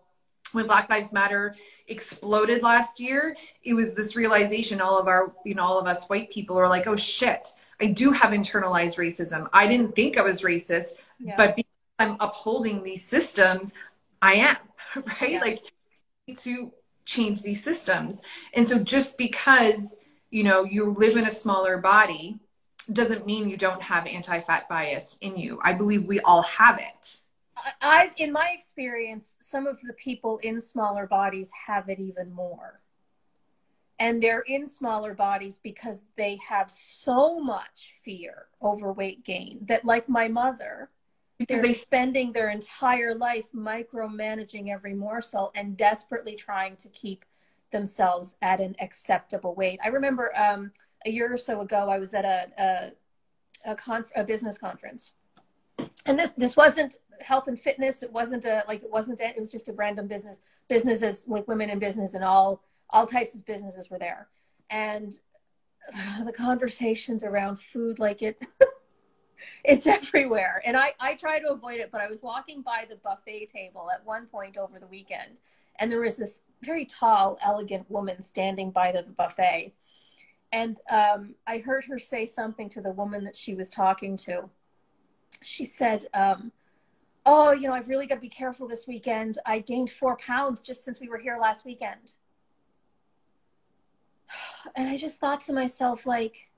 when 0.52 0.66
black 0.66 0.88
lives 0.90 1.12
matter 1.12 1.54
exploded 1.88 2.62
last 2.62 2.98
year 2.98 3.36
it 3.62 3.74
was 3.74 3.94
this 3.94 4.16
realization 4.16 4.80
all 4.80 4.98
of 4.98 5.06
our 5.06 5.32
you 5.44 5.54
know 5.54 5.62
all 5.62 5.78
of 5.78 5.86
us 5.86 6.06
white 6.08 6.30
people 6.30 6.58
are 6.58 6.68
like 6.68 6.86
oh 6.86 6.96
shit 6.96 7.48
I 7.80 7.86
do 7.86 8.12
have 8.12 8.32
internalized 8.32 8.96
racism. 8.96 9.48
I 9.52 9.66
didn't 9.66 9.94
think 9.94 10.18
I 10.18 10.22
was 10.22 10.42
racist, 10.42 10.94
yeah. 11.18 11.34
but 11.36 11.56
because 11.56 11.70
I'm 11.98 12.16
upholding 12.20 12.82
these 12.82 13.04
systems, 13.04 13.74
I 14.20 14.34
am, 14.34 14.56
right? 15.20 15.32
Yeah. 15.32 15.40
Like 15.40 15.62
to 16.38 16.72
change 17.06 17.42
these 17.42 17.62
systems. 17.62 18.22
And 18.54 18.68
so 18.68 18.78
just 18.78 19.18
because, 19.18 19.96
you 20.30 20.44
know, 20.44 20.64
you 20.64 20.94
live 20.98 21.16
in 21.16 21.26
a 21.26 21.30
smaller 21.30 21.78
body 21.78 22.38
doesn't 22.92 23.26
mean 23.26 23.48
you 23.48 23.56
don't 23.56 23.82
have 23.82 24.06
anti-fat 24.06 24.68
bias 24.68 25.18
in 25.20 25.36
you. 25.36 25.60
I 25.62 25.72
believe 25.72 26.04
we 26.04 26.20
all 26.20 26.42
have 26.42 26.78
it. 26.78 27.20
I, 27.82 28.10
in 28.16 28.32
my 28.32 28.50
experience, 28.54 29.34
some 29.40 29.66
of 29.66 29.78
the 29.82 29.92
people 29.94 30.38
in 30.38 30.60
smaller 30.60 31.06
bodies 31.06 31.50
have 31.66 31.88
it 31.88 31.98
even 31.98 32.32
more 32.32 32.79
and 34.00 34.22
they're 34.22 34.40
in 34.40 34.66
smaller 34.66 35.12
bodies 35.12 35.60
because 35.62 36.02
they 36.16 36.38
have 36.46 36.70
so 36.70 37.38
much 37.38 37.94
fear 38.02 38.46
over 38.62 38.92
weight 38.92 39.22
gain 39.24 39.58
that 39.62 39.84
like 39.84 40.08
my 40.08 40.26
mother 40.26 40.88
because 41.38 41.56
they're 41.56 41.62
they, 41.62 41.74
spending 41.74 42.32
their 42.32 42.50
entire 42.50 43.14
life 43.14 43.46
micromanaging 43.54 44.68
every 44.68 44.94
morsel 44.94 45.52
and 45.54 45.76
desperately 45.76 46.34
trying 46.34 46.76
to 46.76 46.88
keep 46.88 47.24
themselves 47.70 48.36
at 48.42 48.60
an 48.60 48.74
acceptable 48.80 49.54
weight. 49.54 49.78
I 49.84 49.88
remember 49.88 50.36
um, 50.36 50.72
a 51.06 51.10
year 51.10 51.32
or 51.32 51.38
so 51.38 51.60
ago, 51.60 51.88
I 51.88 51.98
was 51.98 52.14
at 52.14 52.24
a 52.24 52.48
a, 52.58 53.70
a, 53.70 53.74
conf- 53.74 54.12
a 54.16 54.24
business 54.24 54.58
conference, 54.58 55.12
and 56.06 56.18
this 56.18 56.32
this 56.32 56.56
wasn't 56.56 56.98
health 57.20 57.48
and 57.48 57.58
fitness. 57.58 58.02
It 58.02 58.12
wasn't 58.12 58.44
a 58.44 58.64
like 58.66 58.82
it 58.82 58.90
wasn't 58.90 59.20
a, 59.20 59.28
it 59.28 59.40
was 59.40 59.52
just 59.52 59.68
a 59.68 59.72
random 59.72 60.08
business 60.08 60.40
businesses 60.68 61.24
like 61.26 61.46
women 61.48 61.70
in 61.70 61.78
business 61.78 62.14
and 62.14 62.24
all 62.24 62.62
all 62.92 63.06
types 63.06 63.34
of 63.34 63.44
businesses 63.44 63.90
were 63.90 63.98
there, 63.98 64.28
and 64.68 65.12
the 66.24 66.32
conversations 66.32 67.24
around 67.24 67.60
food 67.60 67.98
like 67.98 68.22
it. 68.22 68.42
it's 69.64 69.86
everywhere. 69.86 70.62
And 70.64 70.76
I, 70.76 70.94
I 71.00 71.14
try 71.14 71.38
to 71.40 71.50
avoid 71.50 71.80
it 71.80 71.90
but 71.90 72.00
i 72.00 72.08
was 72.08 72.22
walking 72.22 72.62
by 72.62 72.84
the 72.88 72.96
buffet 72.96 73.48
table 73.52 73.88
at 73.92 74.04
one 74.04 74.26
point 74.26 74.56
over 74.56 74.78
the 74.78 74.86
weekend 74.86 75.40
and 75.78 75.90
there 75.90 76.00
was 76.00 76.16
this 76.16 76.42
very 76.62 76.84
tall 76.84 77.38
elegant 77.42 77.90
woman 77.90 78.22
standing 78.22 78.70
by 78.70 78.92
the, 78.92 79.02
the 79.02 79.12
buffet. 79.12 79.72
And 80.52 80.78
um, 80.90 81.34
i 81.46 81.58
heard 81.58 81.84
her 81.86 81.98
say 81.98 82.26
something 82.26 82.68
to 82.70 82.80
the 82.80 82.92
woman 82.92 83.24
that 83.24 83.36
she 83.36 83.54
was 83.54 83.70
talking 83.70 84.16
to. 84.18 84.50
She 85.42 85.64
said 85.64 86.06
um, 86.12 86.52
oh 87.26 87.52
you 87.52 87.68
know 87.68 87.74
i've 87.74 87.88
really 87.88 88.06
got 88.06 88.16
to 88.16 88.20
be 88.20 88.28
careful 88.28 88.68
this 88.68 88.86
weekend. 88.86 89.38
I 89.46 89.60
gained 89.60 89.90
four 89.90 90.16
pounds 90.16 90.60
just 90.60 90.84
since 90.84 91.00
we 91.00 91.08
were 91.08 91.18
here 91.18 91.38
last 91.40 91.64
weekend 91.64 92.14
and 94.74 94.88
i 94.88 94.96
just 94.96 95.18
thought 95.18 95.40
to 95.40 95.52
myself 95.52 96.06
like 96.06 96.50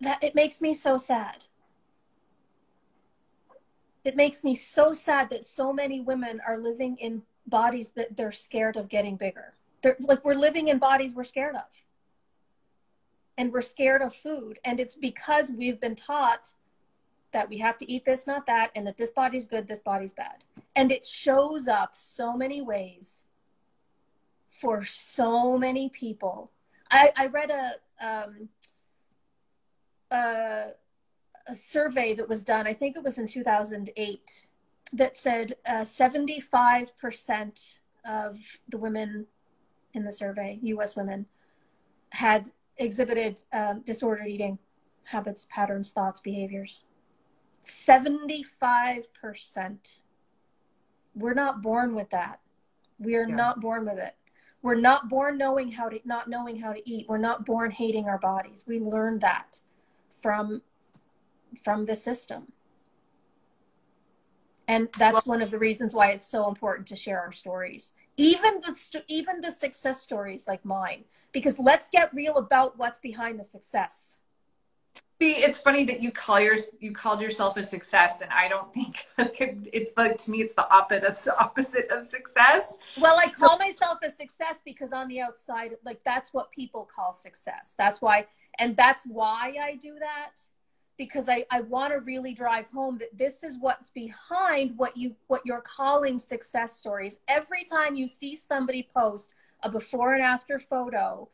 that 0.00 0.22
it 0.22 0.34
makes 0.34 0.60
me 0.60 0.74
so 0.74 0.98
sad. 0.98 1.44
It 4.04 4.16
makes 4.16 4.44
me 4.44 4.54
so 4.54 4.92
sad 4.92 5.30
that 5.30 5.44
so 5.44 5.72
many 5.72 6.00
women 6.00 6.40
are 6.46 6.58
living 6.58 6.96
in 6.98 7.22
bodies 7.46 7.90
that 7.90 8.16
they're 8.16 8.32
scared 8.32 8.76
of 8.76 8.88
getting 8.88 9.16
bigger. 9.16 9.54
They're 9.82 9.96
like 10.00 10.24
we're 10.24 10.34
living 10.34 10.68
in 10.68 10.78
bodies 10.78 11.14
we're 11.14 11.24
scared 11.24 11.56
of. 11.56 11.62
And 13.38 13.52
we're 13.52 13.62
scared 13.62 14.00
of 14.00 14.14
food. 14.14 14.58
And 14.64 14.80
it's 14.80 14.94
because 14.94 15.50
we've 15.50 15.80
been 15.80 15.96
taught 15.96 16.52
that 17.32 17.48
we 17.48 17.58
have 17.58 17.76
to 17.78 17.90
eat 17.90 18.04
this, 18.04 18.26
not 18.26 18.46
that, 18.46 18.70
and 18.74 18.86
that 18.86 18.96
this 18.96 19.10
body's 19.10 19.44
good, 19.44 19.68
this 19.68 19.80
body's 19.80 20.14
bad. 20.14 20.36
And 20.74 20.90
it 20.90 21.04
shows 21.04 21.68
up 21.68 21.94
so 21.94 22.34
many 22.34 22.62
ways 22.62 23.24
for 24.60 24.84
so 24.84 25.58
many 25.58 25.90
people. 25.90 26.50
I, 26.90 27.12
I 27.16 27.26
read 27.26 27.50
a 27.50 27.72
um, 28.00 28.48
a, 30.10 30.68
a 31.46 31.54
survey 31.54 32.14
that 32.14 32.28
was 32.28 32.42
done, 32.42 32.66
I 32.66 32.74
think 32.74 32.96
it 32.96 33.02
was 33.02 33.18
in 33.18 33.26
2008, 33.26 34.46
that 34.92 35.16
said 35.16 35.56
uh, 35.66 35.82
75% 35.82 37.78
of 38.04 38.38
the 38.68 38.78
women 38.78 39.26
in 39.94 40.04
the 40.04 40.12
survey, 40.12 40.58
US 40.62 40.94
women, 40.96 41.26
had 42.10 42.50
exhibited 42.78 43.42
um, 43.52 43.82
disordered 43.84 44.28
eating 44.28 44.58
habits, 45.04 45.46
patterns, 45.50 45.92
thoughts, 45.92 46.20
behaviors. 46.20 46.84
75%. 47.64 49.98
We're 51.14 51.34
not 51.34 51.62
born 51.62 51.94
with 51.94 52.10
that. 52.10 52.40
We 52.98 53.16
are 53.16 53.28
yeah. 53.28 53.34
not 53.34 53.60
born 53.60 53.86
with 53.86 53.98
it. 53.98 54.14
We're 54.66 54.74
not 54.74 55.08
born 55.08 55.38
knowing 55.38 55.70
how 55.70 55.88
to 55.88 56.00
not 56.04 56.28
knowing 56.28 56.58
how 56.58 56.72
to 56.72 56.90
eat. 56.90 57.06
We're 57.08 57.18
not 57.18 57.46
born 57.46 57.70
hating 57.70 58.08
our 58.08 58.18
bodies. 58.18 58.64
We 58.66 58.80
learn 58.80 59.20
that 59.20 59.60
from 60.20 60.62
from 61.62 61.86
the 61.86 61.94
system 61.94 62.52
and 64.66 64.88
that's 64.98 65.14
well, 65.14 65.22
one 65.36 65.42
of 65.42 65.52
the 65.52 65.58
reasons 65.58 65.94
why 65.94 66.10
it's 66.10 66.26
so 66.26 66.48
important 66.48 66.88
to 66.88 66.96
share 66.96 67.20
our 67.20 67.32
stories 67.32 67.92
even 68.16 68.60
the 68.60 69.04
even 69.08 69.40
the 69.40 69.50
success 69.50 70.02
stories 70.02 70.46
like 70.48 70.64
mine 70.64 71.04
because 71.32 71.58
let's 71.58 71.88
get 71.90 72.12
real 72.12 72.36
about 72.36 72.76
what's 72.76 72.98
behind 72.98 73.38
the 73.38 73.44
success 73.44 74.16
see 75.20 75.32
it's 75.32 75.60
funny 75.60 75.84
that 75.84 76.00
you 76.00 76.12
call 76.12 76.40
your 76.40 76.56
you 76.78 76.92
called 76.92 77.20
yourself 77.20 77.56
a 77.56 77.64
success 77.64 78.20
and 78.20 78.30
i 78.32 78.48
don't 78.48 78.72
think 78.74 79.06
it's 79.72 79.92
like 79.96 80.18
to 80.18 80.30
me 80.30 80.40
it's 80.40 80.54
the 80.54 80.70
opposite 80.70 81.04
of 81.04 81.18
opposite 81.40 81.90
of 81.90 82.06
success 82.06 82.74
well 82.98 83.18
i 83.18 83.28
call 83.28 83.50
so, 83.50 83.58
myself 83.58 83.98
a 84.02 84.10
success 84.10 84.60
because 84.64 84.92
on 84.92 85.08
the 85.08 85.20
outside 85.20 85.70
like 85.84 86.00
that's 86.04 86.32
what 86.32 86.50
people 86.50 86.88
call 86.94 87.12
success 87.12 87.74
that's 87.78 88.00
why 88.02 88.26
and 88.58 88.76
that's 88.76 89.02
why 89.04 89.54
I 89.60 89.76
do 89.76 89.96
that 89.98 90.32
because 90.98 91.28
I, 91.28 91.44
I 91.50 91.60
want 91.60 91.92
to 91.92 92.00
really 92.00 92.32
drive 92.32 92.68
home 92.68 92.98
that 92.98 93.16
this 93.16 93.44
is 93.44 93.58
what's 93.60 93.90
behind 93.90 94.76
what 94.78 94.96
you 94.96 95.14
what 95.26 95.42
you're 95.44 95.60
calling 95.60 96.18
success 96.18 96.76
stories. 96.76 97.20
Every 97.28 97.64
time 97.64 97.96
you 97.96 98.06
see 98.06 98.34
somebody 98.34 98.88
post 98.94 99.34
a 99.62 99.70
before 99.70 100.14
and 100.14 100.22
after 100.22 100.58
photo 100.58 101.28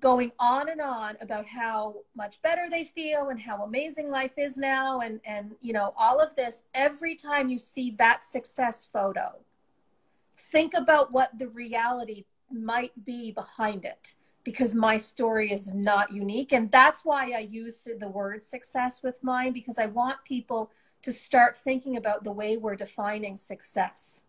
going 0.00 0.32
on 0.40 0.68
and 0.68 0.80
on 0.80 1.16
about 1.20 1.46
how 1.46 1.94
much 2.16 2.42
better 2.42 2.68
they 2.68 2.84
feel 2.84 3.28
and 3.28 3.40
how 3.40 3.62
amazing 3.62 4.10
life 4.10 4.36
is 4.36 4.56
now 4.56 5.00
and 5.00 5.20
and 5.24 5.54
you 5.60 5.72
know 5.72 5.94
all 5.96 6.18
of 6.18 6.34
this 6.34 6.64
every 6.74 7.14
time 7.14 7.48
you 7.48 7.58
see 7.58 7.94
that 7.96 8.24
success 8.24 8.88
photo 8.92 9.32
think 10.36 10.74
about 10.74 11.12
what 11.12 11.38
the 11.38 11.46
reality 11.48 12.24
might 12.50 12.92
be 13.04 13.30
behind 13.30 13.84
it 13.84 14.14
because 14.44 14.74
my 14.74 14.98
story 14.98 15.50
is 15.50 15.72
not 15.72 16.12
unique. 16.12 16.52
And 16.52 16.70
that's 16.70 17.04
why 17.04 17.32
I 17.32 17.40
use 17.50 17.82
the 17.98 18.08
word 18.08 18.44
success 18.44 19.02
with 19.02 19.24
mine, 19.24 19.52
because 19.52 19.78
I 19.78 19.86
want 19.86 20.22
people 20.24 20.70
to 21.02 21.12
start 21.12 21.56
thinking 21.56 21.96
about 21.96 22.24
the 22.24 22.32
way 22.32 22.56
we're 22.56 22.76
defining 22.76 23.36
success 23.36 24.22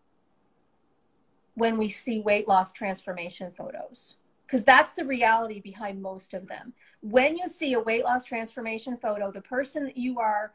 when 1.54 1.78
we 1.78 1.88
see 1.88 2.20
weight 2.20 2.48
loss 2.48 2.72
transformation 2.72 3.52
photos. 3.56 4.16
Because 4.46 4.64
that's 4.64 4.92
the 4.92 5.04
reality 5.04 5.60
behind 5.60 6.00
most 6.00 6.32
of 6.32 6.46
them. 6.46 6.72
When 7.00 7.36
you 7.36 7.48
see 7.48 7.72
a 7.72 7.80
weight 7.80 8.04
loss 8.04 8.24
transformation 8.24 8.96
photo, 8.96 9.32
the 9.32 9.40
person 9.40 9.84
that 9.84 9.96
you 9.96 10.20
are 10.20 10.52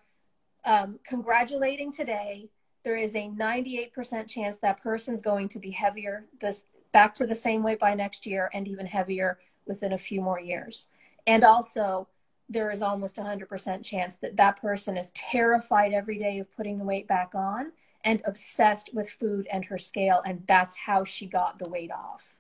um, 0.64 1.00
congratulating 1.06 1.92
today, 1.92 2.50
there 2.84 2.96
is 2.96 3.16
a 3.16 3.28
98% 3.28 4.28
chance 4.28 4.58
that 4.58 4.82
person's 4.82 5.22
going 5.22 5.50
to 5.50 5.60
be 5.60 5.72
heavier, 5.72 6.26
this 6.40 6.66
back 6.92 7.16
to 7.16 7.28
the 7.28 7.36
same 7.36 7.64
weight 7.64 7.80
by 7.80 7.94
next 7.94 8.26
year, 8.26 8.50
and 8.54 8.68
even 8.68 8.86
heavier 8.86 9.40
within 9.68 9.94
a 9.94 9.98
few 9.98 10.22
more 10.22 10.40
years. 10.40 10.88
And 11.28 11.44
also, 11.44 12.08
there 12.50 12.72
is 12.72 12.82
almost 12.82 13.18
a 13.18 13.22
100% 13.22 13.84
chance 13.84 14.18
that 14.18 14.36
that 14.38 14.62
person 14.62 14.98
is 14.98 15.12
terrified 15.12 15.94
every 15.94 16.18
day 16.18 16.40
of 16.40 16.54
putting 16.56 16.78
the 16.78 16.84
weight 16.84 17.08
back 17.08 17.34
on 17.34 17.72
and 18.04 18.22
obsessed 18.26 18.94
with 18.94 19.10
food 19.10 19.48
and 19.52 19.64
her 19.66 19.78
scale. 19.78 20.22
And 20.26 20.44
that's 20.48 20.76
how 20.76 21.04
she 21.04 21.28
got 21.28 21.60
the 21.60 21.70
weight 21.70 21.92
off. 21.92 22.36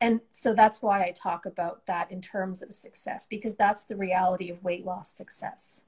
And 0.00 0.20
so 0.30 0.54
that's 0.54 0.80
why 0.80 1.02
I 1.02 1.12
talk 1.12 1.44
about 1.46 1.86
that 1.86 2.10
in 2.10 2.22
terms 2.22 2.62
of 2.62 2.72
success, 2.72 3.26
because 3.28 3.56
that's 3.56 3.84
the 3.84 3.96
reality 3.96 4.50
of 4.50 4.62
weight 4.64 4.84
loss 4.84 5.12
success. 5.12 5.84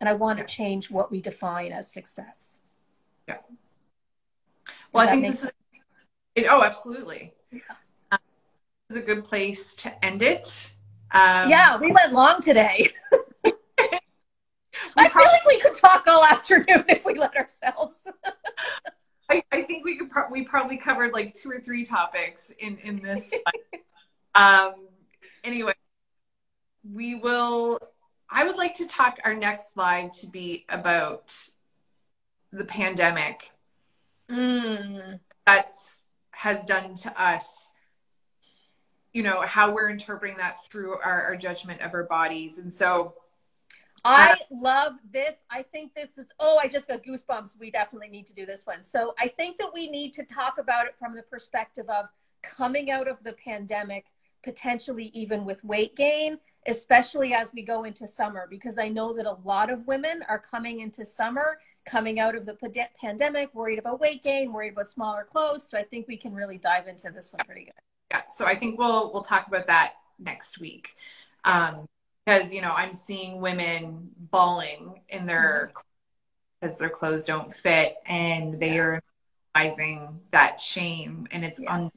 And 0.00 0.08
I 0.08 0.12
want 0.12 0.38
to 0.38 0.44
change 0.44 0.90
what 0.90 1.10
we 1.10 1.20
define 1.20 1.72
as 1.72 1.90
success. 1.90 2.60
Yeah. 3.26 3.38
Well, 4.92 5.08
I 5.08 5.10
think 5.10 5.26
this 5.26 5.40
sense? 5.40 5.52
is, 5.72 5.80
it, 6.44 6.46
oh, 6.48 6.62
absolutely. 6.62 7.32
Yeah 7.50 7.60
is 8.90 8.96
a 8.96 9.00
good 9.00 9.24
place 9.24 9.74
to 9.74 10.04
end 10.04 10.22
it. 10.22 10.72
Um, 11.10 11.48
yeah, 11.48 11.76
we 11.76 11.90
went 11.92 12.12
long 12.12 12.40
today. 12.40 12.90
I 14.96 15.08
feel 15.08 15.22
like 15.22 15.46
we 15.46 15.60
could 15.60 15.74
talk 15.74 16.04
all 16.06 16.24
afternoon 16.24 16.84
if 16.88 17.04
we 17.04 17.14
let 17.14 17.36
ourselves. 17.36 18.04
I, 19.28 19.42
I, 19.50 19.62
think 19.62 19.84
we 19.84 19.98
could 19.98 20.10
pro- 20.10 20.30
we 20.30 20.44
probably 20.44 20.76
covered 20.76 21.12
like 21.12 21.34
two 21.34 21.50
or 21.50 21.60
three 21.60 21.84
topics 21.84 22.52
in 22.58 22.78
in 22.78 23.02
this. 23.02 23.32
um, 24.34 24.74
anyway, 25.42 25.74
we 26.92 27.16
will. 27.16 27.80
I 28.28 28.44
would 28.44 28.56
like 28.56 28.76
to 28.76 28.86
talk 28.88 29.18
our 29.24 29.34
next 29.34 29.72
slide 29.72 30.14
to 30.14 30.26
be 30.26 30.66
about 30.68 31.34
the 32.52 32.64
pandemic 32.64 33.50
mm. 34.30 35.20
that 35.46 35.68
has 36.30 36.64
done 36.64 36.96
to 36.96 37.22
us 37.22 37.46
you 39.16 39.22
know 39.22 39.40
how 39.40 39.72
we're 39.72 39.88
interpreting 39.88 40.36
that 40.36 40.58
through 40.70 40.98
our, 40.98 41.22
our 41.22 41.36
judgment 41.36 41.80
of 41.80 41.94
our 41.94 42.04
bodies 42.04 42.58
and 42.58 42.72
so 42.72 43.14
I 44.06 44.36
love 44.50 44.94
this. 45.12 45.36
I 45.50 45.62
think 45.62 45.94
this 45.94 46.18
is, 46.18 46.28
oh, 46.38 46.58
I 46.62 46.68
just 46.68 46.88
got 46.88 47.02
goosebumps. 47.02 47.58
We 47.58 47.70
definitely 47.70 48.08
need 48.08 48.26
to 48.26 48.34
do 48.34 48.46
this 48.46 48.62
one. 48.64 48.82
So 48.82 49.14
I 49.18 49.28
think 49.28 49.58
that 49.58 49.72
we 49.72 49.90
need 49.90 50.12
to 50.14 50.24
talk 50.24 50.58
about 50.58 50.86
it 50.86 50.94
from 50.98 51.14
the 51.14 51.22
perspective 51.22 51.88
of 51.88 52.06
coming 52.42 52.90
out 52.90 53.08
of 53.08 53.22
the 53.22 53.32
pandemic, 53.32 54.06
potentially 54.44 55.10
even 55.14 55.44
with 55.44 55.64
weight 55.64 55.96
gain, 55.96 56.38
especially 56.66 57.34
as 57.34 57.50
we 57.52 57.62
go 57.62 57.84
into 57.84 58.06
summer, 58.06 58.46
because 58.48 58.78
I 58.78 58.88
know 58.88 59.12
that 59.14 59.26
a 59.26 59.38
lot 59.44 59.70
of 59.70 59.86
women 59.86 60.24
are 60.28 60.38
coming 60.38 60.80
into 60.80 61.04
summer, 61.04 61.58
coming 61.84 62.20
out 62.20 62.34
of 62.34 62.46
the 62.46 62.56
pandemic, 63.00 63.54
worried 63.54 63.78
about 63.78 64.00
weight 64.00 64.22
gain, 64.22 64.52
worried 64.52 64.72
about 64.72 64.88
smaller 64.88 65.24
clothes. 65.24 65.68
So 65.68 65.78
I 65.78 65.84
think 65.84 66.06
we 66.06 66.16
can 66.16 66.34
really 66.34 66.58
dive 66.58 66.86
into 66.86 67.10
this 67.10 67.32
one 67.32 67.44
pretty 67.44 67.64
good 67.64 67.74
yeah 68.10 68.22
so 68.30 68.44
i 68.44 68.54
think 68.56 68.78
we'll 68.78 69.12
we'll 69.12 69.22
talk 69.22 69.46
about 69.46 69.66
that 69.66 69.94
next 70.18 70.60
week 70.60 70.96
um 71.44 71.88
because 72.26 72.52
you 72.52 72.60
know 72.60 72.72
i'm 72.72 72.94
seeing 72.94 73.40
women 73.40 74.10
bawling 74.30 75.00
in 75.08 75.26
their 75.26 75.70
mm-hmm. 75.70 75.80
because 76.60 76.78
their 76.78 76.90
clothes 76.90 77.24
don't 77.24 77.54
fit 77.54 77.96
and 78.06 78.58
they 78.58 78.74
yeah. 78.74 78.80
are 78.80 79.02
realizing 79.54 80.20
that 80.32 80.60
shame 80.60 81.26
and 81.30 81.44
it's 81.44 81.60
yeah. 81.60 81.74
un- 81.74 81.92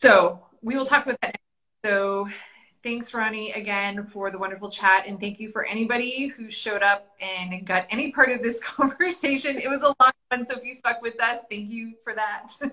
so 0.00 0.46
we 0.62 0.76
will 0.76 0.86
talk 0.86 1.04
about 1.04 1.20
that 1.22 1.36
so 1.84 2.28
thanks 2.82 3.14
ronnie 3.14 3.52
again 3.52 4.06
for 4.06 4.30
the 4.30 4.38
wonderful 4.38 4.70
chat 4.70 5.04
and 5.06 5.18
thank 5.18 5.40
you 5.40 5.50
for 5.50 5.64
anybody 5.64 6.28
who 6.28 6.50
showed 6.50 6.82
up 6.82 7.14
and 7.20 7.66
got 7.66 7.86
any 7.90 8.12
part 8.12 8.30
of 8.30 8.42
this 8.42 8.58
conversation. 8.64 9.58
It 9.58 9.68
was 9.68 9.82
a 9.82 9.88
lot 9.88 9.96
of 10.00 10.14
fun 10.30 10.46
so 10.46 10.56
if 10.56 10.64
you 10.64 10.76
stuck 10.76 11.02
with 11.02 11.20
us 11.20 11.40
thank 11.50 11.70
you 11.70 11.94
for 12.04 12.14
that. 12.14 12.52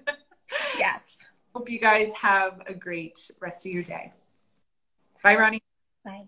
Yes. 0.77 1.17
Hope 1.53 1.69
you 1.69 1.77
guys 1.77 2.09
have 2.13 2.61
a 2.67 2.73
great 2.73 3.19
rest 3.41 3.65
of 3.65 3.73
your 3.73 3.83
day 3.83 4.13
bye 5.23 5.35
ronnie 5.35 5.63
bye 6.03 6.27